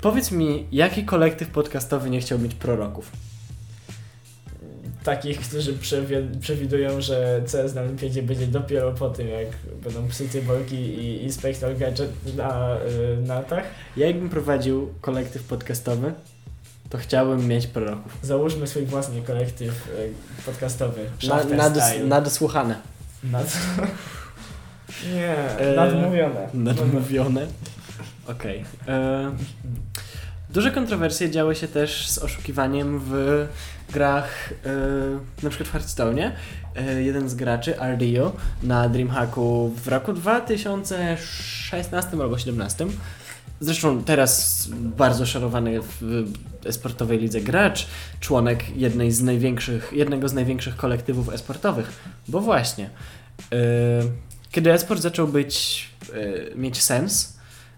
Powiedz 0.00 0.30
mi, 0.30 0.66
jaki 0.72 1.04
kolektyw 1.04 1.48
podcastowy 1.48 2.10
nie 2.10 2.20
chciał 2.20 2.38
mieć 2.38 2.54
proroków? 2.54 3.10
Takich, 5.04 5.40
którzy 5.40 5.72
przewi- 5.74 6.38
przewidują, 6.40 7.00
że 7.00 7.42
CS 7.52 7.74
na 7.74 7.80
Olimpiadzie 7.82 8.22
będzie 8.22 8.46
dopiero 8.46 8.92
po 8.92 9.10
tym, 9.10 9.28
jak 9.28 9.46
będą 9.84 10.08
psy 10.08 10.28
cyborgi 10.28 10.76
i, 10.76 11.24
i 11.24 11.32
Spectral 11.32 11.76
Gadget 11.76 12.10
na 12.36 12.76
y, 12.76 13.16
nartach. 13.26 13.64
Ja 13.96 14.06
jakbym 14.06 14.28
prowadził 14.30 14.94
kolektyw 15.00 15.42
podcastowy, 15.42 16.12
to 16.90 16.98
chciałbym 16.98 17.46
mieć 17.48 17.66
proroków. 17.66 18.12
Załóżmy 18.22 18.66
swój 18.66 18.84
własny 18.86 19.22
kolektyw 19.22 19.88
y, 19.88 20.12
podcastowy. 20.46 21.00
Na, 21.22 21.28
Shafter 21.28 21.56
nad, 21.56 21.76
Style. 21.76 22.04
nadsłuchane. 22.06 22.74
Nad... 23.24 23.56
Nie, 25.14 25.34
E, 25.58 25.76
nadmówione. 25.76 26.48
Nadmówione. 26.54 27.46
Okej. 28.28 28.64
E, 28.88 29.30
Duże 30.50 30.70
kontrowersje 30.70 31.30
działy 31.30 31.54
się 31.54 31.68
też 31.68 32.08
z 32.10 32.18
oszukiwaniem 32.18 33.00
w 33.04 33.46
grach, 33.92 34.52
e, 34.66 35.42
na 35.42 35.50
przykład 35.50 35.68
w 35.68 35.72
Hearthstone. 35.72 36.32
E, 36.76 37.02
jeden 37.02 37.28
z 37.28 37.34
graczy, 37.34 37.74
RDO, 37.74 38.32
na 38.62 38.88
Dreamhacku 38.88 39.72
w 39.76 39.88
roku 39.88 40.12
2016 40.12 42.10
albo 42.10 42.28
2017. 42.28 42.86
Zresztą 43.60 44.04
teraz 44.04 44.66
bardzo 44.72 45.26
szarowany 45.26 45.80
w 45.80 46.26
esportowej 46.64 47.18
lidze 47.18 47.40
gracz, 47.40 47.86
członek 48.20 48.76
jednej 48.76 49.12
z 49.12 49.22
największych, 49.22 49.92
jednego 49.92 50.28
z 50.28 50.32
największych 50.32 50.76
kolektywów 50.76 51.28
esportowych. 51.28 51.92
Bo 52.28 52.40
właśnie, 52.40 52.90
e, 53.52 53.58
kiedy 54.50 54.72
esport 54.72 55.00
zaczął 55.00 55.28
być, 55.28 55.86
e, 56.52 56.56
mieć 56.56 56.82
sens, 56.82 57.33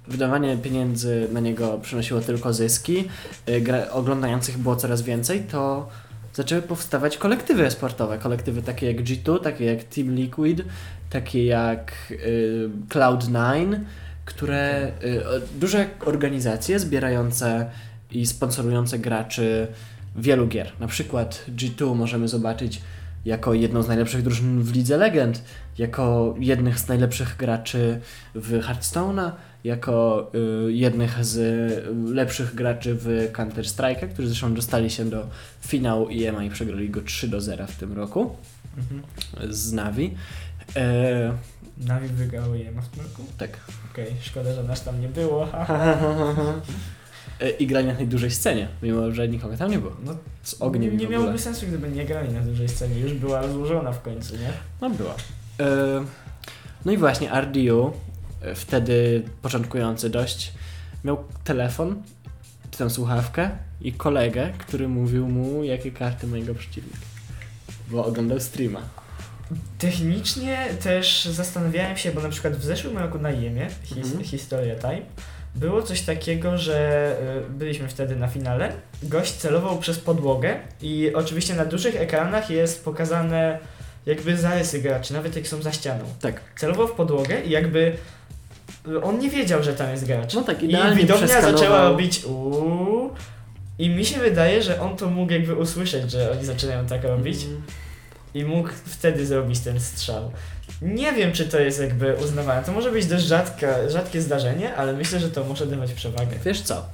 wydawanie 0.08 0.56
pieniędzy 0.56 1.28
na 1.32 1.40
niego 1.40 1.78
przynosiło 1.82 2.20
tylko 2.20 2.52
zyski, 2.52 3.04
y, 3.48 3.90
oglądających 3.90 4.58
było 4.58 4.76
coraz 4.76 5.02
więcej, 5.02 5.40
to 5.40 5.88
zaczęły 6.34 6.62
powstawać 6.62 7.16
kolektywy 7.16 7.66
esportowe. 7.66 8.18
Kolektywy 8.18 8.62
takie 8.62 8.86
jak 8.86 9.04
G2, 9.04 9.40
takie 9.40 9.64
jak 9.64 9.84
Team 9.84 10.14
Liquid, 10.14 10.62
takie 11.10 11.44
jak 11.44 11.92
y, 12.10 12.70
Cloud9, 12.88 13.78
które 14.24 14.92
y, 15.04 15.22
duże 15.60 15.88
organizacje 16.04 16.78
zbierające 16.78 17.70
i 18.10 18.26
sponsorujące 18.26 18.98
graczy 18.98 19.66
wielu 20.16 20.46
gier. 20.46 20.72
Na 20.80 20.86
przykład 20.86 21.44
G2 21.56 21.94
możemy 21.94 22.28
zobaczyć 22.28 22.82
jako 23.24 23.54
jedną 23.54 23.82
z 23.82 23.88
najlepszych 23.88 24.22
drużyn 24.22 24.62
w 24.62 24.72
Lidze 24.72 24.96
Legend, 24.96 25.42
jako 25.78 26.34
jednych 26.38 26.78
z 26.78 26.88
najlepszych 26.88 27.36
graczy 27.36 28.00
w 28.34 28.60
Hearthstone'a, 28.60 29.30
jako 29.66 30.26
y, 30.68 30.72
jednych 30.72 31.24
z 31.24 31.36
y, 31.36 32.14
lepszych 32.14 32.54
graczy 32.54 32.94
w 33.00 33.28
Counter 33.32 33.64
Strike'a, 33.64 34.08
którzy 34.08 34.28
zresztą 34.28 34.54
dostali 34.54 34.90
się 34.90 35.04
do 35.10 35.26
finału 35.66 36.08
IEMA 36.08 36.44
i 36.44 36.50
przegrali 36.50 36.90
go 36.90 37.00
3 37.02 37.28
do 37.28 37.40
0 37.40 37.66
w 37.66 37.76
tym 37.76 37.92
roku 37.92 38.36
Mhm. 38.78 39.02
z 39.54 39.72
Navi. 39.72 40.14
E, 40.76 41.32
Navi 41.78 42.08
wygrały 42.08 42.58
je 42.58 42.70
w 42.72 42.88
tym 42.88 43.02
roku? 43.02 43.22
tak. 43.38 43.50
Okej, 43.92 44.06
szkoda, 44.20 44.54
że 44.54 44.62
nas 44.64 44.84
tam 44.84 45.00
nie 45.00 45.08
było. 45.08 45.48
E, 47.40 47.50
I 47.50 47.66
grali 47.66 47.86
na 47.86 47.92
najdłużej 47.94 48.30
scenie, 48.30 48.68
mimo 48.82 49.10
że 49.12 49.28
nikogo 49.28 49.56
tam 49.56 49.70
nie 49.70 49.78
było. 49.78 49.92
No, 50.04 50.16
Z 50.42 50.56
ogniem 50.62 50.90
nie, 50.96 51.04
nie 51.04 51.08
miałoby 51.08 51.38
sensu, 51.38 51.66
gdyby 51.66 51.88
nie 51.88 52.04
grali 52.04 52.32
na 52.32 52.40
dużej 52.40 52.68
scenie. 52.68 53.00
Już 53.00 53.12
była 53.14 53.40
rozłożona 53.42 53.92
w 53.92 54.02
końcu, 54.02 54.34
nie? 54.36 54.50
No 54.80 54.90
była. 54.90 55.14
E, 55.60 55.66
no 56.84 56.92
i 56.92 56.96
właśnie 56.96 57.30
RDU, 57.40 57.92
wtedy 58.54 59.22
początkujący 59.42 60.10
dość, 60.10 60.52
miał 61.04 61.24
telefon, 61.44 62.02
czy 62.70 62.78
tam 62.78 62.90
słuchawkę 62.90 63.50
i 63.80 63.92
kolegę, 63.92 64.52
który 64.58 64.88
mówił 64.88 65.28
mu, 65.28 65.64
jakie 65.64 65.90
karty 65.92 66.26
ma 66.26 66.36
jego 66.36 66.54
przeciwnik. 66.54 66.96
Bo 67.88 68.04
oglądał 68.06 68.40
streama. 68.40 68.82
Technicznie 69.78 70.66
też 70.82 71.24
zastanawiałem 71.24 71.96
się, 71.96 72.12
bo 72.12 72.20
na 72.20 72.28
przykład 72.28 72.56
w 72.56 72.64
zeszłym 72.64 72.98
roku 72.98 73.18
na 73.18 73.30
Jemie, 73.30 73.68
his, 73.82 73.98
Mhm. 73.98 74.24
Historia 74.24 74.74
Time, 74.76 75.02
było 75.54 75.82
coś 75.82 76.00
takiego, 76.02 76.58
że 76.58 77.16
y, 77.46 77.50
byliśmy 77.50 77.88
wtedy 77.88 78.16
na 78.16 78.28
finale, 78.28 78.72
gość 79.02 79.32
celował 79.32 79.78
przez 79.78 79.98
podłogę 79.98 80.56
i 80.82 81.12
oczywiście 81.14 81.54
na 81.54 81.64
dużych 81.64 81.96
ekranach 81.96 82.50
jest 82.50 82.84
pokazane 82.84 83.58
jakby 84.06 84.36
zarysy 84.36 84.82
graczy, 84.82 85.12
nawet 85.12 85.36
jak 85.36 85.46
są 85.48 85.62
za 85.62 85.72
ścianą. 85.72 86.04
Tak. 86.20 86.40
Celował 86.58 86.88
w 86.88 86.92
podłogę 86.92 87.40
i 87.44 87.50
jakby 87.50 87.96
on 89.02 89.18
nie 89.18 89.30
wiedział, 89.30 89.62
że 89.62 89.72
tam 89.74 89.90
jest 89.90 90.06
gracz. 90.06 90.34
No 90.34 90.42
tak, 90.42 90.62
I 90.62 90.66
idealnie 90.66 90.96
widownia 90.96 91.26
przeskanował. 91.26 91.58
zaczęła 91.58 91.82
robić 91.88 92.24
uuu. 92.24 93.10
I 93.78 93.90
mi 93.90 94.04
się 94.04 94.20
wydaje, 94.20 94.62
że 94.62 94.80
on 94.80 94.96
to 94.96 95.10
mógł 95.10 95.32
jakby 95.32 95.54
usłyszeć, 95.54 96.10
że 96.10 96.30
oni 96.32 96.44
zaczynają 96.44 96.86
tak 96.86 97.04
robić 97.04 97.42
Mhm. 97.42 97.62
i 98.34 98.44
mógł 98.44 98.68
wtedy 98.86 99.26
zrobić 99.26 99.60
ten 99.60 99.80
strzał. 99.80 100.30
Nie 100.82 101.12
wiem, 101.12 101.32
czy 101.32 101.44
to 101.46 101.60
jest 101.60 101.80
jakby 101.80 102.14
uznawane. 102.24 102.62
To 102.64 102.72
może 102.72 102.92
być 102.92 103.06
dość 103.06 103.24
rzadka, 103.24 103.88
rzadkie 103.88 104.22
zdarzenie, 104.22 104.74
ale 104.74 104.92
myślę, 104.92 105.20
że 105.20 105.30
to 105.30 105.44
może 105.44 105.66
dawać 105.66 105.92
przewagę. 105.92 106.36
Wiesz 106.44 106.60
co? 106.60 106.84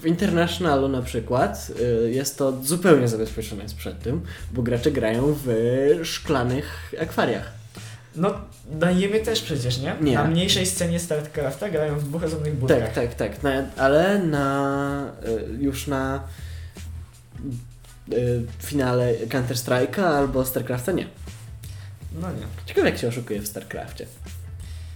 W 0.00 0.06
Internationalu 0.06 0.88
na 0.88 1.02
przykład 1.02 1.70
y, 2.06 2.10
jest 2.10 2.38
to 2.38 2.52
zupełnie 2.62 3.08
zabezpieczone 3.08 3.64
przed 3.78 4.02
tym, 4.02 4.22
bo 4.52 4.62
gracze 4.62 4.90
grają 4.90 5.36
w 5.44 5.48
szklanych 6.04 6.94
akwariach. 7.02 7.52
No, 8.16 8.34
dajemy 8.70 9.20
też 9.20 9.42
przecież, 9.42 9.78
nie? 9.78 9.96
Nie. 10.00 10.14
Na 10.14 10.24
mniejszej 10.24 10.66
scenie 10.66 11.00
StarCrafta 11.00 11.70
grają 11.70 11.98
w 11.98 12.04
dwóch 12.04 12.24
osobnych 12.24 12.54
budkach. 12.54 12.92
Tak, 12.92 13.14
tak, 13.14 13.14
tak. 13.14 13.42
Na, 13.42 13.64
ale 13.76 14.18
na 14.18 15.12
y, 15.26 15.62
już 15.62 15.86
na 15.86 16.22
y, 18.12 18.42
finale 18.62 19.14
Counter 19.30 19.56
Strike'a 19.56 20.02
albo 20.02 20.44
StarCrafta 20.44 20.92
nie. 20.92 21.06
No 22.20 22.30
nie. 22.32 22.46
Ciekawe 22.66 22.90
jak 22.90 22.98
się 22.98 23.08
oszukuje 23.08 23.40
w 23.40 23.46
StarCrafcie. 23.46 24.06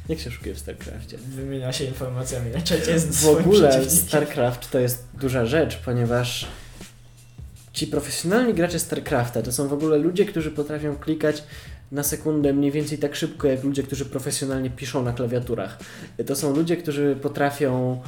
Jak 0.08 0.18
się 0.18 0.28
oszukuje 0.30 0.54
w 0.54 0.58
StarCrafcie? 0.58 1.18
Wymienia 1.18 1.72
się 1.72 1.84
informacjami 1.84 2.50
na 2.50 2.60
czacie 2.60 2.98
z 2.98 3.24
W 3.24 3.28
ogóle. 3.28 3.90
StarCraft 3.90 4.70
to 4.70 4.78
jest 4.78 5.04
duża 5.14 5.46
rzecz, 5.46 5.76
ponieważ 5.76 6.48
ci 7.72 7.86
profesjonalni 7.86 8.54
gracze 8.54 8.78
StarCrafta 8.78 9.42
to 9.42 9.52
są 9.52 9.68
w 9.68 9.72
ogóle 9.72 9.98
ludzie, 9.98 10.24
którzy 10.24 10.50
potrafią 10.50 10.96
klikać 10.96 11.44
na 11.92 12.02
sekundę 12.02 12.52
mniej 12.52 12.70
więcej 12.72 12.98
tak 12.98 13.16
szybko, 13.16 13.48
jak 13.48 13.64
ludzie, 13.64 13.82
którzy 13.82 14.04
profesjonalnie 14.04 14.70
piszą 14.70 15.02
na 15.02 15.12
klawiaturach. 15.12 15.78
To 16.26 16.36
są 16.36 16.56
ludzie, 16.56 16.76
którzy 16.76 17.16
potrafią 17.22 18.00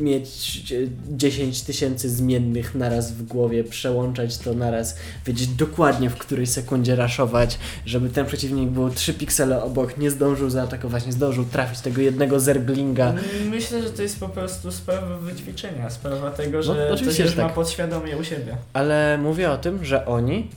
mieć 0.00 0.72
e, 0.72 1.16
10 1.16 1.62
tysięcy 1.62 2.08
zmiennych 2.10 2.74
naraz 2.74 3.12
w 3.12 3.22
głowie, 3.26 3.64
przełączać 3.64 4.38
to 4.38 4.54
naraz, 4.54 4.96
wiedzieć 5.26 5.46
dokładnie 5.48 6.10
w 6.10 6.16
której 6.16 6.46
sekundzie 6.46 6.96
raszować, 6.96 7.58
żeby 7.86 8.08
ten 8.08 8.26
przeciwnik 8.26 8.68
był 8.68 8.90
3 8.90 9.14
piksele 9.14 9.62
obok, 9.62 9.98
nie 9.98 10.10
zdążył 10.10 10.50
zaatakować, 10.50 11.06
nie 11.06 11.12
zdążył 11.12 11.44
trafić 11.44 11.80
tego 11.80 12.02
jednego 12.02 12.40
zerblinga. 12.40 13.14
Myślę, 13.50 13.82
że 13.82 13.90
to 13.90 14.02
jest 14.02 14.20
po 14.20 14.28
prostu 14.28 14.72
sprawa 14.72 15.18
wyćwiczenia, 15.18 15.90
sprawa 15.90 16.30
tego, 16.30 16.56
No, 16.58 16.62
że 16.62 16.74
to 16.88 16.94
oczywiście, 16.94 17.22
już 17.22 17.32
że 17.32 17.42
ma 17.42 17.48
tak. 17.48 17.54
podświadomie 17.54 18.16
u 18.16 18.24
siebie. 18.24 18.56
Ale 18.72 19.18
mówię 19.18 19.50
o 19.50 19.58
tym, 19.58 19.84
że 19.84 20.06
oni 20.06 20.48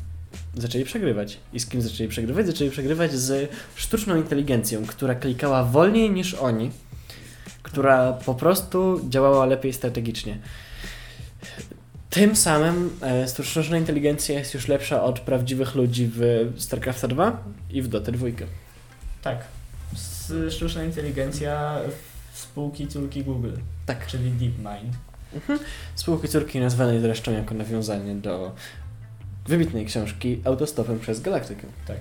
zaczęli 0.58 0.84
przegrywać. 0.84 1.38
I 1.54 1.60
z 1.60 1.66
kim 1.66 1.82
zaczęli 1.82 2.10
przegrywać? 2.10 2.46
Zaczęli 2.48 2.70
przegrywać 2.70 3.14
z 3.14 3.52
sztuczną 3.76 4.16
inteligencją, 4.16 4.86
która 4.86 5.16
klikała 5.16 5.64
wolniej 5.64 6.10
niż 6.10 6.34
oni, 6.34 6.72
która 7.64 8.14
po 8.14 8.36
prostu 8.36 9.02
działała 9.10 9.46
lepiej 9.46 9.74
strategicznie. 9.74 10.38
Tym 12.10 12.36
samym 12.36 12.98
e, 13.02 13.28
sztuczna 13.44 13.78
inteligencja 13.78 14.40
jest 14.40 14.54
już 14.54 14.68
lepsza 14.68 15.04
od 15.04 15.20
prawdziwych 15.20 15.76
ludzi 15.76 16.12
w 16.16 16.52
StarCraft 16.58 17.06
2 17.06 17.44
i 17.70 17.82
w 17.82 17.88
Dota 17.88 18.12
2. 18.12 18.28
Tak. 19.22 19.44
Sztuczna 20.50 20.84
inteligencja 20.84 21.78
spółki 22.34 22.88
córki 22.88 23.24
Google, 23.24 23.52
Tak. 23.86 24.08
czyli 24.08 24.32
DeepMind. 24.32 24.96
Spółki 25.96 26.28
córki 26.28 26.60
nazwanej 26.60 27.00
zresztą 27.02 27.32
jako 27.32 27.56
nawiązanie 27.56 28.16
do 28.16 28.56
wybitnej 29.48 29.86
książki 29.86 30.42
Autostopem 30.46 31.00
przez 31.00 31.22
Galaktykę. 31.22 31.68
Tak. 31.88 31.98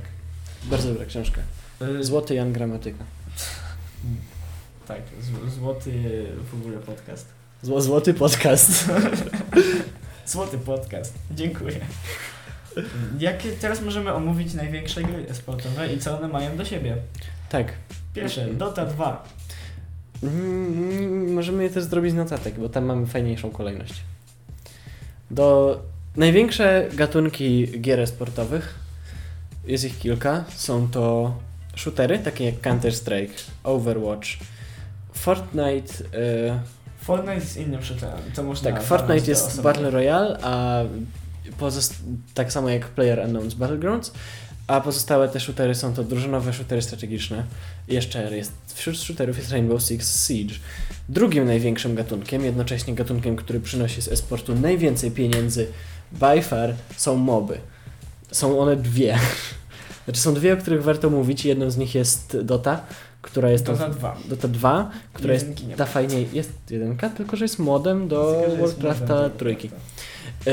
Bardzo 0.65 0.89
dobra 0.89 1.07
książka. 1.07 1.41
Y, 1.83 2.05
Złoty 2.05 2.35
Jan 2.35 2.53
Gramatyka. 2.53 3.05
Tak, 4.89 5.03
złoty 5.49 5.93
w 6.51 6.55
ogóle 6.55 6.79
podcast. 6.79 7.27
Zło, 7.63 7.81
złoty 7.81 8.15
podcast. 8.15 8.91
Złoty 10.27 10.59
podcast. 10.59 11.15
Dziękuję. 11.31 11.81
Jakie 13.19 13.53
teraz 13.53 13.83
możemy 13.83 14.13
omówić 14.13 14.55
największe 14.55 15.03
gry 15.03 15.35
sportowe 15.35 15.93
i 15.93 15.99
co 15.99 16.19
one 16.19 16.29
mają 16.29 16.57
do 16.57 16.65
siebie? 16.65 16.97
Tak. 17.49 17.73
Pierwsze, 18.15 18.47
Dota 18.55 18.87
2. 18.87 19.25
Mm, 20.23 21.33
Możemy 21.33 21.63
je 21.63 21.71
też 21.71 21.85
zrobić 21.85 22.13
z 22.13 22.15
notatek, 22.15 22.55
bo 22.59 22.69
tam 22.69 22.85
mamy 22.85 23.07
fajniejszą 23.07 23.51
kolejność. 23.51 23.95
Do 25.31 25.83
największe 26.17 26.89
gatunki 26.93 27.81
gier 27.81 28.07
sportowych, 28.07 28.75
jest 29.67 29.85
ich 29.85 29.99
kilka, 29.99 30.45
są 30.57 30.89
to 30.89 31.35
shootery, 31.77 32.19
takie 32.19 32.45
jak 32.45 32.61
Counter-Strike, 32.61 33.51
Overwatch, 33.65 34.29
Fortnite, 35.13 35.95
e, 36.15 36.61
Fortnite 37.03 37.35
jest 37.35 37.57
innym 37.57 37.83
shooterem. 37.83 38.19
To 38.35 38.43
można 38.43 38.73
tak, 38.73 38.83
Fortnite 38.83 39.31
jest. 39.31 39.63
Battle 39.63 39.91
Royale, 39.91 40.39
a 40.43 40.83
tak 42.35 42.53
samo 42.53 42.69
jak 42.69 42.87
Player 42.87 43.19
Unknown's 43.19 43.55
Battlegrounds, 43.55 44.13
a 44.67 44.81
pozostałe 44.81 45.29
te 45.29 45.41
shootery 45.41 45.75
są 45.75 45.95
to 45.95 46.05
drużynowe 46.05 46.53
shootery 46.53 46.83
strategiczne. 46.83 47.45
Jeszcze 47.89 48.37
jest, 48.37 48.53
wśród 48.75 48.99
shooterów 48.99 49.39
jest 49.39 49.51
Rainbow 49.51 49.83
Six 49.83 50.29
Siege. 50.29 50.55
Drugim 51.09 51.45
największym 51.45 51.95
gatunkiem, 51.95 52.45
jednocześnie 52.45 52.95
gatunkiem, 52.95 53.37
który 53.37 53.61
przynosi 53.61 54.03
z 54.03 54.09
esportu 54.09 54.55
najwięcej 54.55 55.11
pieniędzy 55.11 55.67
by 56.13 56.43
far, 56.43 56.75
są 56.97 57.17
moby. 57.17 57.59
Są 58.33 58.61
one 58.61 58.77
dwie. 58.77 59.19
Znaczy 60.05 60.21
są 60.21 60.35
dwie, 60.35 60.55
o 60.55 60.57
których 60.57 60.83
warto 60.83 61.11
mówić. 61.11 61.45
Jedną 61.45 61.71
z 61.71 61.77
nich 61.77 61.95
jest 61.95 62.41
Dota, 62.43 62.81
która 63.23 63.51
jest 63.51 63.65
Dota 63.67 63.85
tą- 63.87 63.93
2. 63.93 64.17
Dota 64.29 64.49
2, 64.49 64.91
która 65.13 65.35
jest 65.35 65.47
Jedynki 65.49 65.67
ma. 65.71 65.77
ta 65.77 65.87
fajniej, 65.87 66.29
jest 66.33 66.53
jedynka, 66.71 67.09
tylko 67.11 67.37
że 67.37 67.45
jest 67.45 67.59
modem 67.59 68.09
do 68.09 68.43
jest 68.61 68.61
Warcrafta 68.81 69.31
trójki. 69.31 69.71
Yy, 70.47 70.53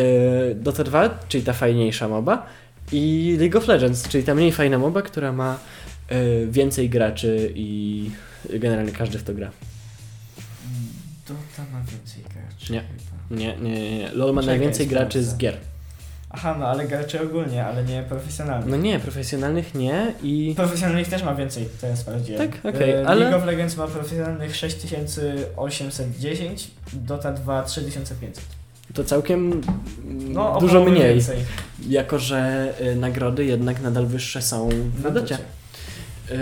Dota 0.55 0.83
2, 0.83 1.09
czyli 1.29 1.43
ta 1.43 1.53
fajniejsza 1.53 2.07
moba 2.07 2.45
i 2.91 3.35
League 3.39 3.57
of 3.57 3.67
Legends, 3.67 4.07
czyli 4.07 4.23
ta 4.23 4.35
mniej 4.35 4.51
fajna 4.51 4.77
moba, 4.77 5.01
która 5.01 5.31
ma 5.31 5.59
yy, 6.11 6.47
więcej 6.51 6.89
graczy 6.89 7.51
i 7.55 8.09
generalnie 8.49 8.91
każdy 8.91 9.17
w 9.17 9.23
to 9.23 9.33
gra. 9.33 9.51
Dota 11.27 11.71
ma 11.71 11.81
więcej 11.91 12.23
graczy. 12.23 12.73
Nie. 12.73 12.83
Nie, 13.31 13.57
nie, 13.57 13.71
nie, 13.71 13.97
nie. 13.97 14.11
LoL 14.11 14.33
ma 14.33 14.41
Czekaj, 14.41 14.57
najwięcej 14.57 14.87
graczy 14.87 15.23
z 15.23 15.37
gier. 15.37 15.57
Aha, 16.29 16.55
no 16.59 16.67
ale 16.67 16.87
graczy 16.87 17.21
ogólnie, 17.21 17.65
ale 17.65 17.83
nie 17.83 18.03
profesjonalnych. 18.09 18.69
No 18.69 18.77
nie, 18.77 18.99
profesjonalnych 18.99 19.75
nie 19.75 20.13
i... 20.23 20.53
Profesjonalnych 20.55 21.07
też 21.07 21.23
ma 21.23 21.35
więcej, 21.35 21.69
to 21.81 21.87
ja 21.87 21.95
sprawdziłem. 21.95 22.51
Tak, 22.51 22.75
okej, 22.75 22.91
E, 22.91 23.07
ale- 23.07 23.19
League 23.21 23.37
of 23.37 23.45
Legends 23.45 23.77
ma 23.77 23.87
profesjonalnych 23.87 24.55
6810, 24.55 26.71
Dota 26.93 27.31
2 27.33 27.63
3500. 27.63 28.43
To 28.93 29.03
całkiem 29.03 29.61
No, 30.05 30.57
dużo 30.59 30.83
mniej, 30.83 31.13
Więcej 31.15 31.37
jako 31.89 32.19
że 32.19 32.73
y, 32.81 32.95
nagrody 32.95 33.45
jednak 33.45 33.81
nadal 33.81 34.05
wyższe 34.05 34.41
są 34.41 34.69
w 34.69 35.03
na 35.03 35.09
Docie. 35.11 35.37
Yy, 36.29 36.35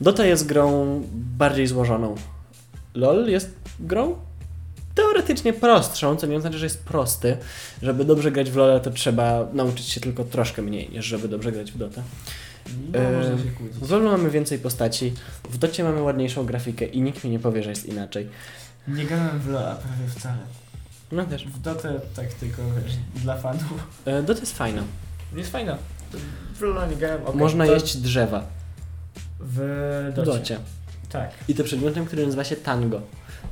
Dota 0.00 0.24
jest 0.24 0.46
grą 0.46 1.02
bardziej 1.12 1.66
złożoną. 1.66 2.14
LOL 2.94 3.26
jest 3.28 3.54
grą 3.80 4.16
teoretycznie 5.26 5.52
prostszą, 5.52 6.16
co 6.16 6.26
nie 6.26 6.36
oznacza, 6.36 6.58
że 6.58 6.66
jest 6.66 6.84
prosty. 6.84 7.36
Żeby 7.82 8.04
dobrze 8.04 8.32
grać 8.32 8.50
w 8.50 8.56
LOL, 8.56 8.80
to 8.80 8.90
trzeba 8.90 9.46
nauczyć 9.52 9.86
się 9.86 10.00
tylko 10.00 10.24
troszkę 10.24 10.62
mniej, 10.62 10.90
niż 10.90 11.06
żeby 11.06 11.28
dobrze 11.28 11.52
grać 11.52 11.72
w 11.72 11.78
Dota. 11.78 12.02
No, 12.92 12.98
E. 12.98 13.36
W 13.72 13.90
LOL 13.90 14.02
mamy 14.02 14.30
więcej 14.30 14.58
postaci, 14.58 15.12
w 15.50 15.58
Docie 15.58 15.84
mamy 15.84 16.02
ładniejszą 16.02 16.46
grafikę 16.46 16.84
i 16.84 17.00
nikt 17.00 17.24
mi 17.24 17.30
nie 17.30 17.38
powie, 17.38 17.62
że 17.62 17.70
jest 17.70 17.86
inaczej. 17.86 18.28
Nie 18.88 19.04
grałem 19.04 19.38
w 19.40 19.48
LoL'a 19.48 19.76
prawie 19.76 20.08
wcale. 20.16 20.38
No 21.12 21.24
też. 21.24 21.46
W 21.46 21.60
Dotę 21.60 22.00
tak 22.16 22.34
tylko 22.34 22.62
wiesz, 22.84 22.92
dla 23.22 23.36
fanów. 23.36 23.62
E, 24.04 24.22
Dota 24.22 24.40
jest 24.40 24.56
fajna. 24.58 24.82
Jest 25.36 25.52
fajna. 25.52 25.78
W 26.54 26.60
LoL'a 26.60 26.90
nie 26.90 26.96
grałem, 26.96 27.22
okej. 27.26 27.40
Można 27.40 27.66
to 27.66 27.74
jeść 27.74 27.96
drzewa 27.96 28.44
W 29.40 29.54
w 30.12 30.14
Docie. 30.16 30.38
Docie. 30.38 30.58
Tak. 31.08 31.30
I 31.48 31.54
to 31.54 31.64
przedmiotem, 31.64 32.06
który 32.06 32.24
nazywa 32.24 32.44
się 32.44 32.56
tango. 32.56 33.00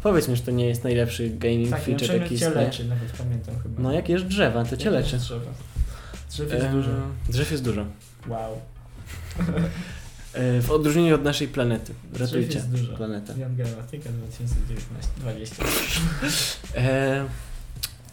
Powiedz 0.04 0.28
mi, 0.28 0.36
że 0.36 0.42
to 0.42 0.50
nie 0.50 0.66
jest 0.66 0.84
najlepszy 0.84 1.30
gaming 1.30 1.70
Tak, 1.70 1.80
feature, 1.82 1.96
przedmiot 1.96 2.22
jaki 2.22 2.34
istnieje. 2.34 2.54
leczy, 2.54 2.84
nawet 2.84 3.12
pamiętam 3.18 3.54
chyba. 3.62 3.82
No 3.82 3.92
jak 3.92 4.08
jesz 4.08 4.22
drzewa, 4.24 4.64
to 4.64 4.76
cię 4.76 4.84
Jak 4.84 4.94
leczy. 4.94 5.14
jest 5.16 5.24
Drzewa. 5.26 5.50
Drzew 6.30 6.52
jest 6.52 6.66
dużo. 6.66 6.90
Drzew 7.28 7.50
jest 7.50 7.64
dużo. 7.64 7.84
Wow. 8.28 8.58
E, 10.34 10.60
W 10.60 10.70
odróżnieniu 10.70 11.14
od 11.14 11.24
naszej 11.24 11.48
planety. 11.48 11.94
Drzew 12.12 12.20
Ratujcie 12.32 12.54
jest 12.54 12.70
dużo. 12.70 12.96
planetę. 12.96 13.34
Jan 13.38 13.56
Gramatyka 13.56 14.10
2019-20. 15.26 15.64
E, 16.76 17.24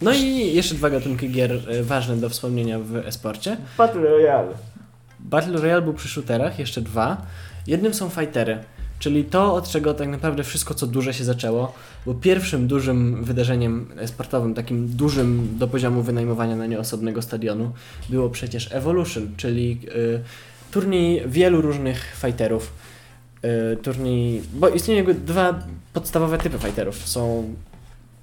No 0.02 0.12
i 0.14 0.54
jeszcze 0.56 0.76
dwa 0.76 0.90
gatunki 0.90 1.30
gier 1.30 1.52
e, 1.70 1.84
ważne 1.84 2.18
do 2.18 2.30
wspomnienia 2.30 2.80
w 2.80 2.96
esporcie. 2.96 3.58
Battle 3.78 4.02
Royale. 4.02 4.54
Battle 5.20 5.54
Royale 5.62 5.82
był 5.82 5.94
przy 5.94 6.08
shooterach, 6.08 6.60
jeszcze 6.60 6.82
dwa. 6.82 7.26
Jednym 7.68 7.94
są 7.94 8.10
fightery, 8.10 8.60
czyli 9.02 9.24
to, 9.24 9.54
od 9.54 9.70
czego 9.70 9.94
tak 9.94 10.08
naprawdę 10.08 10.44
wszystko, 10.44 10.74
co 10.74 10.88
duże 10.88 11.14
się 11.14 11.24
zaczęło, 11.24 11.74
bo 12.06 12.14
pierwszym 12.14 12.68
dużym 12.68 13.24
wydarzeniem 13.24 13.88
sportowym, 14.06 14.54
takim 14.54 14.88
dużym 14.88 15.58
do 15.58 15.68
poziomu 15.68 16.02
wynajmowania 16.02 16.56
na 16.56 16.66
nie 16.66 16.80
osobnego 16.80 17.22
stadionu, 17.22 17.72
było 18.10 18.30
przecież 18.30 18.72
Evolution, 18.72 19.32
czyli 19.38 19.80
y, 19.96 20.22
turniej 20.72 21.24
wielu 21.28 21.62
różnych 21.62 22.16
fighterów. 22.22 22.74
Y, 23.74 23.78
turniej, 23.78 24.42
bo 24.54 24.70
istnieją 24.70 25.06
dwa 25.26 25.60
podstawowe 25.94 26.38
typy 26.38 26.60
fighterów. 26.60 27.08
Są, 27.08 27.54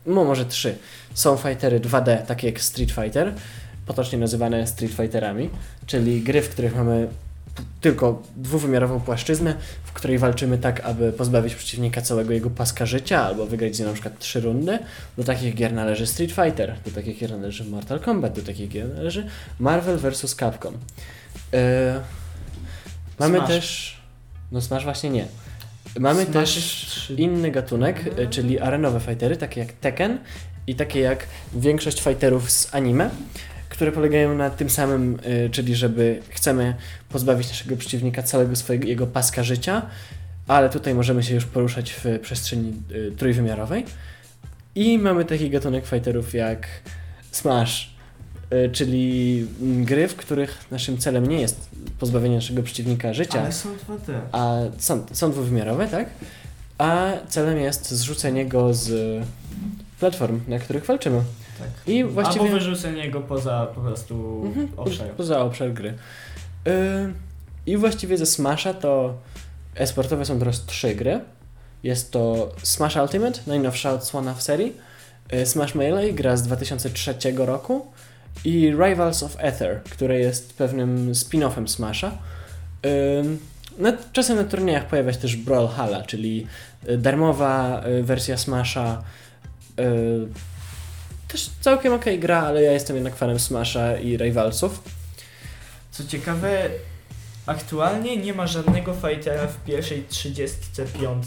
no 0.07 0.25
może 0.25 0.45
trzy. 0.45 0.75
Są 1.15 1.37
fightery 1.37 1.81
2D, 1.81 2.27
takie 2.27 2.47
jak 2.47 2.61
Street 2.61 2.91
Fighter, 2.91 3.35
potocznie 3.87 4.19
nazywane 4.19 4.67
Street 4.67 4.93
Fighterami, 4.93 5.51
czyli 5.87 6.23
gry, 6.23 6.43
w 6.43 6.49
których 6.49 6.77
mamy 6.77 7.09
tylko 7.81 8.23
dwuwymiarową 8.37 9.01
płaszczyznę, 9.01 9.55
której 9.99 10.19
walczymy 10.19 10.59
tak, 10.59 10.81
aby 10.81 11.13
pozbawić 11.13 11.55
przeciwnika 11.55 12.03
całego 12.03 12.33
jego 12.33 12.51
paska 12.51 12.87
życia, 12.87 13.25
albo 13.25 13.47
wygrać 13.47 13.77
z 13.77 13.79
nim 13.79 13.89
na 13.89 13.95
przykład 13.95 14.19
trzy 14.19 14.41
rundy. 14.41 14.79
Do 15.17 15.25
takich 15.25 15.55
gier 15.55 15.73
należy 15.73 16.07
Street 16.07 16.33
Fighter, 16.33 16.75
do 16.85 16.91
takich 16.91 17.19
gier 17.19 17.31
należy 17.31 17.65
Mortal 17.65 18.01
Kombat, 18.01 18.33
do 18.33 18.43
takich 18.43 18.69
gier 18.69 18.95
należy 18.95 19.27
Marvel 19.59 19.99
vs. 19.99 20.35
Capcom. 20.35 20.75
Yy, 21.53 21.61
mamy 23.19 23.39
Smash. 23.39 23.49
też... 23.49 23.97
No 24.53 24.61
Smash 24.61 24.85
właśnie 24.85 25.11
nie. 25.11 25.27
Mamy 25.99 26.25
Smash 26.25 26.33
też 26.33 27.13
inny 27.17 27.51
gatunek, 27.51 28.19
y, 28.19 28.27
czyli 28.27 28.61
arenowe 28.61 29.01
fightery, 29.01 29.37
takie 29.37 29.61
jak 29.61 29.73
Tekken 29.73 30.19
i 30.67 30.75
takie 30.75 31.01
jak 31.01 31.27
większość 31.55 32.03
fighterów 32.03 32.51
z 32.51 32.75
anime, 32.75 33.11
które 33.79 33.93
polegają 33.93 34.35
na 34.35 34.51
tym 34.51 34.71
samym, 34.71 35.19
y, 35.47 35.51
czyli 35.51 35.77
żeby 35.77 36.23
chcemy 36.29 36.75
pozbawić 37.09 37.49
naszego 37.49 37.77
przeciwnika 37.77 38.23
całego 38.23 38.57
swojego 38.57 38.89
jego 38.89 39.07
paska 39.07 39.43
życia, 39.43 39.83
ale 40.49 40.71
tutaj 40.71 40.95
możemy 40.95 41.23
się 41.23 41.35
już 41.35 41.45
poruszać 41.45 41.93
w 41.93 42.19
przestrzeni 42.23 42.73
y, 42.93 43.13
trójwymiarowej. 43.17 43.85
I 44.75 44.99
mamy 44.99 45.25
taki 45.25 45.51
gatunek 45.51 45.87
fighterów 45.87 46.35
jak 46.35 46.67
Smash, 47.31 47.91
y, 48.53 48.71
czyli 48.73 49.47
mm, 49.63 49.85
gry, 49.85 50.09
w 50.09 50.17
których 50.17 50.71
naszym 50.71 50.99
celem 50.99 51.27
nie 51.27 51.41
jest 51.41 51.71
pozbawienie 51.99 52.35
naszego 52.35 52.63
przeciwnika 52.63 53.15
życia, 53.15 53.41
Ale 53.41 53.53
są 53.53 53.69
2D. 53.69 54.13
a 54.33 54.57
są, 54.79 55.07
są 55.13 55.31
dwuwymiarowe, 55.31 55.89
tak? 55.89 56.09
A 56.79 57.13
celem 57.29 57.59
jest 57.59 57.91
zrzucenie 57.91 58.47
go 58.47 58.75
z 58.75 58.91
platform, 60.01 60.41
na 60.49 60.59
których 60.59 60.85
walczymy. 60.85 61.21
Tak. 61.59 61.69
I 61.87 62.05
właściwie... 62.05 62.41
Albo 62.41 62.53
wyrzucenie 62.55 63.11
go 63.11 63.21
poza 63.21 63.67
po 63.75 63.81
prostu 63.81 64.43
Mhm, 64.47 64.69
obszar. 64.77 65.09
Poza 65.11 65.41
obszar 65.41 65.73
gry. 65.73 65.95
Yy, 66.67 66.73
I 67.67 67.77
właściwie 67.77 68.19
ze 68.19 68.27
Smasha 68.27 68.75
to 68.75 69.15
esportowe 69.75 70.25
są 70.25 70.39
teraz 70.39 70.65
trzy 70.67 70.95
gry. 70.95 71.21
Jest 71.83 72.11
to 72.11 72.53
Smash 72.63 72.97
Ultimate, 72.97 73.41
najnowsza 73.47 73.93
odsłona 73.93 74.35
w 74.35 74.43
serii. 74.43 74.73
yy, 75.33 75.47
Smash 75.47 75.75
Melee, 75.75 76.15
gra 76.15 76.37
z 76.37 76.43
2003 76.43 77.15
roku. 77.37 77.87
I 78.45 78.71
Rivals 78.71 79.23
of 79.23 79.37
Ether, 79.39 79.83
które 79.83 80.19
jest 80.21 80.55
pewnym 80.57 81.13
spin-offem 81.13 81.69
Smasha. 81.69 82.13
Yy, 83.81 83.93
czasem 84.13 84.37
na 84.37 84.45
turniejach 84.45 84.87
pojawia 84.87 85.13
się 85.13 85.19
też 85.19 85.37
Brawlhalla, 85.37 86.03
czyli 86.03 86.47
yy, 86.87 86.99
darmowa 86.99 87.83
yy, 87.89 88.03
wersja 88.03 88.37
Smasha. 88.37 89.03
Yy, 89.79 90.29
też 91.29 91.51
całkiem 91.61 91.93
okej 91.93 92.19
gra, 92.19 92.43
ale 92.43 92.63
ja 92.63 92.73
jestem 92.73 92.97
jednak 92.97 93.17
fanem 93.17 93.39
Smasha 93.39 93.97
i 93.97 94.17
Rivalsów. 94.17 94.83
Co 95.91 96.05
ciekawe, 96.05 96.71
aktualnie 97.47 98.17
nie 98.17 98.35
ma 98.35 98.47
żadnego 98.47 98.95
fightera 98.95 99.47
w 99.47 99.65
pierwszej 99.65 100.05
35 100.09 101.25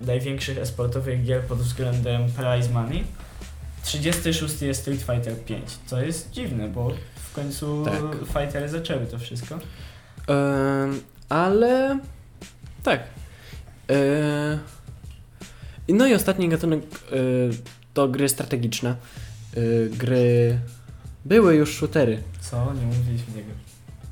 największych 0.00 0.58
esportowych 0.58 1.24
gier 1.24 1.42
pod 1.42 1.58
względem 1.58 2.26
prize 2.32 2.70
money. 2.72 3.04
36 3.82 4.62
jest 4.62 4.80
Street 4.80 5.00
Fighter 5.00 5.44
5, 5.44 5.62
co 5.86 6.02
jest 6.02 6.30
dziwne, 6.30 6.68
bo 6.68 6.90
w 7.16 7.34
końcu 7.34 7.84
Tak. 7.84 7.94
fightery 8.26 8.68
zaczęły 8.68 9.06
to 9.06 9.18
wszystko. 9.18 9.54
Ym, 9.54 11.00
ale 11.28 11.98
tak. 12.82 13.02
Yy, 13.88 14.58
no 15.88 16.06
i 16.06 16.14
ostatni 16.14 16.48
gatunek 16.48 16.80
yy, 17.10 17.50
to 17.94 18.08
gry 18.08 18.28
strategiczne. 18.28 18.96
Yy, 19.56 19.90
gry 19.98 20.58
Były 21.24 21.54
już 21.54 21.74
shootery. 21.76 22.22
Co? 22.40 22.74
Nie 22.74 22.86
mówiliśmy 22.86 23.34
niego. 23.36 23.50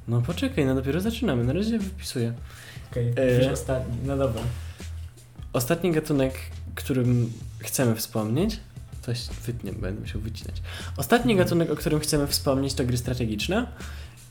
No 0.09 0.23
poczekaj, 0.23 0.67
no 0.67 0.75
dopiero 0.75 1.01
zaczynamy, 1.01 1.45
na 1.45 1.53
razie 1.53 1.79
wypisuję. 1.79 2.33
Okej, 2.91 3.13
E. 3.17 3.39
już 3.39 3.53
ostatni. 3.53 3.97
No 4.05 4.17
dobra. 4.17 4.43
Ostatni 5.53 5.93
gatunek, 5.93 6.35
którym 6.75 7.33
chcemy 7.59 7.95
wspomnieć, 7.97 8.61
coś 9.03 9.19
wytnę, 9.47 9.73
będę 9.73 10.01
musiał 10.01 10.21
wycinać. 10.21 10.63
Ostatni 10.97 11.37
gatunek, 11.37 11.71
o 11.71 11.77
którym 11.77 12.01
chcemy 12.01 12.27
wspomnieć, 12.27 12.75
to 12.75 12.85
gry 12.85 12.97
strategiczne. 12.97 13.67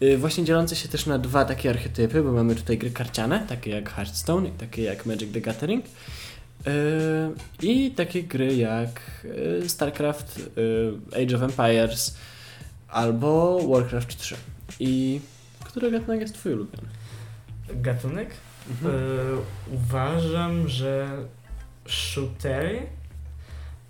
Yy, 0.02 0.18
Właśnie 0.18 0.44
dzielące 0.44 0.76
się 0.76 0.88
też 0.90 1.06
na 1.06 1.18
dwa 1.20 1.46
takie 1.46 1.70
archetypy, 1.70 2.24
bo 2.24 2.32
mamy 2.32 2.56
tutaj 2.56 2.78
gry 2.78 2.92
karciane, 2.92 3.46
takie 3.48 3.72
jak 3.72 3.90
Hearthstone 3.94 4.48
i 4.48 4.52
takie 4.52 4.82
jak 4.82 5.06
Magic 5.06 5.34
the 5.34 5.42
Gathering. 5.42 5.86
Yy, 6.66 7.70
I 7.70 7.92
takie 7.92 8.24
gry 8.24 8.56
jak 8.56 9.02
yy, 9.24 9.70
StarCraft, 9.70 10.38
yy, 10.38 11.24
Age 11.24 11.36
of 11.36 11.44
Empires 11.44 12.18
albo 12.88 13.60
Warcraft 13.68 14.18
3. 14.18 14.36
I 14.80 15.22
który 15.64 15.92
gatunek 15.92 16.22
jest 16.22 16.34
twój 16.34 16.54
ulubiony? 16.54 16.88
Gatunek? 17.70 18.30
Mhm. 18.70 18.94
Uważam, 19.74 20.68
że 20.68 21.08
shootery, 21.86 22.88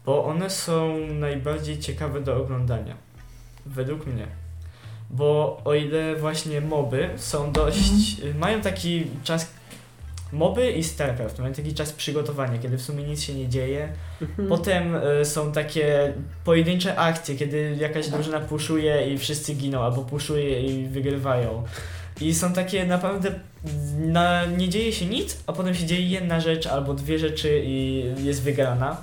bo 0.05 0.25
one 0.25 0.49
są 0.49 0.97
najbardziej 1.07 1.79
ciekawe 1.79 2.21
do 2.21 2.35
oglądania. 2.35 2.95
Według 3.65 4.07
mnie. 4.07 4.27
Bo 5.09 5.61
o 5.65 5.73
ile 5.73 6.15
właśnie 6.15 6.61
moby 6.61 7.09
są 7.15 7.51
dość. 7.51 8.21
mają 8.39 8.61
taki 8.61 9.05
czas. 9.23 9.53
Moby 10.31 10.71
i 10.71 10.83
StarCraft 10.83 11.39
mają 11.39 11.53
taki 11.53 11.73
czas 11.73 11.91
przygotowania, 11.91 12.57
kiedy 12.57 12.77
w 12.77 12.81
sumie 12.81 13.03
nic 13.03 13.21
się 13.21 13.33
nie 13.33 13.49
dzieje. 13.49 13.89
Mhm. 14.21 14.49
Potem 14.49 14.95
y, 14.95 15.25
są 15.25 15.51
takie 15.51 16.13
pojedyncze 16.43 16.95
akcje, 16.95 17.35
kiedy 17.35 17.75
jakaś 17.79 18.07
drużyna 18.07 18.39
puszuje 18.39 19.13
i 19.13 19.17
wszyscy 19.17 19.53
giną, 19.53 19.81
albo 19.81 20.01
puszuje 20.01 20.61
i 20.61 20.87
wygrywają. 20.87 21.63
I 22.21 22.33
są 22.33 22.53
takie 22.53 22.85
naprawdę, 22.85 23.31
na, 23.97 24.45
nie 24.45 24.69
dzieje 24.69 24.91
się 24.91 25.05
nic, 25.05 25.37
a 25.47 25.53
potem 25.53 25.75
się 25.75 25.85
dzieje 25.85 26.07
jedna 26.07 26.39
rzecz 26.39 26.67
albo 26.67 26.93
dwie 26.93 27.19
rzeczy 27.19 27.61
i 27.65 28.05
jest 28.23 28.41
wygrana. 28.41 28.97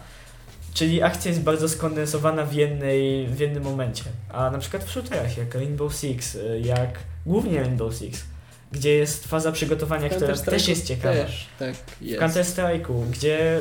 Czyli 0.75 1.03
akcja 1.03 1.29
jest 1.29 1.43
bardzo 1.43 1.69
skondensowana 1.69 2.45
w, 2.45 2.53
jednej, 2.53 3.27
w 3.27 3.39
jednym 3.39 3.63
momencie. 3.63 4.05
A 4.29 4.51
na 4.51 4.59
przykład 4.59 4.85
w 4.85 4.91
shooterach, 4.91 5.39
jak 5.39 5.55
Rainbow 5.55 5.95
Six, 5.95 6.35
y, 6.35 6.61
jak 6.65 6.99
głównie 7.27 7.61
Rainbow 7.61 7.95
Six, 7.95 8.25
gdzie 8.73 8.95
jest 8.95 9.27
faza 9.27 9.53
przygotowania, 9.53 10.09
która 10.09 10.37
też 10.37 10.69
jest 10.69 10.87
ciekawa. 10.87 11.15
Też, 11.15 11.47
tak, 11.59 11.75
W 11.75 12.03
jest. 12.03 12.21
Counter 12.21 12.45
Strike'u, 12.45 13.07
gdzie 13.11 13.61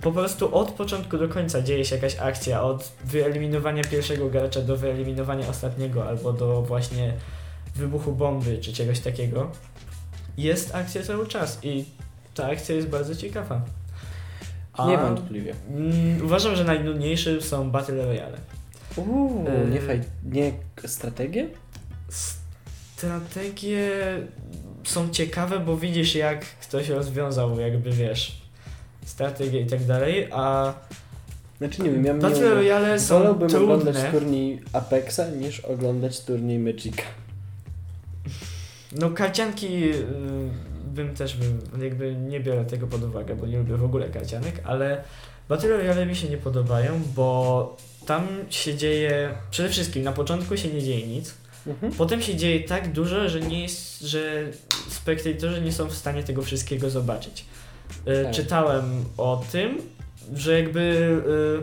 po 0.00 0.12
prostu 0.12 0.54
od 0.54 0.70
początku 0.72 1.18
do 1.18 1.28
końca 1.28 1.62
dzieje 1.62 1.84
się 1.84 1.94
jakaś 1.94 2.16
akcja, 2.16 2.62
od 2.62 2.92
wyeliminowania 3.04 3.84
pierwszego 3.84 4.28
gracza 4.30 4.62
do 4.62 4.76
wyeliminowania 4.76 5.48
ostatniego, 5.48 6.08
albo 6.08 6.32
do 6.32 6.62
właśnie 6.62 7.12
wybuchu 7.74 8.12
bomby, 8.12 8.58
czy 8.58 8.72
czegoś 8.72 9.00
takiego. 9.00 9.50
Jest 10.36 10.74
akcja 10.74 11.02
cały 11.02 11.26
czas 11.26 11.58
i 11.62 11.84
ta 12.34 12.46
akcja 12.46 12.74
jest 12.74 12.88
bardzo 12.88 13.16
ciekawa. 13.16 13.62
A, 14.72 14.86
Niewątpliwie. 14.88 15.54
mm, 15.70 16.24
uważam, 16.24 16.56
że 16.56 16.64
najnudniejsze 16.64 17.40
są 17.42 17.70
Battle 17.70 18.06
Royale. 18.06 18.38
Uuu, 18.96 19.46
E, 19.48 19.66
nie, 19.70 19.80
faj, 19.80 20.00
nie 20.24 20.52
strategie? 20.86 21.48
Strategie 22.96 23.90
są 24.84 25.10
ciekawe, 25.10 25.60
bo 25.60 25.76
widzisz 25.76 26.14
jak 26.14 26.40
ktoś 26.44 26.88
rozwiązał, 26.88 27.60
jakby 27.60 27.90
wiesz, 27.90 28.40
strategię 29.04 29.60
i 29.60 29.66
tak 29.66 29.84
dalej, 29.84 30.28
a 30.32 30.74
Znaczy 31.58 31.82
nie 31.82 31.90
wiem, 31.90 32.04
ja 32.04 32.14
Battle 32.14 32.54
Royale 32.54 33.00
są 33.00 33.18
Wolałbym 33.18 33.56
oglądać 33.56 33.94
trudne. 33.96 34.12
turniej 34.12 34.62
Apexa 34.72 35.20
niż 35.40 35.60
oglądać 35.60 36.20
turniej 36.20 36.58
Magica. 36.58 37.02
No 38.92 39.10
karcianki 39.10 39.84
y, 39.84 40.06
bym 40.86 41.14
też 41.14 41.36
bym, 41.36 41.82
jakby 41.82 42.14
nie 42.14 42.40
biorę 42.40 42.64
tego 42.64 42.86
pod 42.86 43.02
uwagę, 43.02 43.36
bo 43.36 43.46
nie 43.46 43.58
lubię 43.58 43.76
w 43.76 43.84
ogóle 43.84 44.08
karcianek, 44.08 44.60
ale 44.64 45.04
Battle 45.48 45.68
Royale 45.68 46.06
mi 46.06 46.16
się 46.16 46.28
nie 46.28 46.38
podobają, 46.38 47.00
bo 47.14 47.76
tam 48.06 48.26
się 48.50 48.74
dzieje, 48.74 49.30
przede 49.50 49.68
wszystkim 49.68 50.02
na 50.02 50.12
początku 50.12 50.56
się 50.56 50.68
nie 50.68 50.82
dzieje 50.82 51.06
nic, 51.06 51.34
Mhm. 51.66 51.92
potem 51.92 52.22
się 52.22 52.36
dzieje 52.36 52.60
tak 52.60 52.92
dużo, 52.92 53.28
że 53.28 53.40
nie 53.40 53.62
jest, 53.62 54.00
że 54.00 54.44
spektatorzy 54.90 55.60
nie 55.60 55.72
są 55.72 55.88
w 55.88 55.94
stanie 55.94 56.22
tego 56.22 56.42
wszystkiego 56.42 56.90
zobaczyć. 56.90 57.44
Y, 58.08 58.24
Tak. 58.24 58.34
Czytałem 58.34 59.04
o 59.16 59.44
tym, 59.52 59.78
że 60.34 60.60
jakby 60.60 60.80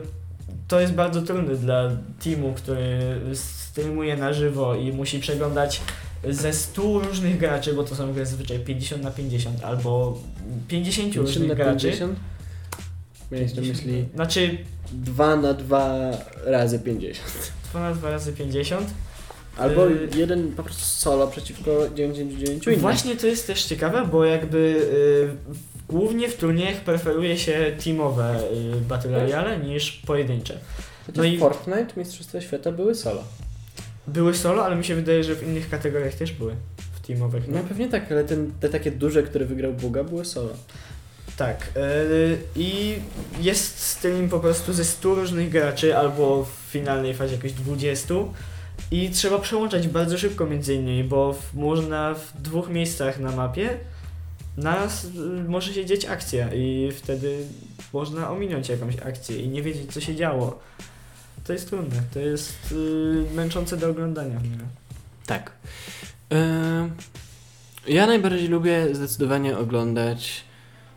y, 0.03 0.23
to 0.67 0.79
jest 0.79 0.93
bardzo 0.93 1.21
trudne 1.21 1.55
dla 1.55 1.89
teamu, 2.23 2.53
który 2.53 2.99
streamuje 3.33 4.17
na 4.17 4.33
żywo 4.33 4.75
i 4.75 4.91
musi 4.93 5.19
przeglądać 5.19 5.81
ze 6.29 6.53
100 6.53 6.99
różnych 6.99 7.37
graczy, 7.37 7.73
bo 7.73 7.83
to 7.83 7.95
są 7.95 8.13
gry 8.13 8.25
zazwyczaj 8.25 8.59
50 8.59 9.03
na 9.03 9.11
50 9.11 9.63
albo 9.63 10.19
50 10.67 11.15
różnych 11.15 11.49
na 11.49 11.55
graczy. 11.55 11.87
50? 11.87 12.19
Miałeś 13.31 13.53
na 13.53 13.61
myśli 13.61 14.05
Znaczy 14.15 14.57
2 14.91 15.35
na 15.35 15.53
2 15.53 16.11
razy 16.45 16.79
50. 16.79 17.51
2 17.71 17.79
na 17.79 17.93
2 17.95 18.09
razy 18.09 18.33
50. 18.33 18.93
Albo 19.57 19.87
Y- 19.89 20.09
jeden 20.15 20.51
po 20.51 20.63
prostu 20.63 20.83
solo 20.85 21.27
przeciwko 21.27 21.71
99 21.95 22.67
innym. 22.67 22.79
Właśnie 22.79 23.15
to 23.15 23.27
jest 23.27 23.47
też 23.47 23.63
ciekawe, 23.65 24.07
bo 24.11 24.25
jakby 24.25 24.57
y, 24.57 25.53
głównie 25.89 26.29
w 26.29 26.35
turniejach 26.37 26.75
preferuje 26.77 27.37
się 27.37 27.71
teamowe 27.83 28.39
y, 28.77 28.81
Battle 28.81 29.11
Royale 29.11 29.57
niż 29.59 29.91
pojedyncze. 29.91 30.57
Chociaż 31.05 31.17
no 31.17 31.23
i- 31.23 31.37
Fortnite, 31.37 31.87
Mistrzostwa 31.97 32.41
Świata 32.41 32.71
były 32.71 32.95
solo. 32.95 33.23
Były 34.07 34.33
solo, 34.33 34.65
ale 34.65 34.75
mi 34.75 34.85
się 34.85 34.95
wydaje, 34.95 35.23
że 35.23 35.35
w 35.35 35.43
innych 35.47 35.69
kategoriach 35.69 36.13
też 36.13 36.31
były. 36.31 36.55
W 37.03 37.07
teamowych. 37.07 37.47
No 37.47 37.59
pewnie 37.67 37.87
tak, 37.89 38.11
ale 38.11 38.23
ten, 38.23 38.51
te 38.59 38.69
takie 38.69 38.91
duże, 38.91 39.23
które 39.23 39.45
wygrał 39.45 39.73
Buga, 39.73 40.03
były 40.03 40.25
solo. 40.25 40.49
Tak. 41.37 41.69
y, 41.77 42.37
I 42.55 42.95
jest 43.41 43.79
stream 43.79 44.29
po 44.29 44.39
prostu 44.39 44.73
ze 44.73 44.85
100 44.85 45.15
różnych 45.15 45.49
graczy, 45.49 45.97
albo 45.97 46.43
w 46.45 46.71
finalnej 46.71 47.13
fazie 47.13 47.35
jakoś 47.35 47.51
20. 47.53 48.13
I 48.93 49.09
trzeba 49.09 49.39
przełączać 49.39 49.87
bardzo 49.87 50.17
szybko 50.17 50.45
między 50.45 50.75
innymi, 50.75 51.03
bo 51.03 51.33
w, 51.33 51.53
można 51.53 52.13
w 52.13 52.41
dwóch 52.41 52.69
miejscach 52.69 53.19
na 53.19 53.31
mapie 53.31 53.69
nas 54.57 55.05
y, 55.05 55.09
może 55.49 55.73
się 55.73 55.85
dzieć 55.85 56.05
akcja 56.05 56.53
i 56.53 56.91
wtedy 56.91 57.37
można 57.93 58.29
ominąć 58.29 58.69
jakąś 58.69 58.99
akcję 58.99 59.37
i 59.37 59.47
nie 59.47 59.61
wiedzieć 59.61 59.93
co 59.93 60.01
się 60.01 60.15
działo. 60.15 60.59
To 61.43 61.53
jest 61.53 61.69
trudne, 61.69 62.01
to 62.13 62.19
jest 62.19 62.71
y, 62.71 63.35
męczące 63.35 63.77
do 63.77 63.89
oglądania. 63.89 64.39
Tak. 65.25 65.51
Ym, 66.33 66.91
ja 67.87 68.07
najbardziej 68.07 68.47
lubię 68.47 68.95
zdecydowanie 68.95 69.57
oglądać 69.57 70.43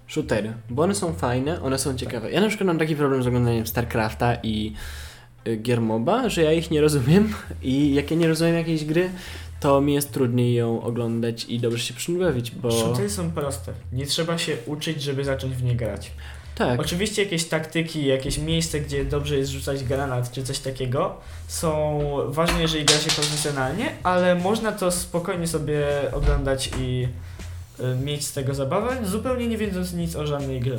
shootery, 0.09 0.53
bo 0.71 0.83
one 0.83 0.95
są 0.95 1.15
fajne, 1.15 1.63
one 1.63 1.79
są 1.79 1.97
ciekawe. 1.97 2.31
Ja 2.31 2.41
na 2.41 2.49
przykład 2.49 2.67
mam 2.67 2.79
taki 2.79 2.97
problem 2.97 3.23
z 3.23 3.27
oglądaniem 3.27 3.67
StarCrafta 3.67 4.35
i 4.43 4.73
y, 4.73 5.16
gier 5.63 5.81
MOBA, 5.81 6.29
że 6.29 6.43
ja 6.43 6.53
ich 6.53 6.71
nie 6.71 6.81
rozumiem 6.81 7.35
i 7.63 7.95
jak 7.95 8.11
ja 8.11 8.17
nie 8.17 8.29
rozumiem 8.29 8.55
jakiejś 8.55 8.85
gry, 8.85 9.11
to 9.61 9.81
mi 9.81 9.95
jest 9.95 10.13
trudniej 10.13 10.55
ją 10.55 10.83
oglądać 10.83 11.45
i 11.45 11.61
dobrze 11.61 11.79
się 11.79 11.95
przy 11.95 12.11
nim 12.11 12.21
bawić, 12.21 12.51
bo... 12.51 12.71
Shootery 12.71 13.11
są 13.11 13.31
proste. 13.31 13.73
Nie 13.93 14.07
trzeba 14.07 14.39
się 14.39 14.57
uczyć, 14.67 15.03
żeby 15.03 15.25
zacząć 15.25 15.55
w 15.55 15.63
nie 15.63 15.77
grać. 15.77 16.11
Tak, 16.57 16.81
Oczywiście 16.81 17.25
jakieś 17.25 17.45
taktyki, 17.45 18.07
jakieś 18.07 18.39
miejsce, 18.39 18.81
gdzie 18.81 19.05
dobrze 19.05 19.37
jest 19.37 19.51
rzucać 19.51 19.85
granat 19.85 20.33
czy 20.33 20.43
coś 20.43 20.59
takiego 20.59 21.17
są 21.49 22.01
ważne, 22.27 22.63
jeżeli 22.63 22.85
gra 22.85 22.97
się 22.97 23.11
profesjonalnie, 23.11 23.93
ale 24.03 24.35
można 24.35 24.73
to 24.73 24.91
spokojnie 24.91 25.47
sobie 25.47 25.87
oglądać 26.13 26.71
i 26.81 27.09
y, 27.81 28.05
mieć 28.05 28.27
z 28.27 28.33
tego 28.33 28.55
zabawę, 28.55 28.97
zupełnie 29.05 29.47
nie 29.47 29.59
wiedząc 29.59 29.93
nic 29.93 30.17
o 30.17 30.27
żadnej 30.27 30.61
grze, 30.61 30.79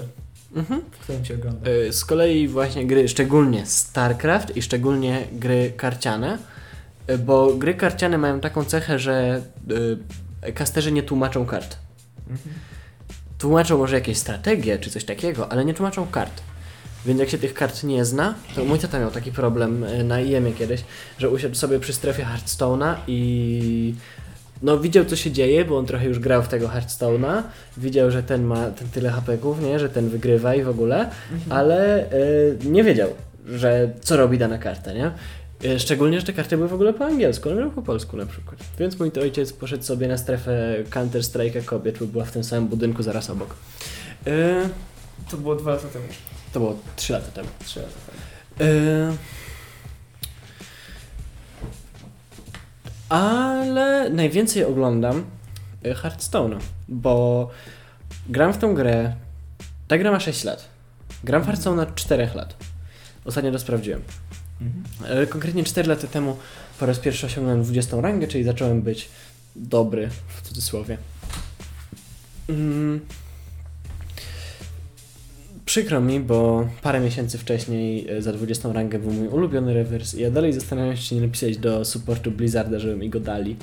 mhm. 0.56 0.82
w 0.92 0.98
którym 0.98 1.26
się 1.26 1.34
ogląda. 1.34 1.70
Y, 1.70 1.94
Z 1.94 2.06
kolei 2.06 2.48
właśnie 2.48 2.88
gry, 2.88 3.08
szczególnie 3.08 3.66
StarCraft 3.66 4.58
i 4.58 4.62
szczególnie 4.62 5.28
gry 5.32 5.74
karciane, 5.78 6.38
y, 7.10 7.18
bo 7.18 7.54
gry 7.54 7.74
karciane 7.74 8.18
mają 8.18 8.40
taką 8.40 8.64
cechę, 8.64 9.00
że 9.00 9.42
y, 10.48 10.54
kasterzy 10.54 10.92
nie 10.92 11.04
tłumaczą 11.04 11.46
kart. 11.46 11.78
Mhm. 12.20 12.56
Tłumaczą 13.38 13.78
może 13.78 13.96
jakieś 13.96 14.18
strategie 14.18 14.80
czy 14.80 14.90
coś 14.90 15.04
takiego, 15.06 15.52
ale 15.52 15.66
nie 15.66 15.74
tłumaczą 15.74 16.08
kart. 16.08 16.42
Więc 17.06 17.20
jak 17.20 17.30
się 17.30 17.38
tych 17.38 17.54
kart 17.54 17.84
nie 17.84 18.06
zna, 18.06 18.36
to 18.56 18.66
mój 18.66 18.80
tata 18.80 19.00
miał 19.00 19.12
taki 19.12 19.32
problem 19.32 19.84
y, 19.84 20.04
na 20.04 20.22
IEM-ie 20.22 20.54
kiedyś, 20.54 20.84
że 21.18 21.30
usiadł 21.30 21.56
sobie 21.56 21.80
przy 21.80 21.94
strefie 21.94 22.26
Hearthstone'a 22.26 22.96
i 23.08 23.96
no 24.62 24.78
widział 24.80 25.06
co 25.06 25.16
się 25.16 25.32
dzieje, 25.32 25.66
bo 25.66 25.78
on 25.78 25.86
trochę 25.86 26.06
już 26.06 26.20
grał 26.20 26.44
w 26.44 26.48
tego 26.48 26.68
Hearthstone'a, 26.68 27.42
widział, 27.78 28.12
że 28.12 28.24
ten 28.24 28.44
ma 28.44 28.72
ten 28.72 28.88
tyle 28.90 29.10
HP-ków, 29.10 29.62
nie, 29.62 29.80
że 29.80 29.90
ten 29.90 30.10
wygrywa 30.10 30.56
i 30.56 30.64
w 30.64 30.70
ogóle, 30.70 31.10
Mhm. 31.32 31.52
ale 31.52 32.06
y, 32.14 32.58
nie 32.66 32.84
wiedział, 32.84 33.10
że 33.48 33.90
co 34.02 34.18
robi 34.18 34.38
dana 34.38 34.58
karta, 34.58 34.94
nie? 34.94 35.12
Y, 35.66 35.80
Szczególnie, 35.80 36.20
że 36.20 36.26
te 36.26 36.34
karty 36.34 36.58
były 36.58 36.70
w 36.70 36.74
ogóle 36.74 36.94
po 36.94 37.06
angielsku, 37.06 37.50
on 37.50 37.56
grał 37.56 37.72
po 37.72 37.82
polsku 37.82 38.18
na 38.18 38.26
przykład. 38.26 38.60
Więc 38.80 39.00
mój 39.00 39.12
to 39.12 39.22
ojciec 39.22 39.54
poszedł 39.54 39.84
sobie 39.84 40.08
na 40.08 40.18
strefę 40.18 40.76
Counter 40.90 41.22
Strike'a 41.22 41.64
kobiet, 41.66 42.00
bo 42.00 42.06
była 42.06 42.26
w 42.26 42.32
tym 42.32 42.44
samym 42.44 42.68
budynku 42.68 43.04
zaraz 43.04 43.30
obok. 43.30 43.56
Y, 44.28 44.56
To 45.32 45.38
było 45.38 45.56
dwa 45.56 45.72
lata 45.72 45.88
temu. 45.88 46.06
to 46.54 46.60
było 46.60 46.76
3 46.96 47.14
lata 47.14 47.32
temu. 47.32 47.48
Trzy 47.66 47.80
lata 47.80 47.92
temu. 48.08 48.72
Y, 48.72 49.14
Ale 53.10 54.10
najwięcej 54.10 54.64
oglądam 54.64 55.24
y, 55.86 55.94
Hearthstone'a, 55.94 56.60
bo 56.88 57.50
gram 58.30 58.54
w 58.54 58.58
tą 58.58 58.76
grę. 58.76 59.16
Ta 59.88 59.98
gra 59.98 60.12
ma 60.12 60.20
6 60.20 60.44
lat. 60.44 60.70
Gram 61.24 61.42
w 61.42 61.46
Hearthstone 61.46 61.82
od 61.82 61.96
4 61.96 62.30
lat. 62.36 62.56
Ostatnio 63.26 63.52
to 63.52 63.60
sprawdziłem. 63.60 64.02
Mhm. 64.62 65.18
E, 65.24 65.28
Konkretnie 65.28 65.64
4 65.64 65.90
lata 65.90 66.08
temu 66.08 66.38
po 66.80 66.86
raz 66.86 67.00
pierwszy 67.00 67.26
osiągnąłem 67.26 67.64
20 67.64 68.02
rangę, 68.02 68.28
czyli 68.28 68.44
zacząłem 68.44 68.82
być 68.82 69.10
dobry 69.56 70.10
w 70.28 70.42
cudzysłowie. 70.42 70.98
Mm. 72.50 73.02
Przykro 75.68 76.02
mi, 76.02 76.20
bo 76.20 76.68
parę 76.82 77.00
miesięcy 77.00 77.38
wcześniej 77.38 78.10
e, 78.10 78.22
za 78.22 78.34
20 78.34 78.74
rangę 78.74 79.00
był 79.00 79.12
mój 79.12 79.28
ulubiony 79.28 79.74
rewers 79.74 80.14
i 80.16 80.22
ja 80.22 80.32
dalej 80.32 80.54
zastanawiam 80.54 80.98
się, 80.98 81.04
czy 81.04 81.16
nie 81.16 81.22
napisać 81.22 81.58
do 81.58 81.86
supportu 81.86 82.32
Blizzarda, 82.32 82.80
żeby 82.80 82.96
mi 82.96 83.10
go 83.10 83.20
dali. 83.20 83.56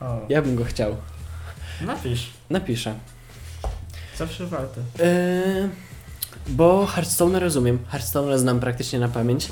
O, 0.00 0.20
Ja 0.28 0.42
bym 0.42 0.56
go 0.56 0.64
chciał. 0.64 0.96
napisz. 1.86 2.30
Napiszę. 2.50 2.94
Zawsze 4.18 4.46
warto. 4.46 4.80
Yy, 4.98 5.68
bo 6.48 6.86
Hearthstone 6.86 7.40
rozumiem. 7.40 7.78
Hearthstone 7.88 8.38
znam 8.38 8.60
praktycznie 8.60 8.98
na 8.98 9.08
pamięć. 9.08 9.48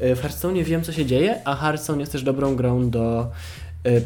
Yy, 0.00 0.16
w 0.16 0.20
Hearthstone 0.20 0.64
wiem, 0.64 0.82
co 0.84 0.92
się 0.92 1.06
dzieje, 1.06 1.40
a 1.44 1.56
Hearthstone 1.56 2.00
jest 2.00 2.12
też 2.12 2.22
dobrą 2.22 2.56
grą 2.56 2.90
do 2.90 3.30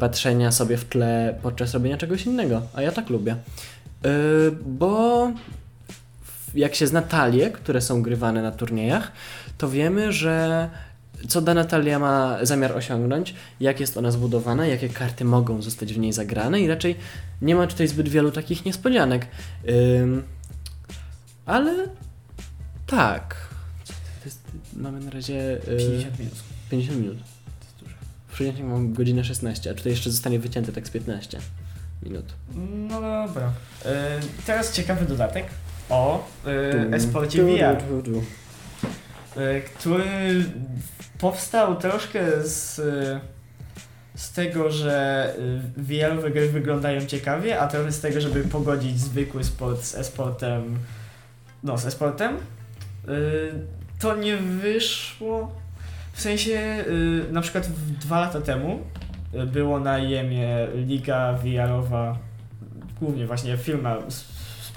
patrzenia 0.00 0.52
sobie 0.52 0.76
w 0.76 0.84
tle 0.84 1.38
podczas 1.42 1.74
robienia 1.74 1.96
czegoś 1.96 2.26
innego, 2.26 2.62
a 2.74 2.82
ja 2.82 2.92
tak 2.92 3.10
lubię. 3.10 3.36
Yy, 4.04 4.10
bo 4.66 5.30
jak 6.56 6.74
się 6.74 6.86
zna 6.86 7.02
talie, 7.02 7.50
które 7.50 7.80
są 7.80 8.02
grywane 8.02 8.42
na 8.42 8.50
turniejach, 8.50 9.12
to 9.58 9.68
wiemy, 9.68 10.12
że 10.12 10.70
co 11.28 11.40
dana 11.40 11.64
talia 11.64 11.98
ma 11.98 12.38
zamiar 12.42 12.72
osiągnąć, 12.72 13.34
jak 13.60 13.80
jest 13.80 13.96
ona 13.96 14.10
zbudowana, 14.10 14.66
jakie 14.66 14.88
karty 14.88 15.24
mogą 15.24 15.62
zostać 15.62 15.92
w 15.92 15.98
niej 15.98 16.12
zagrane 16.12 16.60
i 16.60 16.68
raczej 16.68 16.96
nie 17.42 17.54
ma 17.54 17.66
tutaj 17.66 17.88
zbyt 17.88 18.08
wielu 18.08 18.32
takich 18.32 18.64
niespodzianek. 18.64 19.26
Ym, 19.68 20.22
ale 21.46 21.88
tak. 22.86 23.36
Jest? 24.24 24.40
Mamy 24.76 25.00
na 25.00 25.10
razie 25.10 25.58
y, 25.68 25.76
50 25.78 26.18
minut. 26.18 26.34
50 26.70 27.00
minut. 27.00 27.18
To 27.18 27.64
jest 27.64 27.76
dużo. 27.78 27.94
W 28.28 28.32
przeciętniku 28.32 28.68
mam 28.68 28.92
godzinę 28.92 29.24
16, 29.24 29.70
a 29.70 29.74
tutaj 29.74 29.92
jeszcze 29.92 30.10
zostanie 30.10 30.38
wycięte 30.38 30.72
tak 30.72 30.88
z 30.88 30.90
15 30.90 31.38
minut. 32.02 32.24
No 32.88 33.00
dobra. 33.00 33.52
E, 33.84 34.20
teraz 34.46 34.72
ciekawy 34.72 35.04
dodatek 35.04 35.46
o 35.90 36.24
e, 36.46 36.94
esporcie 36.94 37.42
VR, 37.42 37.76
e, 39.36 39.60
który 39.60 40.04
powstał 41.18 41.76
troszkę 41.76 42.42
z, 42.42 42.78
e, 42.78 43.20
z 44.14 44.32
tego, 44.32 44.70
że 44.70 45.34
e, 45.78 45.82
VR-owe 45.82 46.30
gry 46.30 46.48
wyglądają 46.48 47.06
ciekawie, 47.06 47.60
a 47.60 47.66
trochę 47.66 47.92
z 47.92 48.00
tego, 48.00 48.20
żeby 48.20 48.44
pogodzić 48.44 49.00
zwykły 49.00 49.44
sport 49.44 49.82
z 49.84 49.94
e-sportem. 49.94 50.78
No, 51.62 51.78
z 51.78 51.86
e-sportem. 51.86 52.36
E, 52.36 53.10
To 53.98 54.16
nie 54.16 54.36
wyszło. 54.36 55.52
W 56.12 56.20
sensie, 56.20 56.84
na 57.32 57.40
przykład 57.40 57.68
dwa 58.00 58.20
lata 58.20 58.40
temu 58.40 58.80
było 59.46 59.80
na 59.80 59.98
Jemie 59.98 60.68
liga 60.74 61.32
VR-owa, 61.32 62.18
głównie 63.00 63.26
właśnie 63.26 63.56
firma 63.56 63.96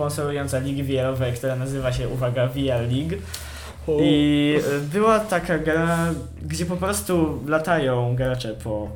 sponsorująca 0.04 0.60
ligi 0.60 0.84
VR-owe, 0.84 1.32
która 1.32 1.56
nazywa 1.56 1.93
się, 1.93 2.10
uwaga, 2.10 2.47
VR 2.47 2.82
League. 2.91 3.16
I 4.02 4.56
y, 4.78 4.80
była 4.80 5.20
taka 5.20 5.58
gra, 5.60 6.14
gdzie 6.41 6.66
po 6.66 6.78
prostu 6.78 7.43
latają 7.47 8.16
gracze 8.16 8.54
po 8.64 8.89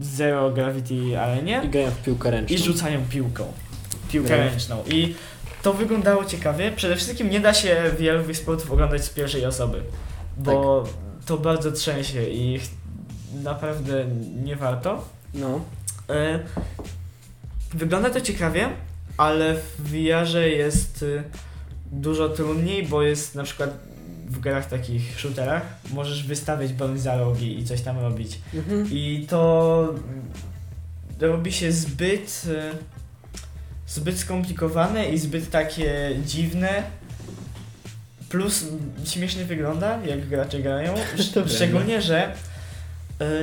Zero 0.00 0.50
Gravity 0.50 1.20
Arenie 1.20 1.62
I 1.64 1.68
grają 1.68 1.90
w 1.90 2.02
piłkę 2.02 2.30
ręczną. 2.30 2.56
i 2.56 2.58
rzucają 2.58 3.00
piłką. 3.10 3.52
Piłkę 4.12 4.36
ręczną. 4.36 4.82
I 4.86 5.14
to 5.62 5.72
wyglądało 5.72 6.24
ciekawie. 6.24 6.72
Przede 6.72 6.96
wszystkim 6.96 7.30
nie 7.30 7.40
da 7.40 7.54
się 7.54 7.76
wielu 7.98 8.34
sportów 8.34 8.72
oglądać 8.72 9.04
z 9.04 9.10
pierwszej 9.10 9.46
osoby, 9.46 9.80
bo 10.36 10.82
Tak. 10.84 10.92
to 11.26 11.36
bardzo 11.38 11.72
trzęsie 11.72 12.22
i 12.24 12.60
naprawdę 13.42 14.04
nie 14.44 14.56
warto. 14.56 15.04
No. 15.34 15.60
E, 16.10 16.38
Wygląda 17.74 18.10
to 18.10 18.20
ciekawie, 18.20 18.68
ale 19.16 19.54
w 19.54 19.92
VR-ze 19.92 20.48
jest 20.48 21.02
y, 21.02 21.22
dużo 21.92 22.28
trudniej, 22.28 22.86
bo 22.86 23.02
jest 23.02 23.34
na 23.34 23.42
przykład 23.42 23.78
w 24.26 24.38
grach 24.38 24.68
takich 24.68 25.20
shooterach 25.20 25.62
możesz 25.92 26.26
wystawiać 26.26 26.72
broń 26.72 26.98
za 26.98 27.16
rogi 27.16 27.58
i 27.58 27.64
coś 27.64 27.80
tam 27.80 27.98
robić. 27.98 28.38
Mhm. 28.54 28.88
I 28.90 29.26
to 29.28 29.88
mm, 29.90 30.22
robi 31.20 31.52
się 31.52 31.72
zbyt 31.72 32.42
e, 32.54 32.70
zbyt 33.86 34.18
skomplikowane 34.18 35.08
i 35.08 35.18
zbyt 35.18 35.50
takie 35.50 36.16
dziwne. 36.26 36.82
Plus 38.28 38.64
śmiesznie 39.04 39.44
wygląda, 39.44 39.98
jak 40.06 40.28
gracze 40.28 40.58
grają. 40.58 40.94
Szczególnie, 41.54 42.02
że 42.02 42.34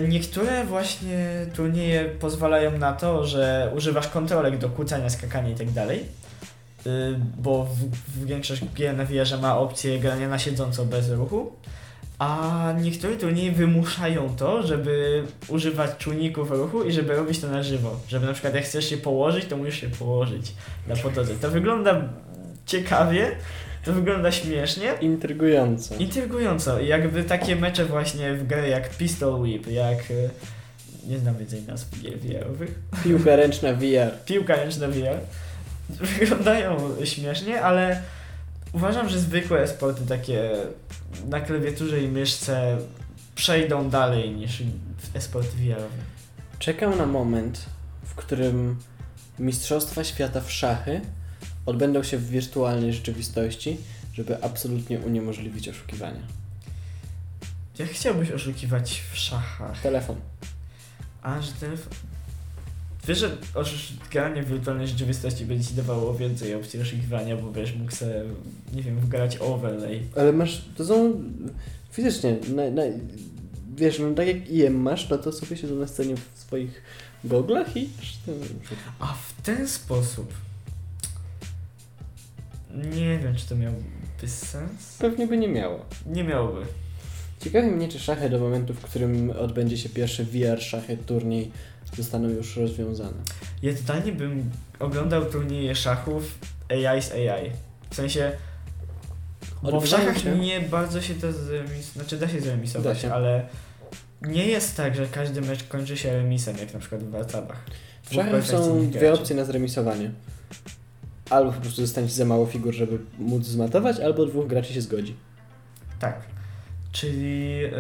niektóre 0.08 0.66
właśnie 0.66 1.46
turnieje 1.56 2.06
pozwalają 2.06 2.78
na 2.78 2.94
to, 2.94 3.26
że 3.26 3.72
używasz 3.76 4.08
kontrolek 4.08 4.58
do 4.58 4.70
kłócania, 4.70 5.10
skakania 5.10 5.50
i 5.50 5.56
tak 5.56 5.72
dalej. 5.72 6.06
Y, 6.88 7.16
Bo 7.38 7.66
w, 7.66 7.78
w 8.12 8.26
większość 8.26 8.62
gier 8.76 8.98
na 8.98 9.06
VR 9.06 9.42
ma 9.42 9.58
opcję 9.58 10.00
grania 10.00 10.30
na 10.30 10.40
siedząco 10.40 10.86
bez 10.86 11.10
ruchu. 11.10 11.52
A 12.20 12.74
niektóre 12.82 13.16
turnieje 13.16 13.52
wymuszają 13.52 14.36
to, 14.36 14.64
żeby 14.64 15.24
używać 15.48 15.98
czujników 15.98 16.52
ruchu 16.52 16.84
i 16.84 16.92
żeby 16.92 17.16
robić 17.16 17.40
to 17.40 17.48
na 17.48 17.64
żywo. 17.64 18.00
Żeby 18.08 18.26
na 18.26 18.34
przykład 18.34 18.56
jak 18.56 18.64
chcesz 18.64 18.90
się 18.90 18.98
położyć, 18.98 19.46
to 19.46 19.58
musisz 19.58 19.82
się 19.82 19.90
położyć 19.90 20.54
na 20.88 20.96
podłodze. 20.96 21.34
To 21.36 21.52
wygląda 21.52 22.02
ciekawie, 22.66 23.32
to 23.86 23.94
wygląda 23.94 24.32
śmiesznie, 24.32 24.94
Intrygująco. 25.02 25.96
intrygująco. 25.96 26.80
I 26.80 26.88
jakby 26.88 27.24
takie 27.24 27.56
mecze 27.56 27.86
właśnie 27.86 28.34
w 28.34 28.48
grę 28.48 28.70
jak 28.70 28.90
Pistol 28.90 29.42
Whip, 29.42 29.68
jak... 29.68 30.00
e, 30.00 30.30
Nie 31.08 31.20
znam 31.20 31.38
więcej 31.38 31.62
nazw 31.64 31.88
VR-owych. 31.96 32.80
Piłka 33.04 33.36
ręczna 33.36 33.74
VR. 33.74 34.12
Piłka 34.26 34.56
ręczna 34.56 34.88
VR. 34.88 35.18
Wyglądają 36.20 36.78
śmiesznie, 37.04 37.62
ale 37.62 38.02
uważam, 38.74 39.10
że 39.10 39.20
zwykłe 39.20 39.68
sporty 39.68 40.02
takie 40.08 40.50
na 41.30 41.40
klawiaturze 41.42 42.02
i 42.02 42.08
myszce 42.08 42.78
przejdą 43.36 43.90
dalej 43.90 44.32
niż 44.32 44.64
e-sport 45.16 45.48
VR-owy. 45.48 45.98
Czekam 46.60 46.98
na 46.98 47.06
moment, 47.06 47.66
w 48.06 48.16
którym 48.16 48.78
Mistrzostwa 49.40 50.04
Świata 50.04 50.42
w 50.42 50.52
szachy 50.52 51.02
odbędą 51.66 52.04
się 52.04 52.18
w 52.18 52.30
wirtualnej 52.30 52.94
rzeczywistości, 52.94 53.78
żeby 54.14 54.44
absolutnie 54.44 55.00
uniemożliwić 55.00 55.70
oszukiwania. 55.70 56.22
Jak 57.80 57.90
chciałbyś 57.90 58.32
oszukiwać 58.32 59.04
w 59.12 59.18
szachach? 59.18 59.82
Telefon. 59.82 60.16
A, 61.22 61.42
że 61.42 61.52
telefon... 61.52 61.94
Wiesz, 63.08 63.20
że 63.20 63.38
granie 64.12 64.44
w 64.44 64.50
wirtualnej 64.50 64.88
rzeczywistości 64.88 65.46
będzie 65.46 65.68
ci 65.68 65.74
dawało 65.74 66.16
więcej 66.16 66.56
opcji 66.56 66.82
oszukiwania, 66.82 67.38
bo 67.38 67.52
wiesz, 67.52 67.76
mógł 67.76 67.92
sobie, 67.92 68.24
nie 68.74 68.84
wiem, 68.84 69.00
wgrać 69.00 69.38
overlay. 69.38 70.04
Ale 70.16 70.34
masz, 70.34 70.66
to 70.78 70.86
są 70.86 71.24
fizycznie, 71.92 72.38
na, 72.56 72.70
na, 72.70 72.82
wiesz, 73.76 74.00
no 74.00 74.14
tak 74.14 74.28
jak 74.28 74.50
IM 74.50 74.82
masz, 74.82 75.10
no 75.10 75.18
to 75.18 75.32
sobie 75.32 75.58
siedzą 75.58 75.76
na 75.76 75.88
scenie 75.88 76.16
w 76.16 76.40
swoich 76.40 76.82
goglach 77.24 77.78
i... 77.78 77.90
A 79.00 79.14
w 79.14 79.42
ten 79.42 79.68
sposób... 79.68 80.34
Nie 82.76 83.20
wiem, 83.20 83.36
czy 83.36 83.48
to 83.50 83.56
miałby 83.56 83.82
sens. 84.26 84.98
Pewnie 85.00 85.28
by 85.28 85.38
nie 85.38 85.48
miało. 85.48 85.86
Nie 86.06 86.24
miałoby. 86.24 86.62
Ciekawi 87.40 87.68
mnie, 87.68 87.88
czy 87.90 88.00
szachy 88.00 88.30
do 88.30 88.40
momentu, 88.40 88.74
w 88.74 88.80
którym 88.82 89.30
odbędzie 89.30 89.78
się 89.78 89.90
pierwszy 89.90 90.26
VR 90.26 90.62
szachy 90.62 90.98
turniej 90.98 91.52
zostaną 91.98 92.30
już 92.30 92.58
rozwiązane. 92.58 93.18
Ja 93.64 93.74
totalnie 93.74 94.12
bym 94.12 94.50
oglądał 94.80 95.26
turnieje 95.26 95.76
szachów 95.76 96.38
AI 96.70 97.02
z 97.02 97.12
AI. 97.12 97.52
W 97.90 97.96
sensie, 97.96 98.32
bo 99.64 99.72
w 99.72 99.76
Odbywają 99.76 100.06
szachach 100.06 100.24
się- 100.24 100.36
nie 100.40 100.60
bardzo 100.62 101.02
się 101.02 101.14
to 101.14 101.32
zremis... 101.34 101.94
Znaczy 101.94 102.18
da 102.18 102.28
się 102.30 102.42
zremisować, 102.42 102.96
Da 102.98 103.02
się. 103.02 103.14
ale 103.14 103.48
nie 104.22 104.46
jest 104.46 104.78
tak, 104.78 104.96
że 104.96 105.08
każdy 105.08 105.42
mecz 105.42 105.64
kończy 105.64 105.98
się 105.98 106.14
remisem, 106.14 106.58
jak 106.58 106.74
na 106.74 106.80
przykład 106.80 107.04
w 107.04 107.10
Warcabach. 107.12 107.66
W 108.04 108.14
szachach 108.14 108.46
są 108.48 108.90
dwie 108.90 109.14
opcje 109.14 109.36
na 109.36 109.46
zremisowanie. 109.46 110.12
Albo 111.32 111.52
po 111.52 111.62
prostu 111.62 111.82
zostanie 111.82 112.08
ci 112.08 112.14
za 112.14 112.26
mało 112.26 112.46
figur, 112.46 112.74
żeby 112.74 113.00
móc 113.20 113.46
zmatować, 113.46 114.00
albo 114.00 114.26
dwóch 114.26 114.48
graczy 114.48 114.74
się 114.74 114.82
zgodzi. 114.82 115.16
Tak. 116.00 116.22
Czyli 116.92 117.66
y, 117.66 117.72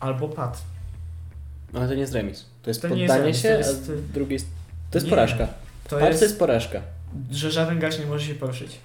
albo 0.00 0.28
pad. 0.28 0.62
Ale 1.74 1.88
to 1.88 1.94
nie 1.94 2.00
jest 2.00 2.12
remis. 2.12 2.46
To 2.62 2.70
jest 2.70 2.82
To 2.82 2.88
nie 2.88 3.06
poddanie 3.06 3.28
jest 3.28 3.42
się, 3.42 3.48
to 3.48 3.58
jest, 3.58 3.92
a 4.10 4.12
drugie 4.14 4.32
jest... 4.32 4.46
To 4.90 4.98
jest 4.98 5.06
nie. 5.06 5.10
porażka. 5.10 5.48
To 5.88 6.00
jest, 6.00 6.18
to 6.20 6.24
jest 6.24 6.38
porażka. 6.38 6.80
że 7.30 7.50
żaden 7.50 7.78
gracz 7.78 7.98
nie 7.98 8.06
może 8.06 8.26
się 8.26 8.34
poruszyć. 8.34 8.78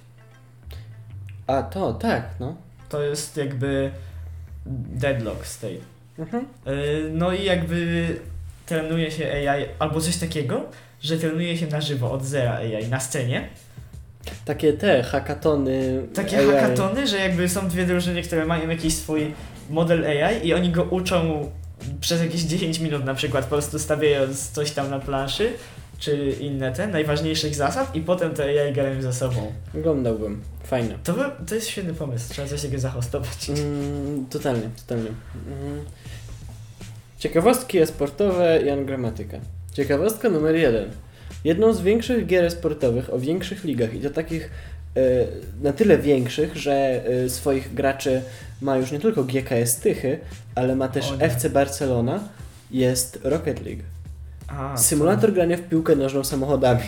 A 1.46 1.62
to, 1.62 1.94
tak, 1.94 2.30
no. 2.40 2.56
To 2.88 3.02
jest 3.02 3.36
jakby 3.36 3.90
deadlock 4.66 5.46
state. 5.46 5.74
Mhm. 6.18 6.46
Y, 6.66 7.10
No 7.12 7.32
i 7.32 7.44
jakby 7.44 8.06
trenuje 8.66 9.10
się 9.10 9.32
AI 9.32 9.64
albo 9.78 10.00
coś 10.00 10.16
takiego, 10.16 10.64
że 11.02 11.18
trenuje 11.18 11.58
się 11.58 11.66
na 11.66 11.80
żywo 11.80 12.12
od 12.12 12.24
zera 12.24 12.52
AI 12.52 12.88
na 12.88 13.00
scenie. 13.00 13.48
Takie 14.44 14.72
te 14.72 15.02
hackatony. 15.02 16.02
Takie 16.14 16.38
AI. 16.38 16.46
hackatony, 16.46 17.06
że 17.06 17.18
jakby 17.18 17.48
są 17.48 17.68
dwie 17.68 17.86
drużyny, 17.86 18.22
które 18.22 18.46
mają 18.46 18.68
jakiś 18.68 18.94
swój 18.94 19.34
model 19.70 20.04
AI 20.06 20.46
i 20.46 20.54
oni 20.54 20.70
go 20.70 20.82
uczą 20.82 21.50
przez 22.00 22.20
jakieś 22.20 22.42
10 22.42 22.78
minut 22.78 23.04
na 23.04 23.14
przykład, 23.14 23.44
po 23.44 23.50
prostu 23.50 23.78
stawiając 23.78 24.50
coś 24.50 24.70
tam 24.70 24.90
na 24.90 24.98
planszy, 24.98 25.52
czy 25.98 26.36
inne 26.40 26.72
te, 26.72 26.86
najważniejszych 26.86 27.54
zasad 27.54 27.96
i 27.96 28.00
potem 28.00 28.34
te 28.34 28.44
AI 28.44 28.72
grają 28.72 29.02
ze 29.02 29.12
sobą. 29.12 29.52
Oglądałbym. 29.74 30.42
Fajne. 30.64 30.98
To, 31.04 31.12
by, 31.12 31.24
to 31.46 31.54
jest 31.54 31.68
świetny 31.68 31.94
pomysł, 31.94 32.32
trzeba 32.32 32.48
coś 32.48 32.62
takiego 32.62 32.80
zahostować. 32.80 33.50
Mm, 33.50 34.26
totalnie, 34.30 34.70
totalnie. 34.86 35.10
Mm. 35.46 35.84
Ciekawostki 37.18 37.78
esportowe 37.78 38.62
Jan 38.62 38.86
Gramatyka. 38.86 39.38
Ciekawostka 39.72 40.28
numer 40.28 40.56
jeden. 40.56 40.90
Jedną 41.44 41.72
z 41.72 41.80
większych 41.80 42.26
gier 42.26 42.50
sportowych 42.50 43.14
o 43.14 43.18
większych 43.18 43.64
ligach 43.64 43.94
i 43.94 44.00
to 44.00 44.10
takich 44.10 44.50
e, 44.96 45.00
na 45.62 45.72
tyle 45.72 45.98
większych, 45.98 46.56
że 46.56 47.02
e, 47.24 47.28
swoich 47.28 47.74
graczy 47.74 48.22
ma 48.60 48.76
już 48.76 48.92
nie 48.92 49.00
tylko 49.00 49.24
GKS 49.24 49.76
Tychy, 49.76 50.18
ale 50.54 50.76
ma 50.76 50.88
też. 50.88 51.12
FC 51.18 51.50
Barcelona, 51.50 52.28
jest 52.70 53.18
Rocket 53.24 53.64
League. 53.66 53.82
A, 54.48 54.76
Symulator 54.76 55.32
grania 55.32 55.56
w 55.56 55.60
piłkę 55.62 55.96
nożną 55.96 56.24
samochodami. 56.24 56.80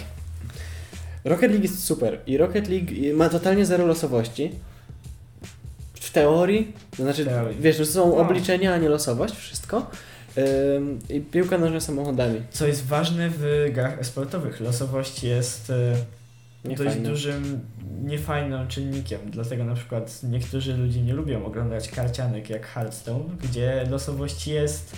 Rocket 1.25 1.51
League 1.51 1.63
jest 1.63 1.85
super 1.85 2.19
i 2.27 2.37
Rocket 2.37 2.69
League 2.69 3.17
ma 3.17 3.29
totalnie 3.29 3.67
zero 3.67 3.87
losowości. 3.87 4.51
W 5.95 6.11
teorii, 6.11 6.73
to 6.97 7.03
znaczy, 7.03 7.25
teorii. 7.25 7.57
wiesz, 7.61 7.77
to 7.77 7.87
są 7.87 8.09
No. 8.09 8.17
obliczenia, 8.17 8.75
a 8.75 8.79
nie 8.79 8.89
losowość, 8.89 9.35
wszystko. 9.37 9.91
I 11.09 11.21
piłka 11.21 11.59
nożna 11.59 11.81
samochodami. 11.81 12.41
Co 12.51 12.67
jest 12.67 12.87
ważne 12.87 13.31
w 13.31 13.71
grach 13.73 14.07
sportowych, 14.07 14.61
losowość 14.61 15.25
jest 15.25 15.73
Nie 16.65 16.77
dość 16.77 16.97
dużym, 16.97 17.61
niefajnym 18.05 18.69
czynnikiem. 18.69 19.21
Dlatego 19.31 19.65
na 19.65 19.75
przykład 19.75 20.23
niektórzy 20.23 20.77
ludzie 20.77 21.03
nie 21.03 21.15
lubią 21.15 21.45
oglądać 21.45 21.89
karcianek 21.89 22.51
jak 22.51 22.67
Hearthstone, 22.67 23.25
gdzie 23.43 23.87
losowość 23.91 24.47
jest 24.47 24.97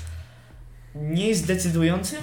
nie 0.95 1.29
jest 1.29 1.47
decydującym, 1.47 2.21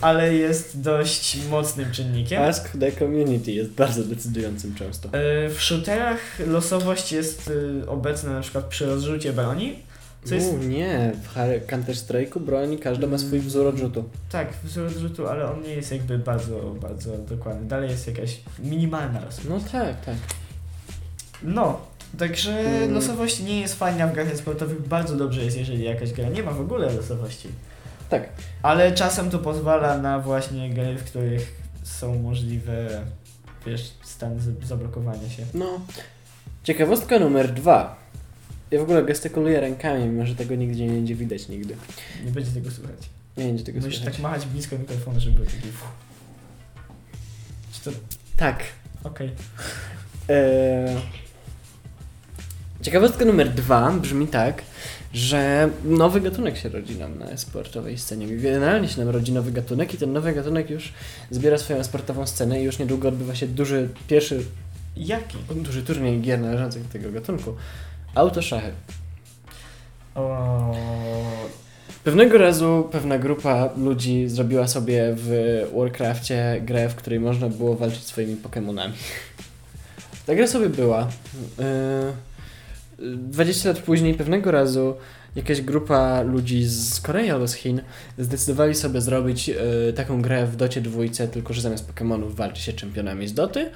ale 0.00 0.34
jest 0.34 0.80
dość 0.80 1.38
mocnym 1.50 1.92
czynnikiem. 1.92 2.42
Ask 2.42 2.78
the 2.80 2.92
community 2.92 3.52
jest 3.52 3.70
bardzo 3.70 4.04
decydującym 4.04 4.74
często. 4.74 5.08
E, 5.08 5.48
W 5.48 5.60
shooterach 5.60 6.38
losowość 6.46 7.12
jest 7.12 7.52
e, 7.82 7.88
obecna 7.88 8.32
na 8.32 8.40
przykład 8.40 8.64
przy 8.64 8.86
rozrzucie 8.86 9.32
broni. 9.32 9.76
Co 10.24 10.34
jest 10.34 10.52
U, 10.52 10.58
nie, 10.58 11.12
w 11.22 11.36
Counter-Strike'u 11.66 12.40
broń 12.40 12.78
każda 12.78 13.06
ma 13.06 13.18
swój 13.18 13.38
wzór 13.40 13.66
odrzutu. 13.66 14.04
tak, 14.30 14.48
wzór 14.64 14.86
odrzutu, 14.86 15.28
ale 15.28 15.50
on 15.52 15.62
nie 15.62 15.68
jest 15.74 15.92
jakby 15.92 16.18
bardzo, 16.18 16.60
bardzo 16.80 17.18
dokładny. 17.18 17.68
Dalej 17.68 17.90
jest 17.90 18.06
jakaś 18.06 18.40
minimalna 18.58 19.20
losowość. 19.20 19.48
No 19.48 19.60
tak, 19.72 20.04
tak. 20.04 20.14
No, 21.42 21.80
także 22.18 22.58
Mm. 22.60 22.94
losowość 22.94 23.40
nie 23.40 23.60
jest 23.60 23.74
fajna 23.78 24.06
w 24.06 24.12
grach 24.12 24.36
sportowych. 24.36 24.88
Bardzo 24.88 25.16
dobrze 25.16 25.44
jest, 25.44 25.56
jeżeli 25.58 25.84
jakaś 25.84 26.12
gra 26.12 26.28
nie 26.28 26.42
ma 26.42 26.50
w 26.50 26.60
ogóle 26.60 26.92
losowości. 26.94 27.48
Tak. 28.10 28.28
Ale 28.62 28.92
czasem 28.92 29.30
to 29.30 29.38
pozwala 29.38 29.98
na 29.98 30.18
właśnie 30.18 30.70
gry, 30.70 30.96
w 30.98 31.04
których 31.04 31.60
są 31.82 32.18
możliwe, 32.18 32.88
wiesz, 33.66 33.90
stany 34.02 34.40
z- 34.40 34.64
zablokowania 34.68 35.28
się. 35.30 35.44
No. 35.54 35.80
Ciekawostka 36.64 37.18
numer 37.18 37.52
dwa. 37.52 37.99
Ja 38.70 38.78
w 38.78 38.82
ogóle 38.82 39.02
gestykuluję 39.02 39.60
rękami, 39.60 40.04
mimo 40.04 40.26
że 40.26 40.34
tego 40.34 40.54
nigdzie 40.54 40.86
nie 40.86 40.92
będzie 40.92 41.14
widać 41.14 41.48
nigdy. 41.48 41.76
Nie 42.24 42.30
będzie 42.30 42.50
tego 42.50 42.70
słychać. 42.70 42.98
Nie 43.36 43.44
będzie 43.44 43.64
tego 43.64 43.80
Musisz 43.80 43.96
słychać. 43.96 44.14
tak 44.14 44.22
machać 44.22 44.46
blisko 44.46 44.78
mikrofonu, 44.78 45.20
żeby 45.20 45.36
był 45.36 45.44
taki... 45.44 45.56
Czy 47.72 47.80
to... 47.80 47.90
Tak. 48.36 48.62
Okej. 49.04 49.30
Eee... 50.28 50.96
Ciekawostka 52.82 53.24
numer 53.24 53.48
dwa 53.48 53.92
brzmi 53.92 54.26
tak, 54.26 54.62
że 55.12 55.70
nowy 55.84 56.20
gatunek 56.20 56.56
się 56.56 56.68
rodzi 56.68 56.96
nam 56.98 57.18
na 57.18 57.36
sportowej 57.36 57.98
scenie. 57.98 58.36
Generalnie 58.36 58.88
się 58.88 58.98
nam 58.98 59.08
rodzi 59.08 59.32
nowy 59.32 59.52
gatunek 59.52 59.94
i 59.94 59.98
ten 59.98 60.12
nowy 60.12 60.32
gatunek 60.32 60.70
już 60.70 60.92
zbiera 61.30 61.58
swoją 61.58 61.84
sportową 61.84 62.26
scenę 62.26 62.60
i 62.60 62.64
już 62.64 62.78
niedługo 62.78 63.08
odbywa 63.08 63.34
się 63.34 63.46
duży, 63.46 63.88
pierwszy 64.08 64.44
Jaki? 64.96 65.38
duży 65.56 65.82
turniej 65.82 66.20
gier 66.20 66.40
należących 66.40 66.82
do 66.82 66.88
tego 66.88 67.12
gatunku. 67.12 67.54
Autoszachy. 68.14 68.72
O... 70.14 70.74
Pewnego 72.04 72.38
razu 72.38 72.88
pewna 72.92 73.18
grupa 73.18 73.70
ludzi 73.76 74.28
zrobiła 74.28 74.68
sobie 74.68 75.14
w 75.16 75.30
Warcrafcie 75.76 76.60
grę, 76.64 76.88
w 76.88 76.94
której 76.94 77.20
można 77.20 77.48
było 77.48 77.76
walczyć 77.76 78.02
swoimi 78.02 78.36
Pokémonami. 78.36 78.92
Ta 80.26 80.34
gra 80.34 80.46
sobie 80.46 80.68
była. 80.68 81.08
Yy, 82.98 83.16
20 83.16 83.68
lat 83.68 83.78
później 83.78 84.14
pewnego 84.14 84.50
razu 84.50 84.94
jakaś 85.36 85.60
grupa 85.60 86.22
ludzi 86.22 86.64
z 86.64 87.00
Korei 87.00 87.30
albo 87.30 87.48
z 87.48 87.54
Chin 87.54 87.80
zdecydowali 88.18 88.74
sobie 88.74 89.00
zrobić 89.00 89.48
yy, 89.48 89.92
taką 89.96 90.22
grę 90.22 90.46
w 90.46 90.56
Docie 90.56 90.80
dwójce, 90.80 91.28
tylko 91.28 91.52
że 91.52 91.60
zamiast 91.60 91.92
Pokémonów 91.92 92.34
walczy 92.34 92.62
się 92.62 92.72
czempionami 92.72 93.28
z 93.28 93.34
Doty. 93.34 93.70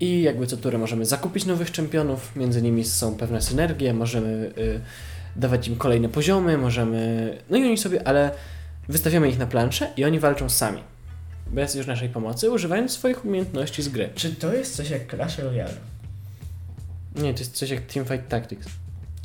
I 0.00 0.22
jakby 0.22 0.46
co 0.46 0.56
turę 0.56 0.78
możemy 0.78 1.06
zakupić 1.06 1.46
nowych 1.46 1.70
czempionów, 1.70 2.36
między 2.36 2.62
nimi 2.62 2.84
są 2.84 3.14
pewne 3.14 3.42
synergie, 3.42 3.94
możemy 3.94 4.52
yy, 4.56 4.80
dawać 5.36 5.68
im 5.68 5.76
kolejne 5.76 6.08
poziomy, 6.08 6.58
możemy. 6.58 7.38
No 7.50 7.56
i 7.56 7.64
oni 7.64 7.78
sobie, 7.78 8.08
ale 8.08 8.30
wystawiamy 8.88 9.28
ich 9.28 9.38
na 9.38 9.46
planszę 9.46 9.92
i 9.96 10.04
oni 10.04 10.20
walczą 10.20 10.48
sami. 10.48 10.82
Bez 11.46 11.74
już 11.74 11.86
naszej 11.86 12.08
pomocy, 12.08 12.50
używając 12.50 12.92
swoich 12.92 13.24
umiejętności 13.24 13.82
z 13.82 13.88
gry. 13.88 14.08
Czy 14.14 14.34
to 14.34 14.54
jest 14.54 14.76
coś 14.76 14.90
jak 14.90 15.10
Clash 15.10 15.38
Royale? 15.38 15.74
Nie, 17.16 17.34
to 17.34 17.40
jest 17.40 17.56
coś 17.56 17.70
jak 17.70 17.80
Teamfight 17.80 18.28
Tactics. 18.28 18.68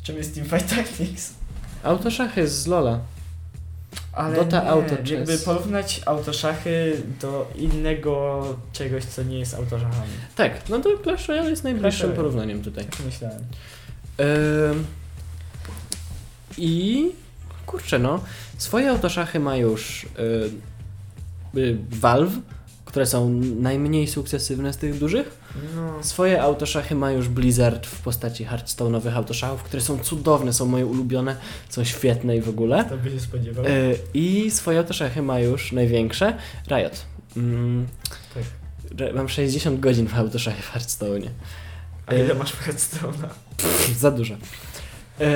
Czym 0.02 0.16
jest 0.16 0.34
Teamfight 0.34 0.76
Tactics? 0.76 1.32
Autoszachy 1.82 2.48
z 2.48 2.66
Lola. 2.66 3.00
Ale 4.16 4.36
Dota 4.36 4.62
nie, 4.62 4.68
Auto 4.68 4.94
jakby 5.04 5.38
porównać 5.38 6.00
autoszachy 6.06 7.02
do 7.20 7.50
innego 7.54 8.42
czegoś, 8.72 9.04
co 9.04 9.22
nie 9.22 9.38
jest 9.38 9.54
autoszachami. 9.54 10.12
Tak, 10.36 10.68
no 10.68 10.78
to 10.78 10.98
Clash 11.02 11.28
Royale 11.28 11.50
jest 11.50 11.64
najbliższym 11.64 12.02
Royale. 12.02 12.16
porównaniem 12.16 12.62
tutaj. 12.62 12.84
Tak 12.84 13.06
myślałem. 13.06 13.38
Ym, 14.20 14.86
I 16.58 17.10
kurczę, 17.66 17.98
no, 17.98 18.20
swoje 18.58 18.90
autoszachy 18.90 19.40
ma 19.40 19.56
już 19.56 20.04
y, 20.04 21.58
y, 21.58 21.76
Valve, 21.90 22.38
które 22.84 23.06
są 23.06 23.30
najmniej 23.60 24.06
sukcesywne 24.06 24.72
z 24.72 24.76
tych 24.76 24.98
dużych. 24.98 25.45
No, 25.76 26.04
Swoje 26.04 26.42
autoszachy 26.42 26.94
ma 26.94 27.10
już 27.10 27.28
Blizzard 27.28 27.86
w 27.86 28.00
postaci 28.00 28.46
Hearthstone'owych 28.46 29.14
autoszachów, 29.16 29.62
które 29.62 29.82
są 29.82 29.98
cudowne, 29.98 30.52
są 30.52 30.66
moje 30.66 30.86
ulubione, 30.86 31.36
są 31.68 31.84
świetne 31.84 32.36
i 32.36 32.40
w 32.40 32.48
ogóle. 32.48 32.84
to 32.84 32.96
by 32.96 33.10
się 33.10 33.20
spodziewał. 33.20 33.64
Y, 33.64 33.98
I 34.14 34.50
swoje 34.50 34.78
autoszachy 34.78 35.22
ma 35.22 35.40
już 35.40 35.72
największe 35.72 36.36
Riot. 36.68 37.02
Mm, 37.36 37.86
Tak. 38.34 39.14
Mam 39.14 39.28
60 39.28 39.80
godzin 39.80 40.06
w 40.08 40.14
autoszachy 40.18 40.62
w 40.62 40.72
Hearthstone'ie. 40.72 41.28
A 42.06 42.14
ile 42.14 42.34
masz 42.34 42.52
Hearthstone'a? 42.52 43.28
Za 43.98 44.10
dużo. 44.10 44.34
Yy, 45.20 45.26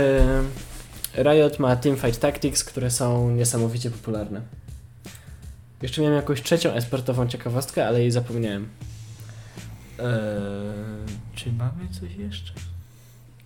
Riot 1.24 1.58
ma 1.58 1.76
Teamfight 1.76 2.20
Tactics, 2.20 2.64
które 2.64 2.90
są 2.90 3.30
niesamowicie 3.30 3.90
popularne. 3.90 4.40
Jeszcze 5.82 6.00
miałem 6.02 6.16
jakąś 6.16 6.42
trzecią 6.42 6.70
esportową 6.72 7.28
ciekawostkę, 7.28 7.86
ale 7.86 8.00
jej 8.00 8.10
zapomniałem. 8.10 8.68
Eee, 10.00 10.06
czy 11.34 11.52
mamy 11.52 11.88
coś 11.88 12.16
jeszcze? 12.16 12.52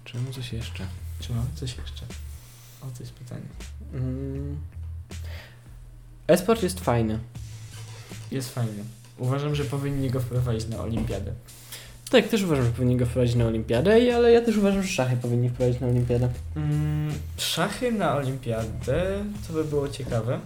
Czemu 0.04 0.32
coś 0.32 0.52
jeszcze? 0.52 0.86
Czy 1.20 1.32
mamy 1.32 1.48
coś 1.54 1.76
jeszcze? 1.76 2.02
O, 2.82 2.86
to 2.86 3.02
jest 3.02 3.12
pytanie. 3.12 3.46
Mm. 3.94 4.58
Esport 6.26 6.62
jest 6.62 6.80
fajny. 6.80 7.18
Jest 8.30 8.54
fajny. 8.54 8.84
Uważam, 9.18 9.54
że 9.54 9.64
powinni 9.64 10.10
go 10.10 10.20
wprowadzić 10.20 10.68
na 10.68 10.80
olimpiadę. 10.80 11.32
Tak, 12.10 12.28
też 12.28 12.42
uważam, 12.42 12.64
że 12.64 12.70
powinni 12.70 12.96
go 12.96 13.06
wprowadzić 13.06 13.36
na 13.36 13.46
olimpiadę, 13.46 14.14
ale 14.16 14.32
ja 14.32 14.40
też 14.40 14.56
uważam, 14.56 14.82
że 14.82 14.88
szachy 14.88 15.16
powinni 15.16 15.48
wprowadzić 15.48 15.80
na 15.80 15.86
olimpiadę. 15.86 16.28
Mm, 16.56 17.14
szachy 17.36 17.92
na 17.92 18.16
olimpiadę 18.16 19.24
to 19.46 19.52
by 19.52 19.64
było 19.64 19.88
ciekawe. 19.88 20.40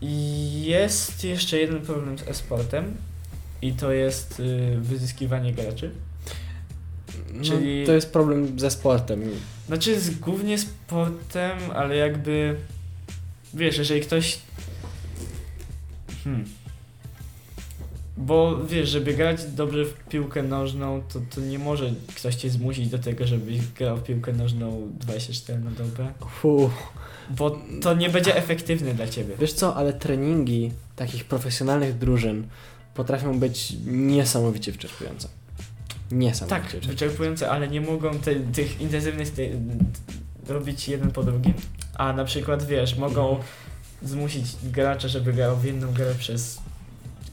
I 0.00 0.62
jest 0.62 1.24
jeszcze 1.24 1.58
jeden 1.58 1.80
problem 1.80 2.18
z 2.18 2.28
e-sportem 2.28 2.96
i 3.62 3.72
to 3.72 3.92
jest 3.92 4.40
y, 4.40 4.76
wyzyskiwanie 4.80 5.52
graczy. 5.52 5.90
No, 7.34 7.44
Czyli- 7.44 7.86
To 7.86 7.92
jest 7.92 8.12
problem 8.12 8.60
ze 8.60 8.70
sportem. 8.70 9.22
Znaczy 9.66 10.00
z, 10.00 10.18
głównie 10.18 10.58
sportem, 10.58 11.58
ale 11.74 11.96
jakby 11.96 12.56
wiesz, 13.54 13.78
jeżeli 13.78 14.00
ktoś 14.00 14.38
hmm, 16.24 16.44
Bo 18.16 18.64
wiesz, 18.66 18.88
żeby 18.88 19.14
grać 19.14 19.44
dobrze 19.44 19.84
w 19.84 19.94
piłkę 20.08 20.42
nożną, 20.42 21.02
to, 21.12 21.20
to 21.34 21.40
nie 21.40 21.58
może 21.58 21.92
ktoś 22.16 22.34
cię 22.34 22.50
zmusić 22.50 22.88
do 22.88 22.98
tego, 22.98 23.26
żebyś 23.26 23.60
grał 23.60 23.96
w 23.96 24.02
piłkę 24.02 24.32
nożną 24.32 24.88
24 25.00 25.58
na 25.58 25.70
dobę. 25.70 26.12
Fu. 26.30 26.70
Bo 27.30 27.58
to 27.82 27.94
nie 27.94 28.10
będzie 28.10 28.36
efektywne 28.36 28.94
dla 28.94 29.08
ciebie. 29.08 29.34
Wiesz 29.40 29.52
co, 29.52 29.76
ale 29.76 29.92
treningi 29.92 30.70
takich 30.96 31.24
profesjonalnych 31.24 31.98
drużyn 31.98 32.46
potrafią 32.94 33.38
być 33.40 33.72
niesamowicie 33.86 34.72
wyczerpujące. 34.72 35.28
Niesamowicie 36.10 36.70
Tak, 36.80 36.86
wyczerpujące. 36.86 37.50
ale 37.50 37.68
nie 37.68 37.80
mogą 37.80 38.18
te, 38.18 38.34
tych 38.34 38.80
intensywnych 38.80 39.30
te, 39.30 39.42
robić 40.48 40.88
jeden 40.88 41.10
po 41.10 41.22
drugim. 41.22 41.54
A 41.94 42.12
na 42.12 42.24
przykład 42.24 42.62
wiesz, 42.66 42.96
mogą 42.96 43.38
zmusić 44.02 44.46
gracza, 44.64 45.08
żeby 45.08 45.32
grał 45.32 45.56
w 45.56 45.64
jedną 45.64 45.92
grę 45.92 46.14
przez 46.18 46.58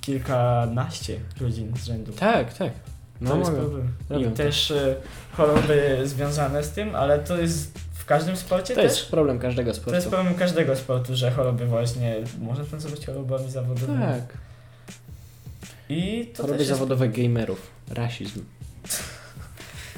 kilkanaście 0.01 1.19
godzin 1.39 1.71
z 1.77 1.85
rzędu. 1.85 2.11
Tak, 2.11 2.53
tak. 2.53 2.73
To 2.73 2.79
No 3.21 3.37
jest 3.37 3.51
mogę. 3.51 3.61
problem. 3.61 3.93
I 4.19 4.23
to. 4.23 4.31
też 4.31 4.71
y, 4.71 4.95
choroby 5.33 6.01
związane 6.03 6.63
z 6.63 6.69
tym, 6.71 6.95
ale 6.95 7.19
to 7.19 7.37
jest 7.41 7.79
w 7.93 8.05
każdym 8.05 8.37
sporcie 8.37 8.75
To 8.75 8.81
też. 8.81 8.91
jest 8.99 9.09
problem 9.11 9.39
każdego 9.39 9.71
To 9.71 9.75
jest 9.77 9.81
sportu. 9.85 10.09
problem 10.09 10.35
każdego 10.35 10.75
sportu, 10.75 11.15
że 11.15 11.31
choroby 11.31 11.65
właśnie 11.65 12.15
można 12.41 12.63
to 12.65 12.71
nazywać 12.71 13.05
chorobami 13.05 13.51
zawodowymi. 13.51 13.99
Tak. 13.99 14.37
I 15.89 16.25
to 16.35 16.41
Choroby 16.43 16.59
jest 16.59 16.69
zawodowe 16.69 17.09
gamerów. 17.09 17.67
Rasizm. 17.89 18.43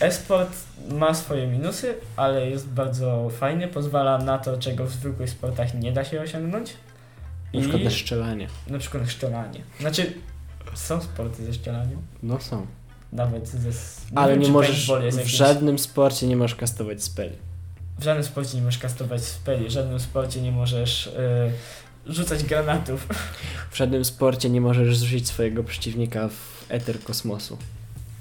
E-sport 0.01 0.49
ma 0.91 1.13
swoje 1.13 1.47
minusy, 1.47 1.95
ale 2.15 2.49
jest 2.49 2.67
bardzo 2.67 3.29
fajny, 3.29 3.67
pozwala 3.67 4.17
na 4.17 4.37
to, 4.37 4.57
czego 4.57 4.85
w 4.85 4.91
zwykłych 4.91 5.29
sportach 5.29 5.73
nie 5.73 5.91
da 5.91 6.05
się 6.05 6.21
osiągnąć. 6.21 6.73
Na 7.53 7.59
przykład 7.61 7.83
na 7.83 7.89
szczelanie. 7.89 8.47
na 8.67 8.79
przykład 8.79 9.09
szczelanie. 9.09 9.61
Znaczy, 9.79 10.13
są 10.73 11.01
sporty 11.01 11.45
ze 11.45 11.53
szczelaniem, 11.53 12.01
No 12.23 12.39
są. 12.39 12.65
nawet 13.13 13.47
ze... 13.47 13.69
nie 13.69 14.17
Ale 14.17 14.33
wiem, 14.33 14.41
nie 14.41 14.49
możesz, 14.49 14.85
w 14.87 14.89
jakimś- 14.89 15.25
żadnym 15.25 15.79
sporcie 15.79 16.27
nie 16.27 16.35
możesz 16.37 16.55
kastować 16.55 17.03
speli. 17.03 17.35
W 17.99 18.03
żadnym 18.03 18.23
sporcie 18.25 18.57
nie 18.57 18.63
możesz 18.63 18.79
kastować 18.79 19.23
speli, 19.23 19.65
w 19.67 19.71
żadnym 19.71 19.99
sporcie 19.99 20.41
nie 20.41 20.51
możesz 20.51 21.07
y, 21.07 21.11
rzucać 22.07 22.43
granatów. 22.43 23.07
W 23.71 23.77
żadnym 23.77 24.05
sporcie 24.05 24.49
nie 24.49 24.61
możesz 24.61 24.97
zrzucić 24.97 25.27
swojego 25.27 25.63
przeciwnika 25.63 26.27
w 26.27 26.65
eter 26.69 27.03
kosmosu. 27.03 27.57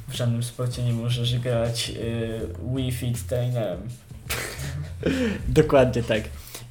W 0.09 0.15
żadnym 0.15 0.43
sporcie 0.43 0.83
nie 0.85 0.93
możesz 0.93 1.39
grać 1.39 1.93
y, 1.97 2.75
Wii 2.77 2.93
Fit 2.93 3.27
trainerem. 3.27 3.81
Dokładnie 5.49 6.03
tak. 6.03 6.23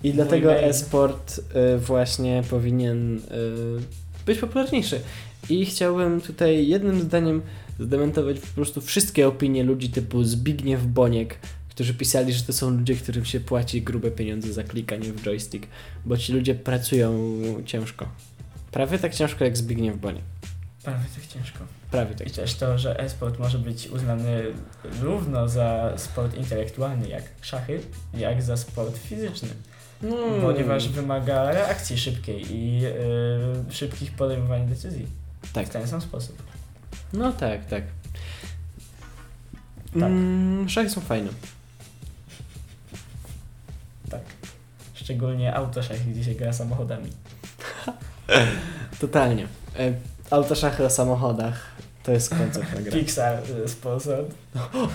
I 0.03 0.07
Mój 0.07 0.13
dlatego 0.13 0.47
main. 0.53 0.63
e-sport 0.63 1.39
y, 1.75 1.77
właśnie 1.77 2.43
powinien 2.49 3.17
y, 3.17 3.21
być 4.25 4.39
popularniejszy. 4.39 5.01
I 5.49 5.65
chciałbym 5.65 6.21
tutaj 6.21 6.67
jednym 6.67 7.01
zdaniem 7.01 7.41
zdementować 7.79 8.39
po 8.39 8.47
prostu 8.47 8.81
wszystkie 8.81 9.27
opinie 9.27 9.63
ludzi 9.63 9.89
typu 9.89 10.23
Zbigniew 10.23 10.85
Boniek, 10.85 11.39
którzy 11.79 11.93
pisali, 11.93 12.33
że 12.33 12.43
to 12.43 12.53
są 12.53 12.69
ludzie, 12.69 12.95
którym 12.95 13.25
się 13.25 13.39
płaci 13.39 13.81
grube 13.81 14.11
pieniądze 14.11 14.53
za 14.53 14.63
klikanie 14.63 15.13
w 15.13 15.21
joystick, 15.21 15.67
bo 16.05 16.17
ci 16.17 16.33
ludzie 16.33 16.55
pracują 16.55 17.13
ciężko. 17.65 18.07
Prawie 18.71 18.99
tak 18.99 19.15
ciężko 19.15 19.45
jak 19.45 19.57
Zbigniew 19.57 19.97
Boniek. 19.97 20.23
Prawie 20.83 21.05
tak 21.15 21.27
ciężko. 21.27 21.59
Prawie 21.91 22.15
tak. 22.15 22.27
I 22.27 22.31
też 22.31 22.55
to, 22.55 22.77
że 22.77 22.99
e-sport 22.99 23.39
może 23.39 23.59
być 23.59 23.87
uznany 23.87 24.43
równo 25.01 25.49
za 25.49 25.93
sport 25.97 26.37
intelektualny 26.37 27.09
jak 27.09 27.23
szachy, 27.41 27.79
jak 28.13 28.41
za 28.41 28.57
sport 28.57 28.97
fizyczny. 28.97 29.49
Mm. 30.03 30.41
Ponieważ 30.41 30.89
wymaga 30.89 31.51
reakcji 31.51 31.97
szybkiej 31.97 32.55
i 32.55 32.85
y, 32.85 33.73
szybkich 33.73 34.11
podejmowań 34.11 34.67
decyzji. 34.67 35.07
Tak. 35.53 35.67
W 35.67 35.69
ten 35.69 35.87
sam 35.87 36.01
sposób. 36.01 36.43
No 37.13 37.31
tak, 37.31 37.65
tak. 37.65 37.83
Tak. 39.93 40.03
Mm, 40.03 40.69
szachy 40.69 40.89
są 40.89 41.01
fajne. 41.01 41.29
Tak. 44.09 44.21
Szczególnie 44.93 45.55
autoszachy, 45.55 46.09
gdzie 46.11 46.23
się 46.23 46.35
gra 46.35 46.53
samochodami. 46.53 47.09
Totalnie. 48.99 49.47
E, 49.79 49.93
autoszachy 50.31 50.85
o 50.85 50.89
samochodach 50.89 51.79
to 52.09 52.13
jest 52.13 52.29
koncept 52.29 52.75
na 52.75 52.81
grę. 52.81 52.91
Pixar 52.91 53.37
y, 53.65 53.67
sponsor. 53.69 54.25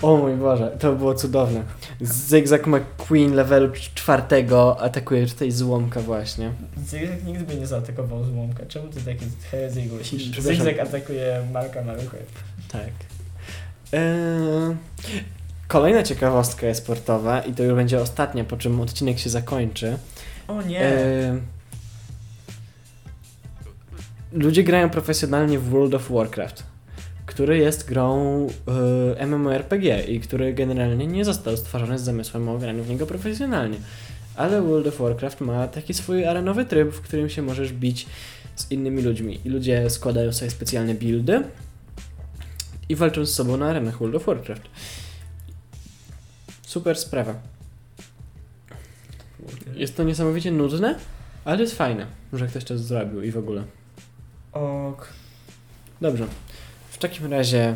O 0.02 0.16
mój 0.16 0.36
Boże, 0.36 0.76
to 0.78 0.92
było 0.92 1.14
cudowne. 1.14 1.62
Zygzak 2.00 2.66
McQueen 2.66 3.34
levelu 3.34 3.72
czwartego 3.94 4.80
atakuje 4.80 5.26
tutaj 5.26 5.50
złomka 5.50 6.00
właśnie. 6.00 6.52
Zygzak 6.86 7.24
nigdy 7.24 7.44
by 7.44 7.54
nie 7.54 7.66
zaatakował 7.66 8.24
złomka. 8.24 8.66
Czemu 8.68 8.88
ty 8.88 9.00
taki 9.00 9.26
herezję 9.50 9.86
głosisz? 9.86 10.40
Zygzak 10.40 10.78
atakuje 10.78 11.42
Marka 11.52 11.82
Maruchę. 11.82 12.18
Tak. 12.72 12.90
Eee, 13.92 14.76
kolejna 15.74 16.02
ciekawostka 16.02 16.74
sportowa 16.74 17.40
i 17.40 17.52
to 17.52 17.62
już 17.62 17.74
będzie 17.74 18.00
ostatnia, 18.00 18.44
po 18.44 18.56
czym 18.56 18.80
odcinek 18.80 19.18
się 19.18 19.30
zakończy. 19.30 19.98
O 20.48 20.62
nie! 20.62 20.80
Eee, 20.80 21.40
ludzie 24.32 24.64
grają 24.64 24.90
profesjonalnie 24.90 25.58
w 25.58 25.68
World 25.68 25.94
of 25.94 26.10
Warcraft, 26.10 26.62
który 27.26 27.58
jest 27.58 27.88
grą 27.88 28.46
e, 29.18 29.26
MMORPG 29.26 30.08
i 30.08 30.20
który 30.20 30.54
generalnie 30.54 31.06
nie 31.06 31.24
został 31.24 31.56
stworzony 31.56 31.98
z 31.98 32.02
zamysłem 32.02 32.48
o 32.48 32.58
graniu 32.58 32.84
w 32.84 32.88
niego 32.88 33.06
profesjonalnie. 33.06 33.76
Ale 34.36 34.62
World 34.62 34.86
of 34.86 34.98
Warcraft 34.98 35.40
ma 35.40 35.68
taki 35.68 35.94
swój 35.94 36.24
arenowy 36.24 36.64
tryb, 36.64 36.92
w 36.92 37.00
którym 37.00 37.28
się 37.28 37.42
możesz 37.42 37.72
bić 37.72 38.06
z 38.56 38.70
innymi 38.70 39.02
ludźmi. 39.02 39.40
I 39.44 39.48
ludzie 39.48 39.90
składają 39.90 40.32
sobie 40.32 40.50
specjalne 40.50 40.94
buildy 40.94 41.42
i 42.88 42.96
walczą 42.96 43.26
z 43.26 43.34
sobą 43.34 43.56
na 43.56 43.66
arenach 43.66 43.98
World 43.98 44.14
of 44.14 44.26
Warcraft. 44.26 44.68
Super 46.74 46.96
sprawa. 46.96 47.34
Jest 49.74 49.96
to 49.96 50.02
niesamowicie 50.02 50.50
nudne, 50.50 50.98
ale 51.44 51.60
jest 51.60 51.76
fajne, 51.76 52.06
że 52.32 52.46
ktoś 52.46 52.64
to 52.64 52.78
zrobił 52.78 53.22
i 53.22 53.30
w 53.30 53.38
ogóle. 53.38 53.64
Ok. 54.52 55.08
Dobrze. 56.00 56.26
W 56.90 56.98
takim 56.98 57.32
razie 57.32 57.74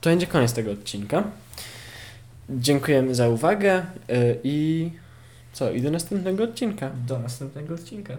to 0.00 0.10
będzie 0.10 0.26
koniec 0.26 0.52
tego 0.52 0.70
odcinka. 0.70 1.24
Dziękujemy 2.50 3.14
za 3.14 3.28
uwagę 3.28 3.86
y, 4.10 4.40
i 4.44 4.90
co? 5.52 5.70
I 5.70 5.82
do 5.82 5.90
następnego 5.90 6.44
odcinka. 6.44 6.90
Do 7.06 7.18
następnego 7.18 7.74
odcinka. 7.74 8.16